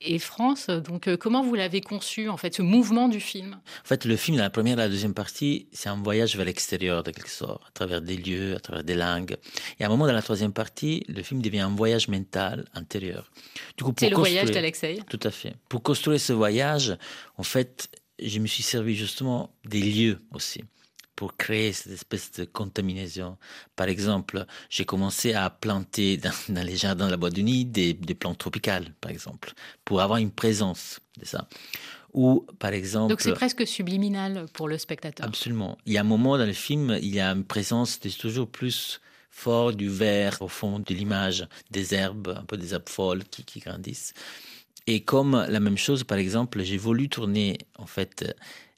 et, 0.00 0.18
France. 0.18 0.68
Donc, 0.68 1.08
euh, 1.08 1.16
comment 1.16 1.42
vous 1.42 1.54
l'avez 1.54 1.80
conçu, 1.80 2.28
en 2.28 2.36
fait, 2.36 2.54
ce 2.54 2.62
mouvement 2.62 3.08
du 3.08 3.20
film? 3.20 3.54
En 3.54 3.86
fait, 3.86 4.04
le 4.04 4.16
film, 4.16 4.38
la 4.38 4.50
première 4.50 4.74
et 4.74 4.76
la 4.82 4.88
deuxième 4.88 5.14
partie, 5.14 5.68
c'est 5.72 5.88
un 5.88 5.96
voyage 6.02 6.36
vers 6.36 6.46
l'extérieur, 6.46 7.02
de 7.02 7.10
quelque 7.10 7.30
sorte, 7.30 7.62
à 7.68 7.70
travers 7.72 8.00
des 8.00 8.16
lieux, 8.16 8.56
à 8.56 8.60
travers 8.60 8.82
des 8.82 8.94
langues. 8.94 9.36
Et 9.78 9.84
à 9.84 9.86
un 9.86 9.90
moment, 9.90 10.06
dans 10.06 10.12
la 10.12 10.22
troisième 10.22 10.52
partie, 10.52 11.04
le 11.08 11.22
film 11.22 11.42
devient 11.42 11.60
un 11.60 11.74
voyage 11.74 12.08
mental 12.08 12.64
intérieur. 12.74 13.30
C'est 13.98 14.10
le 14.10 14.16
voyage 14.16 14.50
d'Alexei 14.50 15.00
Tout 15.08 15.20
à 15.22 15.30
fait. 15.30 15.54
Pour 15.68 15.82
construire 15.82 16.20
ce 16.20 16.32
voyage, 16.32 16.96
en 17.36 17.42
fait, 17.42 17.88
je 18.18 18.38
me 18.38 18.46
suis 18.46 18.62
servi 18.62 18.94
justement 18.94 19.50
des 19.64 19.80
lieux 19.80 20.18
aussi 20.32 20.62
pour 21.16 21.36
créer 21.36 21.72
cette 21.72 21.92
espèce 21.92 22.30
de 22.32 22.44
contamination. 22.44 23.38
Par 23.74 23.88
exemple, 23.88 24.46
j'ai 24.68 24.84
commencé 24.84 25.32
à 25.32 25.48
planter 25.50 26.18
dans, 26.18 26.32
les 26.64 26.76
jardins 26.76 27.06
de 27.06 27.10
la 27.10 27.16
boîte 27.16 27.34
de 27.34 27.42
nuit 27.42 27.64
des, 27.64 27.94
plantes 27.94 28.38
tropicales, 28.38 28.92
par 29.00 29.10
exemple, 29.10 29.52
pour 29.84 30.00
avoir 30.02 30.18
une 30.18 30.30
présence 30.30 31.00
de 31.18 31.24
ça. 31.24 31.48
Ou, 32.12 32.46
par 32.58 32.72
exemple... 32.72 33.10
Donc 33.10 33.20
c'est 33.20 33.32
presque 33.32 33.66
subliminal 33.66 34.46
pour 34.52 34.68
le 34.68 34.78
spectateur. 34.78 35.26
Absolument. 35.26 35.76
Il 35.86 35.94
y 35.94 35.98
a 35.98 36.02
un 36.02 36.04
moment 36.04 36.38
dans 36.38 36.46
le 36.46 36.52
film, 36.52 36.96
il 37.02 37.14
y 37.14 37.20
a 37.20 37.30
une 37.30 37.44
présence 37.44 37.98
de 38.00 38.10
toujours 38.10 38.48
plus 38.48 39.00
fort 39.30 39.72
du 39.72 39.88
vert 39.88 40.40
au 40.40 40.48
fond 40.48 40.78
de 40.78 40.94
l'image, 40.94 41.46
des 41.70 41.94
herbes, 41.94 42.34
un 42.38 42.44
peu 42.44 42.56
des 42.56 42.72
herbes 42.72 42.88
folles 42.88 43.24
qui, 43.24 43.44
qui 43.44 43.60
grandissent. 43.60 44.14
Et 44.86 45.00
comme 45.00 45.44
la 45.48 45.60
même 45.60 45.76
chose, 45.76 46.04
par 46.04 46.16
exemple, 46.16 46.62
j'ai 46.62 46.78
voulu 46.78 47.08
tourner 47.08 47.58
en 47.76 47.86
fait 47.86 48.34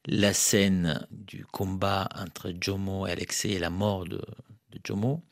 la 0.07 0.32
scène 0.32 1.07
du 1.11 1.44
combat 1.44 2.09
entre 2.16 2.53
Jomo 2.61 3.07
et 3.07 3.12
Alexei 3.12 3.53
et 3.53 3.59
la 3.59 3.70
mort 3.70 4.05
de, 4.07 4.20
Jomo, 4.84 5.22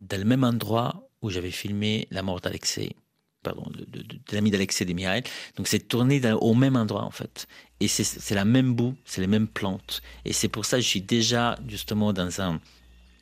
dans 0.00 0.18
le 0.18 0.24
même 0.24 0.44
endroit 0.44 1.08
où 1.22 1.30
j'avais 1.30 1.50
filmé 1.50 2.08
la 2.10 2.22
mort 2.22 2.40
d'Alexei, 2.40 2.96
pardon, 3.42 3.70
de, 3.70 3.86
l'ami 4.32 4.50
d'Alexei 4.50 4.84
de 4.84 4.92
Mihail. 4.92 5.22
Donc 5.56 5.68
c'est 5.68 5.86
tourné 5.86 6.20
au 6.32 6.54
même 6.54 6.76
endroit 6.76 7.04
en 7.04 7.10
fait. 7.10 7.46
Et 7.80 7.88
c'est 7.88 8.34
la 8.34 8.44
même 8.44 8.74
boue, 8.74 8.94
c'est 9.04 9.20
les 9.20 9.26
mêmes 9.26 9.48
plantes. 9.48 10.02
Et 10.24 10.32
c'est 10.32 10.48
pour 10.48 10.64
ça 10.64 10.78
que 10.78 10.82
je 10.82 10.88
suis 10.88 11.02
déjà 11.02 11.58
justement 11.66 12.12
dans 12.12 12.40
un 12.40 12.60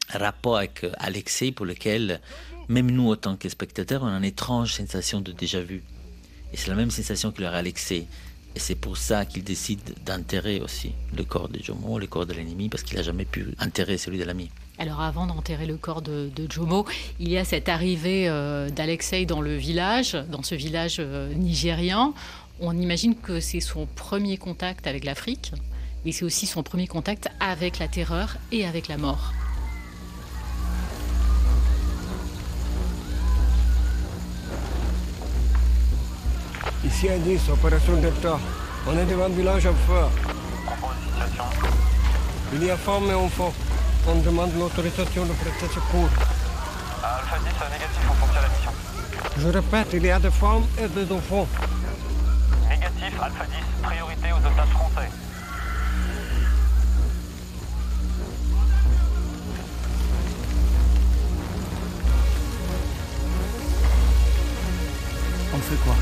rapport 0.08 0.56
avec 0.56 0.86
Alexei 0.98 1.52
pour 1.52 1.66
lequel, 1.66 2.20
même 2.68 2.90
nous, 2.90 3.12
en 3.12 3.16
tant 3.16 3.36
que 3.36 3.48
spectateurs, 3.48 4.02
on 4.02 4.06
a 4.06 4.16
une 4.16 4.24
étrange 4.24 4.74
sensation 4.74 5.20
de 5.20 5.32
déjà 5.32 5.60
vu. 5.60 5.82
Et 6.52 6.56
c'est 6.56 6.68
la 6.70 6.76
même 6.76 6.90
sensation 6.90 7.30
qu'il 7.30 7.44
aurait 7.44 7.58
Alexei. 7.58 8.06
Et 8.58 8.60
c'est 8.60 8.74
pour 8.74 8.96
ça 8.96 9.24
qu'il 9.24 9.44
décide 9.44 9.78
d'enterrer 10.04 10.60
aussi 10.60 10.90
le 11.16 11.22
corps 11.22 11.48
de 11.48 11.62
Jomo, 11.62 11.96
le 11.96 12.08
corps 12.08 12.26
de 12.26 12.32
l'ennemi, 12.32 12.68
parce 12.68 12.82
qu'il 12.82 12.96
n'a 12.96 13.04
jamais 13.04 13.24
pu 13.24 13.54
enterrer 13.62 13.98
celui 13.98 14.18
de 14.18 14.24
l'ami. 14.24 14.50
Alors 14.78 15.00
avant 15.00 15.28
d'enterrer 15.28 15.64
le 15.64 15.76
corps 15.76 16.02
de, 16.02 16.28
Jomo, 16.50 16.84
il 17.20 17.28
y 17.28 17.38
a 17.38 17.44
cette 17.44 17.68
arrivée 17.68 18.28
euh, 18.28 18.68
d'Alexei 18.68 19.26
dans 19.26 19.40
le 19.40 19.54
village, 19.54 20.16
dans 20.28 20.42
ce 20.42 20.56
village 20.56 20.96
euh, 20.98 21.32
nigérian. 21.34 22.14
On 22.58 22.76
imagine 22.76 23.14
que 23.14 23.38
c'est 23.38 23.60
son 23.60 23.86
premier 23.86 24.38
contact 24.38 24.88
avec 24.88 25.04
l'Afrique, 25.04 25.52
mais 26.04 26.10
c'est 26.10 26.24
aussi 26.24 26.46
son 26.46 26.64
premier 26.64 26.88
contact 26.88 27.28
avec 27.38 27.78
la 27.78 27.86
terreur 27.86 28.38
et 28.50 28.66
avec 28.66 28.88
la 28.88 28.96
mort. 28.96 29.32
Ici 36.98 37.08
indice, 37.10 37.48
opération 37.48 37.96
Delta. 37.98 38.40
On 38.84 38.98
est 38.98 39.04
devant 39.04 39.26
un 39.26 39.28
village 39.28 39.64
en 39.66 39.74
feu. 39.86 40.08
Il 42.54 42.64
y 42.64 42.70
a 42.72 42.76
femmes 42.76 43.08
et 43.08 43.14
enfants. 43.14 43.54
On 44.08 44.16
demande 44.16 44.50
l'autorisation 44.58 45.24
de 45.24 45.32
prester 45.34 45.68
secours. 45.72 46.08
Alpha 47.04 47.36
10, 47.38 47.44
négatif, 47.44 48.02
on 48.10 48.14
fonctionne 48.14 48.42
la 48.42 48.48
mission. 48.48 48.72
Je 49.38 49.48
répète, 49.48 49.88
il 49.92 50.06
y 50.06 50.10
a 50.10 50.18
des 50.18 50.32
femmes 50.32 50.66
et 50.76 50.88
des 50.88 51.12
enfants. 51.12 51.46
Négatif, 52.68 53.22
Alpha 53.22 53.44
10, 53.44 53.54
priorité 53.80 54.32
aux 54.32 54.44
otages 54.44 54.68
français. 54.70 55.08
On 65.54 65.58
fait 65.58 65.76
quoi? 65.84 65.94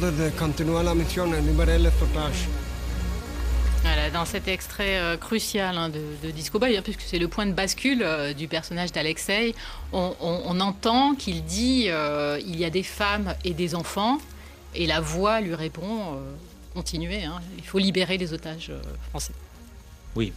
De 0.00 0.30
continuer 0.38 0.82
la 0.82 0.94
mission 0.94 1.32
et 1.32 1.40
libérer 1.40 1.78
les 1.78 1.88
otages. 1.88 2.48
Voilà, 3.82 4.10
dans 4.10 4.24
cet 4.24 4.46
extrait 4.46 4.98
euh, 4.98 5.16
crucial 5.16 5.78
hein, 5.78 5.88
de, 5.88 6.30
Disco 6.30 6.58
Boy, 6.58 6.76
hein, 6.76 6.82
puisque 6.82 7.02
c'est 7.02 7.18
le 7.18 7.28
point 7.28 7.46
de 7.46 7.52
bascule 7.52 8.02
euh, 8.02 8.34
du 8.34 8.46
personnage 8.46 8.92
d'Alexei, 8.92 9.54
on, 9.92 10.60
entend 10.60 11.14
qu'il 11.14 11.44
dit 11.44 11.86
euh, 11.88 12.38
il 12.44 12.58
y 12.58 12.64
a 12.64 12.70
des 12.70 12.82
femmes 12.82 13.34
et 13.44 13.54
des 13.54 13.74
enfants, 13.74 14.18
et 14.74 14.86
la 14.86 15.00
voix 15.00 15.40
lui 15.40 15.54
répond 15.54 16.18
continuez, 16.74 17.24
hein, 17.24 17.40
il 17.56 17.64
faut 17.64 17.78
libérer 17.78 18.18
les 18.18 18.34
otages 18.34 18.72
français. 19.08 19.32
Oui, 20.14 20.32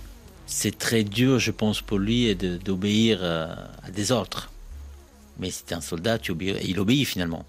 c'est 0.45 0.77
très 0.77 1.03
dur, 1.03 1.39
je 1.39 1.51
pense, 1.51 1.81
pour 1.81 1.97
lui 1.97 2.33
d'obéir 2.35 3.23
à 3.23 3.91
des 3.91 4.11
ordres. 4.13 4.49
Mais 5.37 5.51
c'est 5.51 5.73
un 5.73 5.81
soldat, 5.81 6.17
tu 6.17 6.33
il 6.63 6.79
obéit 6.79 7.05
finalement. 7.05 7.45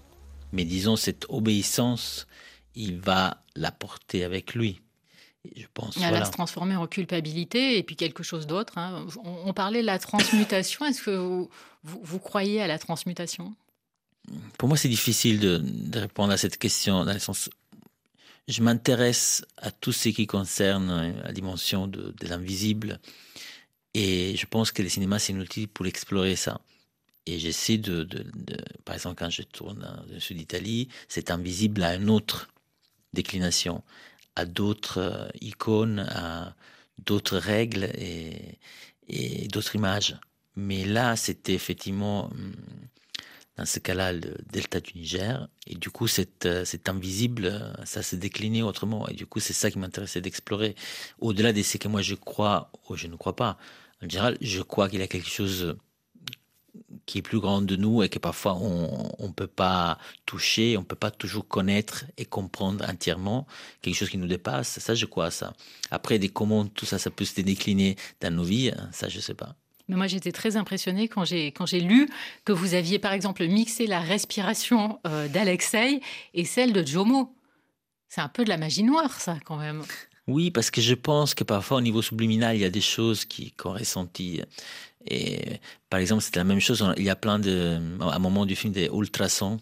Mais 0.51 0.65
disons, 0.65 0.95
cette 0.95 1.25
obéissance, 1.29 2.27
il 2.75 2.99
va 2.99 3.43
la 3.55 3.71
porter 3.71 4.23
avec 4.23 4.53
lui. 4.53 4.81
je 5.55 5.65
pense, 5.73 5.97
Elle 5.97 6.13
va 6.13 6.25
se 6.25 6.31
transformer 6.31 6.75
en 6.75 6.87
culpabilité 6.87 7.77
et 7.77 7.83
puis 7.83 7.95
quelque 7.95 8.23
chose 8.23 8.47
d'autre. 8.47 8.77
Hein. 8.77 9.05
On, 9.23 9.53
parlait 9.53 9.81
de 9.81 9.85
la 9.85 9.99
transmutation. 9.99 10.85
Est-ce 10.85 11.01
que 11.01 11.11
vous, 11.11 11.49
vous, 11.83 12.19
croyez 12.19 12.61
à 12.61 12.67
la 12.67 12.79
transmutation? 12.79 13.53
Pour 14.57 14.67
moi, 14.67 14.77
c'est 14.77 14.89
difficile 14.89 15.39
de, 15.39 15.99
répondre 15.99 16.31
à 16.31 16.37
cette 16.37 16.57
question, 16.57 17.05
dans 17.05 17.13
le 17.13 17.19
sens. 17.19 17.49
je 18.47 18.61
m'intéresse 18.61 19.45
à 19.57 19.71
tout 19.71 19.91
ce 19.91 20.09
qui 20.09 20.27
concerne 20.27 21.13
la 21.23 21.31
dimension 21.33 21.87
de, 21.87 22.13
de 22.19 22.27
l'invisible. 22.27 22.99
Et 23.93 24.35
je 24.37 24.45
pense 24.45 24.71
que 24.71 24.81
le 24.81 24.89
cinéma, 24.89 25.19
c'est 25.19 25.33
un 25.33 25.39
outil 25.39 25.67
pour 25.67 25.85
explorer 25.85 26.35
ça. 26.35 26.61
Et 27.25 27.39
j'essaie 27.39 27.77
de, 27.77 28.07
Par 28.85 28.95
exemple, 28.95 29.15
quand 29.19 29.29
je 29.29 29.43
tourne 29.43 29.79
dans 29.79 30.13
le 30.13 30.19
sud 30.19 30.37
d'Italie, 30.37 30.87
c'est 31.07 31.31
invisible 31.31 31.83
à 31.83 31.95
une 31.95 32.09
autre 32.09 32.49
déclination, 33.13 33.83
à 34.35 34.45
d'autres 34.45 34.99
euh, 34.99 35.29
icônes, 35.41 35.99
à 36.09 36.55
d'autres 37.05 37.37
règles 37.37 37.85
et, 37.95 38.59
et 39.07 39.47
d'autres 39.49 39.75
images. 39.75 40.17
Mais 40.55 40.85
là, 40.85 41.15
c'était 41.15 41.53
effectivement, 41.53 42.25
hum, 42.27 42.53
dans 43.57 43.65
ce 43.65 43.79
cas-là, 43.79 44.13
le 44.13 44.35
delta 44.51 44.79
du 44.79 44.93
Niger. 44.97 45.47
Et 45.67 45.75
du 45.75 45.89
coup, 45.89 46.07
c'est, 46.07 46.45
euh, 46.45 46.65
invisible, 46.87 47.73
ça 47.85 48.01
s'est 48.03 48.17
décliné 48.17 48.63
autrement. 48.63 49.07
Et 49.09 49.13
du 49.13 49.25
coup, 49.25 49.39
c'est 49.39 49.53
ça 49.53 49.69
qui 49.71 49.77
m'intéressait 49.79 50.21
d'explorer. 50.21 50.75
Au-delà 51.19 51.53
de 51.53 51.61
ce 51.61 51.77
que 51.77 51.87
moi 51.87 52.01
je 52.01 52.15
crois 52.15 52.71
ou 52.89 52.95
je 52.95 53.07
ne 53.07 53.15
crois 53.15 53.35
pas. 53.35 53.57
En 54.03 54.09
général, 54.09 54.37
je 54.41 54.61
crois 54.61 54.89
qu'il 54.89 54.99
y 54.99 55.03
a 55.03 55.07
quelque 55.07 55.29
chose 55.29 55.77
qui 57.05 57.17
est 57.17 57.21
plus 57.21 57.39
grand 57.39 57.61
de 57.61 57.75
nous 57.75 58.03
et 58.03 58.09
que 58.09 58.19
parfois 58.19 58.55
on 58.55 59.27
ne 59.27 59.33
peut 59.33 59.47
pas 59.47 59.97
toucher, 60.25 60.77
on 60.77 60.83
peut 60.83 60.95
pas 60.95 61.11
toujours 61.11 61.47
connaître 61.47 62.05
et 62.17 62.25
comprendre 62.25 62.85
entièrement 62.87 63.47
quelque 63.81 63.95
chose 63.95 64.09
qui 64.09 64.17
nous 64.17 64.27
dépasse. 64.27 64.79
Ça, 64.79 64.95
je 64.95 65.05
crois 65.05 65.25
à 65.25 65.31
ça. 65.31 65.53
Après, 65.89 66.19
des 66.19 66.29
comment 66.29 66.65
tout 66.65 66.85
ça, 66.85 66.99
ça 66.99 67.09
peut 67.09 67.25
se 67.25 67.39
décliner 67.41 67.95
dans 68.21 68.33
nos 68.33 68.43
vies, 68.43 68.71
ça, 68.91 69.09
je 69.09 69.19
sais 69.19 69.33
pas. 69.33 69.55
Mais 69.87 69.97
moi, 69.97 70.07
j'étais 70.07 70.31
très 70.31 70.55
impressionnée 70.55 71.09
quand 71.09 71.25
j'ai 71.25 71.47
quand 71.47 71.65
j'ai 71.65 71.81
lu 71.81 72.07
que 72.45 72.53
vous 72.53 72.75
aviez, 72.75 72.97
par 72.97 73.11
exemple, 73.11 73.45
mixé 73.45 73.87
la 73.87 73.99
respiration 73.99 74.99
euh, 75.05 75.27
d'Alexei 75.27 75.99
et 76.33 76.45
celle 76.45 76.71
de 76.71 76.85
Jomo. 76.85 77.35
C'est 78.07 78.21
un 78.21 78.29
peu 78.29 78.43
de 78.43 78.49
la 78.49 78.57
magie 78.57 78.83
noire, 78.83 79.19
ça, 79.19 79.37
quand 79.45 79.57
même. 79.57 79.83
Oui, 80.27 80.51
parce 80.51 80.71
que 80.71 80.81
je 80.81 80.93
pense 80.93 81.33
que 81.33 81.43
parfois 81.43 81.77
au 81.77 81.81
niveau 81.81 82.01
subliminal, 82.01 82.55
il 82.55 82.61
y 82.61 82.65
a 82.65 82.69
des 82.69 82.81
choses 82.81 83.25
qui 83.25 83.51
qu'on 83.51 83.73
ressentit. 83.73 84.41
Et 85.07 85.59
par 85.89 85.99
exemple, 85.99 86.23
c'était 86.23 86.39
la 86.39 86.45
même 86.45 86.59
chose. 86.59 86.85
Il 86.97 87.03
y 87.03 87.09
a 87.09 87.15
plein 87.15 87.39
de, 87.39 87.79
à 88.01 88.15
un 88.15 88.19
moment 88.19 88.45
du 88.45 88.55
film, 88.55 88.73
des 88.73 88.89
ultrasons 88.93 89.59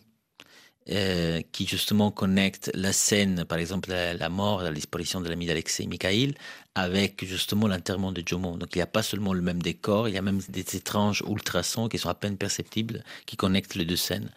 euh, 0.89 1.41
qui 1.51 1.67
justement 1.67 2.09
connectent 2.09 2.71
la 2.73 2.91
scène, 2.93 3.45
par 3.45 3.59
exemple 3.59 3.89
la, 3.89 4.15
la 4.15 4.29
mort, 4.29 4.63
la 4.63 4.71
disparition 4.71 5.21
de 5.21 5.29
l'ami 5.29 5.45
d'Alexei 5.45 5.85
Mikhail, 5.85 6.33
avec 6.73 7.23
justement 7.25 7.67
l'enterrement 7.67 8.11
de 8.11 8.23
Jomo. 8.25 8.57
Donc 8.57 8.75
il 8.75 8.79
n'y 8.79 8.83
a 8.83 8.87
pas 8.87 9.03
seulement 9.03 9.33
le 9.33 9.41
même 9.41 9.61
décor, 9.61 10.07
il 10.07 10.15
y 10.15 10.17
a 10.17 10.21
même 10.23 10.41
des 10.49 10.75
étranges 10.75 11.23
ultrasons 11.27 11.89
qui 11.89 11.99
sont 11.99 12.09
à 12.09 12.15
peine 12.15 12.37
perceptibles, 12.37 13.03
qui 13.27 13.35
connectent 13.37 13.75
les 13.75 13.85
deux 13.85 13.97
scènes. 13.97 14.31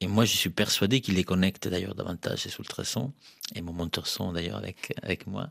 Et 0.00 0.06
moi, 0.06 0.24
je 0.24 0.36
suis 0.36 0.50
persuadé 0.50 1.00
qu'il 1.00 1.14
les 1.14 1.24
connecte 1.24 1.66
d'ailleurs 1.66 1.96
davantage, 1.96 2.42
ces 2.42 2.54
ultrasons, 2.56 3.12
et 3.56 3.62
mon 3.62 3.72
monteur 3.72 4.06
son 4.06 4.32
d'ailleurs 4.32 4.56
avec, 4.56 4.94
avec 5.02 5.26
moi. 5.26 5.50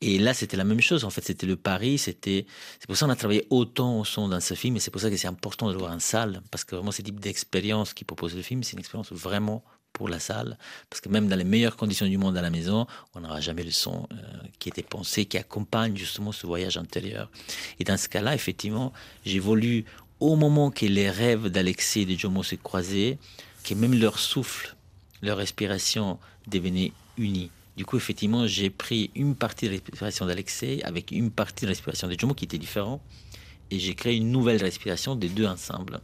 Et 0.00 0.18
là, 0.18 0.34
c'était 0.34 0.56
la 0.56 0.64
même 0.64 0.80
chose. 0.80 1.04
En 1.04 1.10
fait, 1.10 1.24
c'était 1.24 1.46
le 1.46 1.54
pari, 1.54 1.96
c'était, 1.96 2.44
c'est 2.80 2.88
pour 2.88 2.96
ça 2.96 3.06
qu'on 3.06 3.12
a 3.12 3.16
travaillé 3.16 3.46
autant 3.50 4.00
au 4.00 4.04
son 4.04 4.28
dans 4.28 4.40
ce 4.40 4.54
film, 4.54 4.76
et 4.76 4.80
c'est 4.80 4.90
pour 4.90 5.00
ça 5.00 5.10
que 5.10 5.16
c'est 5.16 5.28
important 5.28 5.68
de 5.68 5.72
le 5.74 5.78
voir 5.78 5.92
en 5.92 6.00
salle, 6.00 6.42
parce 6.50 6.64
que 6.64 6.74
vraiment, 6.74 6.90
ce 6.90 7.02
type 7.02 7.20
d'expérience 7.20 7.94
qui 7.94 8.04
propose 8.04 8.34
le 8.34 8.42
film, 8.42 8.64
c'est 8.64 8.72
une 8.72 8.80
expérience 8.80 9.12
vraiment 9.12 9.62
pour 9.92 10.08
la 10.08 10.18
salle, 10.18 10.58
parce 10.90 11.00
que 11.00 11.08
même 11.08 11.28
dans 11.28 11.36
les 11.36 11.44
meilleures 11.44 11.76
conditions 11.76 12.06
du 12.06 12.18
monde 12.18 12.36
à 12.36 12.42
la 12.42 12.50
maison, 12.50 12.88
on 13.14 13.20
n'aura 13.20 13.40
jamais 13.40 13.62
le 13.62 13.70
son 13.70 14.08
euh, 14.10 14.16
qui 14.58 14.68
était 14.68 14.82
pensé, 14.82 15.24
qui 15.24 15.38
accompagne 15.38 15.96
justement 15.96 16.32
ce 16.32 16.48
voyage 16.48 16.76
intérieur. 16.76 17.30
Et 17.78 17.84
dans 17.84 17.96
ce 17.96 18.08
cas-là, 18.08 18.34
effectivement, 18.34 18.92
j'ai 19.24 19.38
voulu, 19.38 19.84
au 20.18 20.34
moment 20.34 20.72
que 20.72 20.84
les 20.84 21.08
rêves 21.08 21.46
d'Alexis 21.46 22.00
et 22.00 22.06
de 22.06 22.18
Jomo 22.18 22.42
se 22.42 22.56
croisaient, 22.56 23.18
que 23.64 23.74
même 23.74 23.94
leur 23.94 24.18
souffle, 24.18 24.76
leur 25.22 25.38
respiration 25.38 26.18
devenaient 26.46 26.92
unis. 27.18 27.50
Du 27.76 27.84
coup, 27.84 27.96
effectivement, 27.96 28.46
j'ai 28.46 28.70
pris 28.70 29.10
une 29.16 29.34
partie 29.34 29.66
de 29.66 29.72
respiration 29.72 30.26
d'Alexei 30.26 30.82
avec 30.84 31.10
une 31.10 31.30
partie 31.30 31.64
de 31.64 31.70
respiration 31.70 32.06
de 32.06 32.16
Jomo 32.18 32.34
qui 32.34 32.44
était 32.44 32.58
différent, 32.58 33.00
et 33.70 33.78
j'ai 33.78 33.94
créé 33.94 34.16
une 34.16 34.30
nouvelle 34.30 34.62
respiration 34.62 35.16
des 35.16 35.28
deux 35.28 35.46
ensemble 35.46 36.00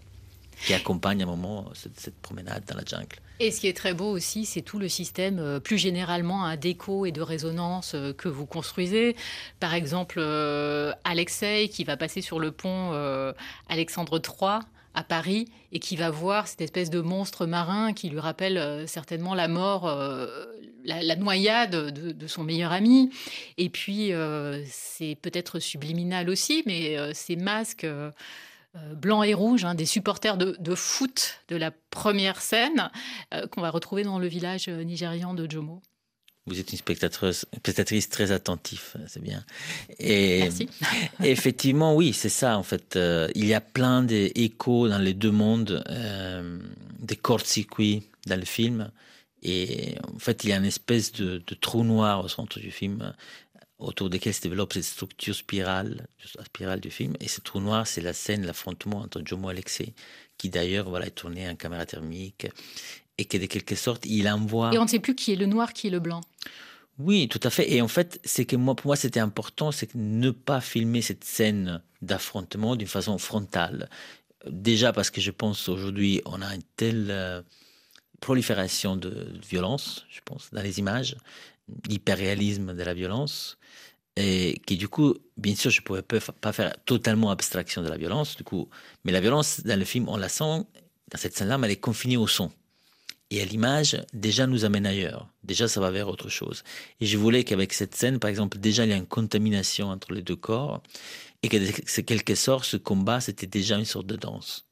qui 0.66 0.74
accompagne 0.74 1.22
à 1.22 1.24
un 1.24 1.28
moment 1.28 1.70
cette, 1.74 1.98
cette, 1.98 2.16
promenade 2.16 2.64
dans 2.66 2.76
la 2.76 2.84
jungle. 2.84 3.16
Et 3.38 3.50
ce 3.50 3.61
qui 3.61 3.68
est 3.68 3.76
très 3.76 3.94
beau 3.94 4.11
aussi, 4.11 4.44
c'est 4.44 4.61
tout 4.61 4.78
le 4.78 4.88
système 4.88 5.38
euh, 5.38 5.61
plus 5.61 5.78
généralement 5.78 6.44
hein, 6.44 6.56
d'écho 6.56 7.06
et 7.06 7.12
de 7.12 7.22
résonance 7.22 7.94
euh, 7.94 8.12
que 8.12 8.28
vous 8.28 8.44
construisez. 8.44 9.16
Par 9.61 9.72
exemple, 9.72 10.16
euh, 10.18 10.92
Alexei 11.04 11.68
qui 11.68 11.84
va 11.84 11.96
passer 11.96 12.20
sur 12.20 12.38
le 12.38 12.52
pont 12.52 12.90
euh, 12.92 13.32
Alexandre 13.68 14.20
III 14.20 14.61
à 14.95 15.05
Paris 15.05 15.47
et 15.72 15.78
qui 15.78 15.97
va 15.97 16.11
voir 16.11 16.49
cette 16.49 16.61
espèce 16.61 16.91
de 16.91 17.01
monstre 17.01 17.47
marin 17.47 17.93
qui 17.93 18.09
lui 18.09 18.18
rappelle 18.18 18.59
euh, 18.59 18.86
certainement 18.86 19.34
la 19.34 19.49
mort, 19.49 19.86
euh, 19.86 20.26
la, 20.84 21.16
noyade 21.16 21.70
de, 21.93 22.26
son 22.26 22.43
meilleur 22.43 22.72
ami. 22.72 23.11
Et 23.59 23.68
puis, 23.68 24.12
euh, 24.12 24.62
c'est 24.66 25.16
peut-être 25.20 25.59
subliminal 25.59 26.28
aussi, 26.28 26.62
mais 26.66 26.97
ces 27.14 27.36
masques 27.36 27.86
euh, 28.76 28.95
blanc 28.95 29.22
et 29.24 29.34
rouge, 29.34 29.64
hein, 29.64 29.74
des 29.74 29.86
supporters 29.86 30.36
de, 30.36 30.57
de, 30.61 30.74
foot 30.74 31.41
de 31.49 31.57
la 31.57 31.72
première 31.91 32.41
scène 32.41 32.91
qu'on 33.51 33.61
va 33.61 33.70
retrouver 33.70 34.05
dans 34.05 34.18
le 34.18 34.28
village 34.28 34.68
nigérian 34.68 35.34
de 35.34 35.51
Jomo. 35.51 35.82
Vous 36.51 36.59
êtes 36.59 36.72
une 36.72 36.78
spectatrice, 36.78 37.46
spectatrice 37.57 38.09
très 38.09 38.32
attentive, 38.32 38.94
c'est 39.07 39.22
bien. 39.22 39.44
Et 40.01 40.40
Merci. 40.40 40.68
effectivement, 41.22 41.94
oui, 41.94 42.12
c'est 42.12 42.28
ça. 42.28 42.59
En 42.59 42.64
fait, 42.64 42.96
euh, 42.96 43.28
il 43.36 43.46
y 43.46 43.55
a 43.55 43.61
plein 43.61 44.03
d'échos 44.03 44.88
dans 44.88 44.98
les 44.98 45.14
deux 45.14 45.30
mondes, 45.30 45.84
euh, 45.88 46.59
des 46.98 47.16
courts-circuits 47.16 48.03
dans 48.26 48.38
le 48.38 48.44
film. 48.44 48.90
Et 49.42 49.94
en 50.12 50.18
fait, 50.18 50.42
il 50.42 50.51
y 50.51 50.53
a 50.53 50.57
une 50.57 50.64
espèce 50.64 51.12
de, 51.12 51.40
de 51.46 51.55
trou 51.55 51.84
noir 51.84 52.24
au 52.24 52.28
centre 52.28 52.59
du 52.59 52.72
film 52.72 53.14
autour 53.80 54.11
desquels 54.11 54.34
se 54.34 54.42
développe 54.42 54.74
cette 54.74 54.84
structure 54.84 55.34
spirale, 55.34 56.07
la 56.36 56.44
spirale 56.44 56.80
du 56.80 56.90
film. 56.90 57.14
Et 57.20 57.28
ce 57.28 57.40
trou 57.40 57.61
noir, 57.61 57.86
c'est 57.86 58.03
la 58.03 58.12
scène, 58.12 58.44
l'affrontement 58.44 58.98
entre 58.98 59.22
Jomo 59.24 59.48
et 59.48 59.53
Alexei, 59.53 59.94
qui 60.36 60.51
d'ailleurs 60.51 60.88
voilà, 60.88 61.07
est 61.07 61.11
tourné 61.11 61.48
en 61.48 61.57
caméra 61.57 61.86
thermique, 61.86 62.46
et 63.20 63.26
que 63.26 63.36
de 63.36 63.44
quelque 63.44 63.74
sorte, 63.74 64.06
il 64.06 64.26
envoie... 64.28 64.74
Et 64.74 64.78
on 64.78 64.84
ne 64.84 64.88
sait 64.88 64.98
plus 64.98 65.14
qui 65.14 65.32
est 65.32 65.36
le 65.36 65.44
noir, 65.44 65.74
qui 65.74 65.88
est 65.88 65.90
le 65.90 66.00
blanc. 66.00 66.22
Oui, 66.98 67.28
tout 67.28 67.40
à 67.42 67.50
fait. 67.50 67.70
Et 67.70 67.82
en 67.82 67.88
fait, 67.88 68.18
c'est 68.24 68.46
que 68.46 68.56
moi, 68.56 68.74
pour 68.74 68.86
moi, 68.86 68.96
c'était 68.96 69.20
important, 69.20 69.72
c'est 69.72 69.94
ne 69.94 70.30
pas 70.30 70.62
filmer 70.62 71.02
cette 71.02 71.24
scène 71.24 71.82
d'affrontement 72.00 72.76
d'une 72.76 72.88
façon 72.88 73.18
frontale. 73.18 73.90
Déjà 74.46 74.94
parce 74.94 75.10
que 75.10 75.20
je 75.20 75.30
pense 75.30 75.68
aujourd'hui, 75.68 76.22
on 76.24 76.40
a 76.40 76.54
une 76.54 76.62
telle 76.76 77.08
euh, 77.10 77.42
prolifération 78.20 78.96
de 78.96 79.28
violence, 79.46 80.06
je 80.08 80.20
pense, 80.24 80.48
dans 80.50 80.62
les 80.62 80.78
images, 80.78 81.16
l'hyperréalisme 81.88 82.74
de 82.74 82.82
la 82.82 82.94
violence, 82.94 83.58
et 84.16 84.62
qui 84.66 84.78
du 84.78 84.88
coup, 84.88 85.14
bien 85.36 85.54
sûr, 85.54 85.70
je 85.70 85.82
ne 85.82 85.84
pouvais 85.84 86.02
pas 86.02 86.52
faire 86.52 86.72
totalement 86.86 87.30
abstraction 87.30 87.82
de 87.82 87.88
la 87.90 87.98
violence, 87.98 88.38
du 88.38 88.44
coup, 88.44 88.70
mais 89.04 89.12
la 89.12 89.20
violence 89.20 89.60
dans 89.60 89.78
le 89.78 89.84
film, 89.84 90.08
on 90.08 90.16
la 90.16 90.30
sent, 90.30 90.64
dans 91.10 91.18
cette 91.18 91.36
scène-là, 91.36 91.58
mais 91.58 91.66
elle 91.66 91.74
est 91.74 91.76
confinée 91.76 92.16
au 92.16 92.26
son. 92.26 92.50
Et 93.30 93.40
à 93.40 93.44
l'image, 93.44 93.96
déjà 94.12 94.46
nous 94.46 94.64
amène 94.64 94.86
ailleurs. 94.86 95.28
Déjà, 95.44 95.68
ça 95.68 95.80
va 95.80 95.90
vers 95.90 96.08
autre 96.08 96.28
chose. 96.28 96.64
Et 97.00 97.06
je 97.06 97.16
voulais 97.16 97.44
qu'avec 97.44 97.72
cette 97.72 97.94
scène, 97.94 98.18
par 98.18 98.28
exemple, 98.28 98.58
déjà, 98.58 98.84
il 98.84 98.90
y 98.90 98.92
a 98.92 98.96
une 98.96 99.06
contamination 99.06 99.88
entre 99.88 100.12
les 100.12 100.22
deux 100.22 100.36
corps, 100.36 100.82
et 101.42 101.48
que 101.48 101.56
de 101.56 102.00
quelque 102.02 102.34
sorte, 102.34 102.64
ce 102.64 102.76
combat, 102.76 103.20
c'était 103.20 103.46
déjà 103.46 103.78
une 103.78 103.84
sorte 103.84 104.06
de 104.06 104.16
danse 104.16 104.66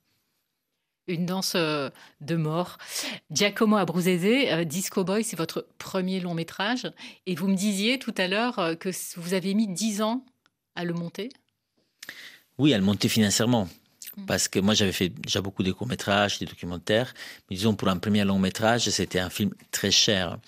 une 1.08 1.26
danse 1.26 1.54
euh, 1.56 1.90
de 2.20 2.36
mort. 2.36 2.78
Giacomo 3.30 3.76
Abruzzese, 3.76 4.24
euh, 4.24 4.64
Disco 4.64 5.04
Boy, 5.04 5.24
c'est 5.24 5.36
votre 5.36 5.66
premier 5.78 6.20
long 6.20 6.34
métrage. 6.34 6.86
Et 7.26 7.34
vous 7.34 7.48
me 7.48 7.56
disiez 7.56 7.98
tout 7.98 8.14
à 8.16 8.28
l'heure 8.28 8.58
euh, 8.58 8.74
que 8.74 8.90
vous 9.16 9.34
avez 9.34 9.54
mis 9.54 9.66
dix 9.66 10.02
ans 10.02 10.24
à 10.74 10.84
le 10.84 10.92
monter? 10.92 11.30
Oui, 12.58 12.72
à 12.74 12.78
le 12.78 12.84
monter 12.84 13.08
financièrement. 13.08 13.68
Parce 14.26 14.48
que 14.48 14.58
moi, 14.58 14.74
j'avais 14.74 14.92
fait 14.92 15.08
déjà 15.08 15.40
beaucoup 15.40 15.62
de 15.62 15.72
courts-métrages, 15.72 16.38
des 16.38 16.46
documentaires. 16.46 17.14
Disons, 17.50 17.74
pour 17.74 17.88
un 17.88 17.96
premier 17.96 18.24
long 18.24 18.38
métrage, 18.38 18.88
c'était 18.90 19.20
un 19.20 19.30
film 19.30 19.52
très 19.70 19.90
cher. 19.90 20.38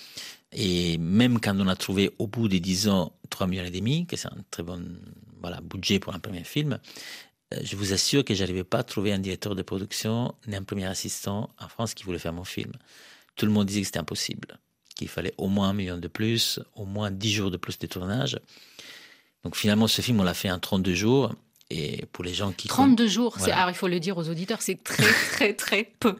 Et 0.53 0.99
même 0.99 1.41
quand 1.41 1.59
on 1.59 1.68
a 1.68 1.77
trouvé 1.77 2.11
au 2.18 2.27
bout 2.27 2.49
des 2.49 2.61
dix 2.61 2.89
ans 2.89 3.12
3 3.31 3.47
millions 3.47 3.64
et 3.64 3.71
demi, 3.71 4.07
que 4.07 4.16
c'est 4.16 4.29
un 4.29 4.45
très 4.51 4.62
bon 4.62 4.83
budget 5.62 5.99
pour 6.01 6.14
un 6.14 6.18
premier 6.18 6.45
film, 6.45 6.79
je 7.62 7.77
vous 7.77 7.93
assure 7.93 8.25
que 8.25 8.35
j'arrivais 8.35 8.64
pas 8.64 8.79
à 8.79 8.83
trouver 8.85 9.12
un 9.12 9.18
directeur 9.18 9.55
de 9.55 9.62
production 9.62 10.35
ni 10.47 10.57
un 10.57 10.62
premier 10.62 10.87
assistant 10.87 11.51
en 11.59 11.68
France 11.68 11.95
qui 11.95 12.05
voulait 12.05 12.18
faire 12.18 12.33
mon 12.33 12.45
film. 12.45 12.73
Tout 13.37 13.47
le 13.47 13.53
monde 13.53 13.66
disait 13.66 13.81
que 13.81 13.87
c'était 13.87 13.99
impossible, 13.99 14.59
qu'il 14.95 15.09
fallait 15.09 15.35
au 15.39 15.49
moins 15.49 15.71
un 15.71 15.73
million 15.73 15.99
de 15.99 16.09
plus, 16.09 16.61
au 16.75 16.85
moins 16.85 17.11
dix 17.11 17.33
jours 17.33 17.51
de 17.51 17.57
plus 17.57 17.79
de 17.79 17.87
tournage. 17.87 18.39
Donc 19.45 19.57
finalement, 19.57 19.89
ce 19.89 20.03
film, 20.03 20.21
on 20.21 20.25
l'a 20.25 20.35
fait 20.35 20.51
en 20.51 20.59
32 20.59 20.95
jours. 20.95 21.35
Et 21.73 22.05
pour 22.12 22.25
les 22.25 22.35
gens 22.35 22.51
qui 22.51 22.66
32 22.66 23.07
jours, 23.07 23.37
voilà. 23.39 23.59
alors 23.59 23.71
il 23.71 23.77
faut 23.77 23.87
le 23.87 24.01
dire 24.01 24.18
aux 24.18 24.29
auditeurs, 24.29 24.61
c'est 24.61 24.83
très 24.83 25.05
très 25.33 25.55
très 25.55 25.93
peu. 26.01 26.16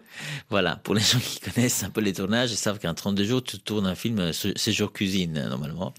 voilà, 0.49 0.77
pour 0.77 0.95
les 0.95 1.01
gens 1.01 1.19
qui 1.19 1.41
connaissent 1.41 1.83
un 1.83 1.91
peu 1.91 2.01
les 2.01 2.13
tournages, 2.13 2.53
ils 2.53 2.57
savent 2.57 2.79
qu'en 2.79 2.95
32 2.95 3.25
jours, 3.25 3.43
tu 3.43 3.59
tournes 3.59 3.89
un 3.89 3.97
film 3.97 4.33
séjour 4.33 4.93
cuisine 4.93 5.33
normalement. 5.49 5.93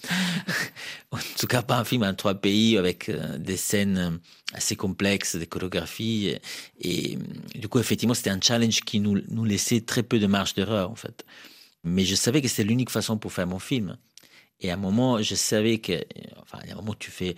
en 1.11 1.17
tout 1.37 1.47
cas, 1.47 1.61
pas 1.63 1.77
un 1.77 1.83
film 1.83 2.03
en 2.03 2.13
trois 2.13 2.35
pays 2.35 2.77
avec 2.77 3.09
euh, 3.09 3.37
des 3.37 3.57
scènes 3.57 4.19
assez 4.53 4.77
complexes, 4.77 5.35
des 5.35 5.47
chorégraphies. 5.47 6.37
Et, 6.79 7.13
et 7.13 7.17
du 7.55 7.67
coup, 7.67 7.79
effectivement, 7.79 8.13
c'était 8.13 8.29
un 8.29 8.39
challenge 8.41 8.79
qui 8.81 9.01
nous, 9.01 9.21
nous 9.27 9.43
laissait 9.43 9.81
très 9.81 10.03
peu 10.03 10.17
de 10.17 10.27
marge 10.27 10.53
d'erreur 10.53 10.89
en 10.89 10.95
fait. 10.95 11.25
Mais 11.83 12.05
je 12.05 12.15
savais 12.15 12.41
que 12.41 12.47
c'était 12.47 12.63
l'unique 12.63 12.89
façon 12.89 13.17
pour 13.17 13.33
faire 13.33 13.47
mon 13.47 13.59
film. 13.59 13.97
Et 14.61 14.69
à 14.69 14.75
un 14.75 14.77
moment, 14.77 15.21
je 15.21 15.35
savais 15.35 15.79
que, 15.79 16.03
enfin, 16.39 16.59
à 16.59 16.71
un 16.71 16.75
moment, 16.75 16.93
tu 16.93 17.09
fais 17.09 17.35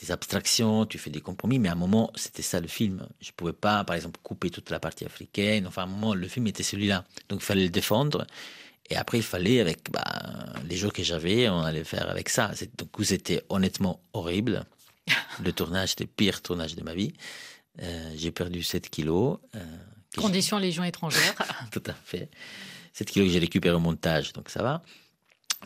des 0.00 0.12
abstractions, 0.12 0.86
tu 0.86 0.98
fais 0.98 1.10
des 1.10 1.20
compromis, 1.20 1.58
mais 1.58 1.68
à 1.68 1.72
un 1.72 1.76
moment, 1.76 2.10
c'était 2.14 2.42
ça 2.42 2.60
le 2.60 2.68
film. 2.68 3.06
Je 3.20 3.32
pouvais 3.32 3.52
pas, 3.52 3.84
par 3.84 3.96
exemple, 3.96 4.20
couper 4.22 4.50
toute 4.50 4.70
la 4.70 4.78
partie 4.78 5.04
africaine. 5.04 5.66
Enfin, 5.66 5.82
à 5.82 5.84
un 5.86 5.88
moment, 5.88 6.14
le 6.14 6.28
film 6.28 6.46
était 6.46 6.62
celui-là. 6.62 7.04
Donc, 7.28 7.40
il 7.40 7.44
fallait 7.44 7.64
le 7.64 7.70
défendre. 7.70 8.26
Et 8.90 8.96
après, 8.96 9.18
il 9.18 9.24
fallait, 9.24 9.60
avec 9.60 9.90
bah, 9.90 10.04
les 10.64 10.76
jours 10.76 10.92
que 10.92 11.02
j'avais, 11.02 11.48
on 11.48 11.60
allait 11.60 11.84
faire 11.84 12.08
avec 12.08 12.28
ça. 12.28 12.52
Donc, 12.78 12.90
c'était 13.02 13.42
honnêtement 13.48 14.00
horrible. 14.12 14.64
Le 15.42 15.52
tournage, 15.52 15.90
c'était 15.90 16.04
le 16.04 16.10
pire 16.10 16.42
tournage 16.42 16.74
de 16.74 16.82
ma 16.82 16.94
vie. 16.94 17.14
Euh, 17.80 18.12
j'ai 18.16 18.30
perdu 18.30 18.62
7 18.62 18.90
kilos. 18.90 19.38
Euh, 19.54 19.60
Condition 20.16 20.58
Légion 20.58 20.84
étrangère. 20.84 21.34
Tout 21.70 21.82
à 21.86 21.94
fait. 21.94 22.28
7 22.92 23.10
kilos 23.10 23.28
que 23.28 23.32
j'ai 23.32 23.38
récupéré 23.38 23.74
au 23.74 23.80
montage, 23.80 24.32
donc 24.32 24.50
ça 24.50 24.62
va. 24.62 24.82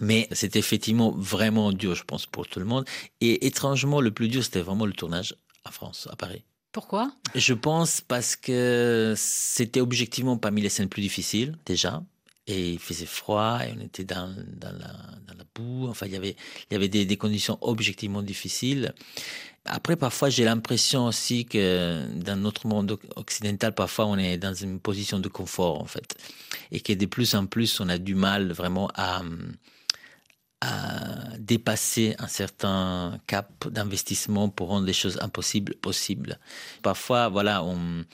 Mais 0.01 0.28
c'était 0.32 0.59
effectivement 0.59 1.12
vraiment 1.12 1.72
dur, 1.72 1.95
je 1.95 2.05
pense, 2.05 2.26
pour 2.26 2.49
tout 2.49 2.59
le 2.59 2.64
monde. 2.64 2.84
Et 3.20 3.47
étrangement, 3.47 4.01
le 4.01 4.11
plus 4.11 4.28
dur, 4.28 4.43
c'était 4.43 4.62
vraiment 4.62 4.86
le 4.86 4.93
tournage 4.93 5.34
à 5.64 5.70
France, 5.70 6.09
à 6.11 6.16
Paris. 6.16 6.45
Pourquoi? 6.72 7.12
Je 7.34 7.53
pense 7.53 8.01
parce 8.01 8.34
que 8.34 9.12
c'était 9.16 9.80
objectivement 9.80 10.38
parmi 10.38 10.62
les 10.62 10.70
scènes 10.70 10.88
plus 10.88 11.03
difficiles, 11.03 11.59
déjà. 11.66 12.03
Et 12.47 12.72
il 12.72 12.78
faisait 12.78 13.07
froid 13.07 13.61
et 13.64 13.72
on 13.76 13.80
était 13.80 14.05
dans, 14.05 14.34
dans, 14.57 14.72
la, 14.72 14.88
dans 15.28 15.34
la, 15.38 15.45
boue. 15.55 15.86
Enfin, 15.86 16.07
il 16.07 16.12
y 16.12 16.16
avait, 16.16 16.34
il 16.70 16.72
y 16.72 16.76
avait 16.76 16.88
des, 16.88 17.05
des 17.05 17.16
conditions 17.16 17.59
objectivement 17.61 18.22
difficiles. 18.22 18.95
Après, 19.64 19.95
parfois, 19.95 20.28
j'ai 20.28 20.45
l'impression 20.45 21.07
aussi 21.07 21.45
que 21.45 22.05
dans 22.16 22.36
notre 22.36 22.66
monde 22.66 22.99
occidental, 23.14 23.74
parfois, 23.74 24.07
on 24.07 24.16
est 24.18 24.38
dans 24.38 24.55
une 24.55 24.80
position 24.80 25.20
de 25.20 25.28
confort, 25.28 25.80
en 25.80 25.86
fait. 25.86 26.16
Et 26.72 26.80
que 26.80 26.93
de 26.93 27.07
plus 27.07 27.34
en 27.36 27.47
plus, 27.47 27.78
on 27.78 27.88
a 27.88 27.99
du 27.99 28.16
mal 28.16 28.51
vraiment 28.51 28.90
à, 28.95 29.22
à 30.63 31.37
dépasser 31.39 32.15
un 32.21 32.29
certain 32.29 33.19
cap 33.27 33.67
d'investissement 33.69 34.49
pour 34.49 34.69
rendre 34.69 34.87
les 34.87 34.93
choses 34.93 35.19
impossibles 35.21 35.75
possibles. 35.75 36.39
Parfois, 36.83 37.29
voilà, 37.29 37.65
on, 37.65 38.05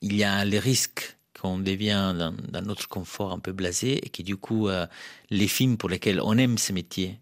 il 0.00 0.14
y 0.14 0.22
a 0.22 0.44
les 0.44 0.60
risques 0.60 1.16
qu'on 1.40 1.58
devient 1.58 2.14
dans, 2.16 2.32
dans, 2.32 2.62
notre 2.62 2.86
confort 2.88 3.32
un 3.32 3.40
peu 3.40 3.50
blasé 3.50 4.06
et 4.06 4.08
que 4.08 4.22
du 4.22 4.36
coup, 4.36 4.68
euh, 4.68 4.86
les 5.30 5.48
films 5.48 5.78
pour 5.78 5.88
lesquels 5.88 6.20
on 6.20 6.38
aime 6.38 6.58
ce 6.58 6.72
métier, 6.72 7.18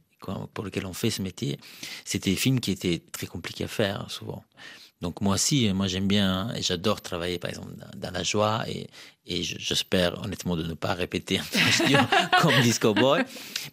pour 0.53 0.65
lesquels 0.65 0.85
on 0.85 0.93
fait 0.93 1.11
ce 1.11 1.23
métier, 1.23 1.59
c'était 2.05 2.31
des 2.31 2.37
films 2.37 2.61
qui 2.61 2.73
étaient 2.73 3.01
très 3.13 3.27
compliqués 3.27 3.65
à 3.65 3.69
faire 3.69 4.11
souvent. 4.11 4.45
Donc 5.01 5.21
moi 5.21 5.35
aussi, 5.35 5.73
moi 5.73 5.87
j'aime 5.87 6.09
bien 6.09 6.53
et 6.57 6.63
j'adore 6.63 7.01
travailler 7.01 7.39
par 7.39 7.51
exemple 7.51 7.73
dans, 7.97 8.11
la 8.11 8.23
joie 8.25 8.65
et, 8.69 8.89
et 9.27 9.43
j'espère 9.43 10.21
honnêtement 10.25 10.57
de 10.57 10.65
ne 10.65 10.75
pas 10.75 10.95
répéter 10.95 11.39
un 11.39 12.09
comme 12.41 12.61
Disco 12.63 12.95
Boy. 12.95 13.23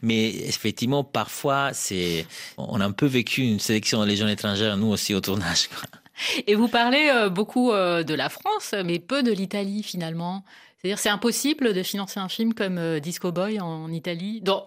Mais 0.01 0.29
effectivement, 0.29 1.03
parfois, 1.03 1.71
c'est 1.73 2.27
on 2.57 2.79
a 2.79 2.85
un 2.85 2.91
peu 2.91 3.07
vécu 3.07 3.41
une 3.41 3.59
sélection 3.59 4.01
de 4.01 4.05
légion 4.05 4.27
étrangère, 4.27 4.77
nous 4.77 4.87
aussi 4.87 5.13
au 5.15 5.21
tournage. 5.21 5.67
Quoi. 5.69 5.89
Et 6.47 6.55
vous 6.55 6.67
parlez 6.67 7.09
euh, 7.09 7.29
beaucoup 7.29 7.71
euh, 7.71 8.03
de 8.03 8.13
la 8.13 8.29
France, 8.29 8.73
mais 8.85 8.99
peu 8.99 9.23
de 9.23 9.31
l'Italie 9.31 9.83
finalement. 9.83 10.43
C'est-à-dire, 10.77 10.99
c'est 10.99 11.09
impossible 11.09 11.73
de 11.73 11.81
financer 11.81 12.19
un 12.19 12.29
film 12.29 12.53
comme 12.53 12.77
euh, 12.77 12.99
Disco 12.99 13.31
Boy 13.31 13.59
en 13.59 13.91
Italie, 13.91 14.41
dans, 14.41 14.65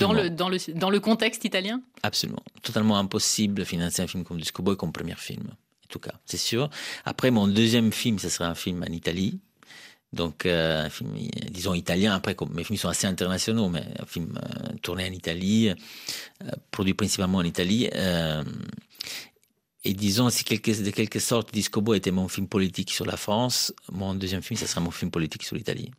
dans, 0.00 0.12
le, 0.12 0.30
dans, 0.30 0.48
le, 0.48 0.56
dans 0.72 0.88
le 0.88 0.98
contexte 0.98 1.44
italien? 1.44 1.82
Absolument. 2.02 2.42
Totalement 2.62 2.96
impossible 2.96 3.54
de 3.54 3.64
financer 3.64 4.00
un 4.00 4.06
film 4.06 4.24
comme 4.24 4.40
Disco 4.40 4.62
Boy 4.62 4.76
comme 4.76 4.92
premier 4.92 5.16
film. 5.16 5.44
En 5.88 5.92
tout 5.92 6.00
cas, 6.00 6.12
c'est 6.26 6.36
sûr. 6.36 6.68
Après, 7.06 7.30
mon 7.30 7.48
deuxième 7.48 7.92
film, 7.92 8.18
ce 8.18 8.28
sera 8.28 8.48
un 8.48 8.54
film 8.54 8.84
en 8.86 8.92
Italie. 8.92 9.40
Donc, 10.12 10.44
euh, 10.44 10.84
un 10.84 10.90
film, 10.90 11.14
disons 11.50 11.74
italien. 11.74 12.14
Après, 12.14 12.36
mes 12.50 12.64
films 12.64 12.78
sont 12.78 12.88
assez 12.88 13.06
internationaux, 13.06 13.68
mais 13.68 13.84
un 13.98 14.06
film 14.06 14.38
euh, 14.42 14.74
tourné 14.82 15.08
en 15.08 15.12
Italie, 15.12 15.70
euh, 15.70 16.50
produit 16.70 16.94
principalement 16.94 17.38
en 17.38 17.44
Italie. 17.44 17.88
Euh, 19.84 19.88
et 19.88 19.94
disons, 19.94 20.30
si 20.30 20.44
de 20.44 20.90
quelque 20.90 21.18
sorte 21.18 21.52
Disco 21.52 21.80
Boy 21.80 21.98
était 21.98 22.10
mon 22.10 22.28
film 22.28 22.48
politique 22.48 22.90
sur 22.90 23.06
la 23.06 23.16
France, 23.16 23.72
mon 23.90 24.14
deuxième 24.14 24.42
film, 24.42 24.58
ce 24.58 24.66
sera 24.66 24.80
mon 24.80 24.90
film 24.90 25.10
politique 25.10 25.44
sur 25.44 25.56
l'Italie. 25.56 25.90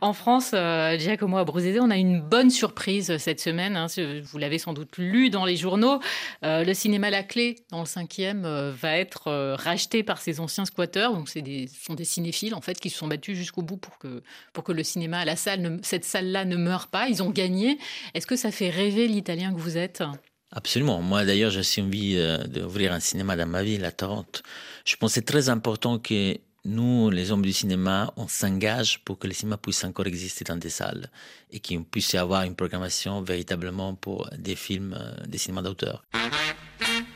En 0.00 0.12
France, 0.12 0.50
euh, 0.54 0.98
Giacomo 0.98 1.38
Abruzzese, 1.38 1.78
on 1.80 1.90
a 1.90 1.96
une 1.96 2.20
bonne 2.20 2.50
surprise 2.50 3.16
cette 3.18 3.40
semaine. 3.40 3.76
Hein, 3.76 3.86
vous 4.22 4.38
l'avez 4.38 4.58
sans 4.58 4.72
doute 4.72 4.96
lu 4.98 5.30
dans 5.30 5.44
les 5.44 5.56
journaux. 5.56 6.00
Euh, 6.44 6.64
le 6.64 6.74
cinéma 6.74 7.10
La 7.10 7.22
Clé, 7.22 7.56
dans 7.70 7.80
le 7.80 7.86
cinquième, 7.86 8.44
euh, 8.44 8.72
va 8.72 8.96
être 8.96 9.28
euh, 9.28 9.56
racheté 9.56 10.02
par 10.02 10.20
ses 10.20 10.40
anciens 10.40 10.64
squatteurs. 10.64 11.12
Donc, 11.12 11.28
ce 11.28 11.40
sont 11.80 11.94
des 11.94 12.04
cinéphiles, 12.04 12.54
en 12.54 12.60
fait, 12.60 12.78
qui 12.80 12.90
se 12.90 12.98
sont 12.98 13.08
battus 13.08 13.36
jusqu'au 13.36 13.62
bout 13.62 13.76
pour 13.76 13.98
que, 13.98 14.22
pour 14.52 14.64
que 14.64 14.72
le 14.72 14.82
cinéma, 14.82 15.24
la 15.24 15.36
salle, 15.36 15.78
cette 15.82 16.04
salle-là 16.04 16.44
ne 16.44 16.56
meure 16.56 16.88
pas. 16.88 17.08
Ils 17.08 17.22
ont 17.22 17.30
gagné. 17.30 17.78
Est-ce 18.14 18.26
que 18.26 18.36
ça 18.36 18.50
fait 18.50 18.70
rêver 18.70 19.06
l'Italien 19.06 19.52
que 19.52 19.60
vous 19.60 19.76
êtes? 19.76 20.02
Absolument. 20.50 21.02
Moi, 21.02 21.24
d'ailleurs, 21.24 21.50
j'ai 21.50 21.82
envie 21.82 22.16
euh, 22.16 22.38
d'ouvrir 22.46 22.92
un 22.92 23.00
cinéma 23.00 23.36
dans 23.36 23.46
ma 23.46 23.62
ville, 23.62 23.84
à 23.84 23.92
Toronto. 23.92 24.40
Je 24.84 24.96
pense 24.96 25.10
que 25.10 25.14
c'est 25.16 25.26
très 25.26 25.48
important 25.50 25.98
que 25.98 26.38
nous, 26.64 27.10
les 27.10 27.30
hommes 27.30 27.42
du 27.42 27.52
cinéma, 27.52 28.12
on 28.16 28.28
s'engage 28.28 29.04
pour 29.04 29.18
que 29.18 29.26
le 29.26 29.34
cinéma 29.34 29.56
puisse 29.58 29.84
encore 29.84 30.06
exister 30.06 30.44
dans 30.44 30.56
des 30.56 30.70
salles 30.70 31.10
et 31.50 31.60
qu'il 31.60 31.84
puisse 31.84 32.14
avoir 32.14 32.42
une 32.42 32.54
programmation 32.54 33.22
véritablement 33.22 33.94
pour 33.94 34.28
des 34.36 34.56
films, 34.56 34.96
euh, 34.98 35.26
des 35.26 35.38
cinémas 35.38 35.62
d'auteur. 35.62 36.04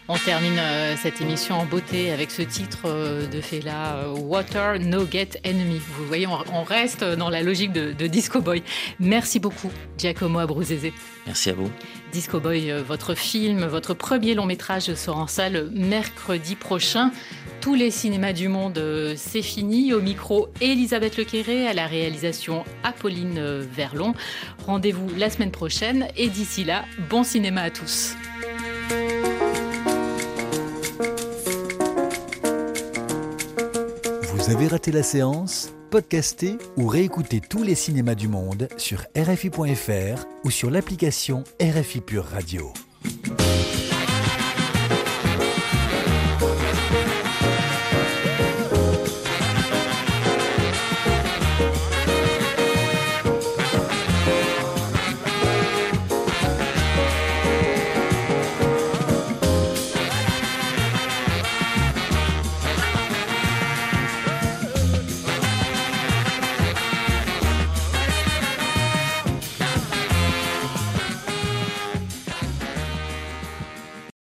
On 0.08 0.16
termine 0.16 0.58
euh, 0.58 0.96
cette 0.96 1.20
émission 1.20 1.54
en 1.60 1.64
beauté 1.64 2.10
avec 2.10 2.32
ce 2.32 2.42
titre 2.42 2.86
euh, 2.86 3.28
de 3.28 3.40
Fela, 3.40 3.98
euh, 3.98 4.08
Water 4.08 4.80
No 4.80 5.06
Get 5.08 5.40
Enemy. 5.46 5.80
Vous 5.96 6.06
voyez, 6.06 6.26
on, 6.26 6.38
on 6.52 6.64
reste 6.64 7.04
dans 7.04 7.30
la 7.30 7.40
logique 7.42 7.72
de, 7.72 7.92
de, 7.92 8.06
Disco 8.08 8.40
Boy. 8.40 8.64
Merci 8.98 9.38
beaucoup, 9.38 9.70
Giacomo 9.96 10.40
Abruzzese. 10.40 10.92
Merci 11.24 11.50
à 11.50 11.54
vous. 11.54 11.70
Disco 12.12 12.40
Boy, 12.40 12.72
votre 12.86 13.14
film, 13.14 13.64
votre 13.64 13.94
premier 13.94 14.34
long 14.34 14.44
métrage 14.44 14.92
sort 14.94 15.18
en 15.18 15.28
salle 15.28 15.70
mercredi 15.72 16.56
prochain. 16.56 17.12
Tous 17.60 17.74
les 17.74 17.92
cinémas 17.92 18.32
du 18.32 18.48
monde, 18.48 18.82
c'est 19.16 19.40
fini. 19.40 19.94
Au 19.94 20.00
micro, 20.00 20.48
Elisabeth 20.60 21.16
Lequéré, 21.16 21.68
à 21.68 21.74
la 21.74 21.86
réalisation, 21.86 22.64
Apolline 22.82 23.60
Verlon. 23.60 24.14
Rendez-vous 24.66 25.08
la 25.16 25.30
semaine 25.30 25.52
prochaine 25.52 26.08
et 26.16 26.28
d'ici 26.28 26.64
là, 26.64 26.84
bon 27.08 27.22
cinéma 27.22 27.62
à 27.62 27.70
tous. 27.70 28.16
Vous 34.44 34.50
avez 34.50 34.66
raté 34.66 34.90
la 34.90 35.04
séance 35.04 35.72
Podcastez 35.92 36.58
ou 36.76 36.88
réécoutez 36.88 37.40
tous 37.40 37.62
les 37.62 37.76
cinémas 37.76 38.16
du 38.16 38.26
monde 38.26 38.66
sur 38.76 39.04
RFI.fr 39.16 40.24
ou 40.42 40.50
sur 40.50 40.68
l'application 40.68 41.44
RFI 41.60 42.00
Pure 42.00 42.24
Radio. 42.24 42.72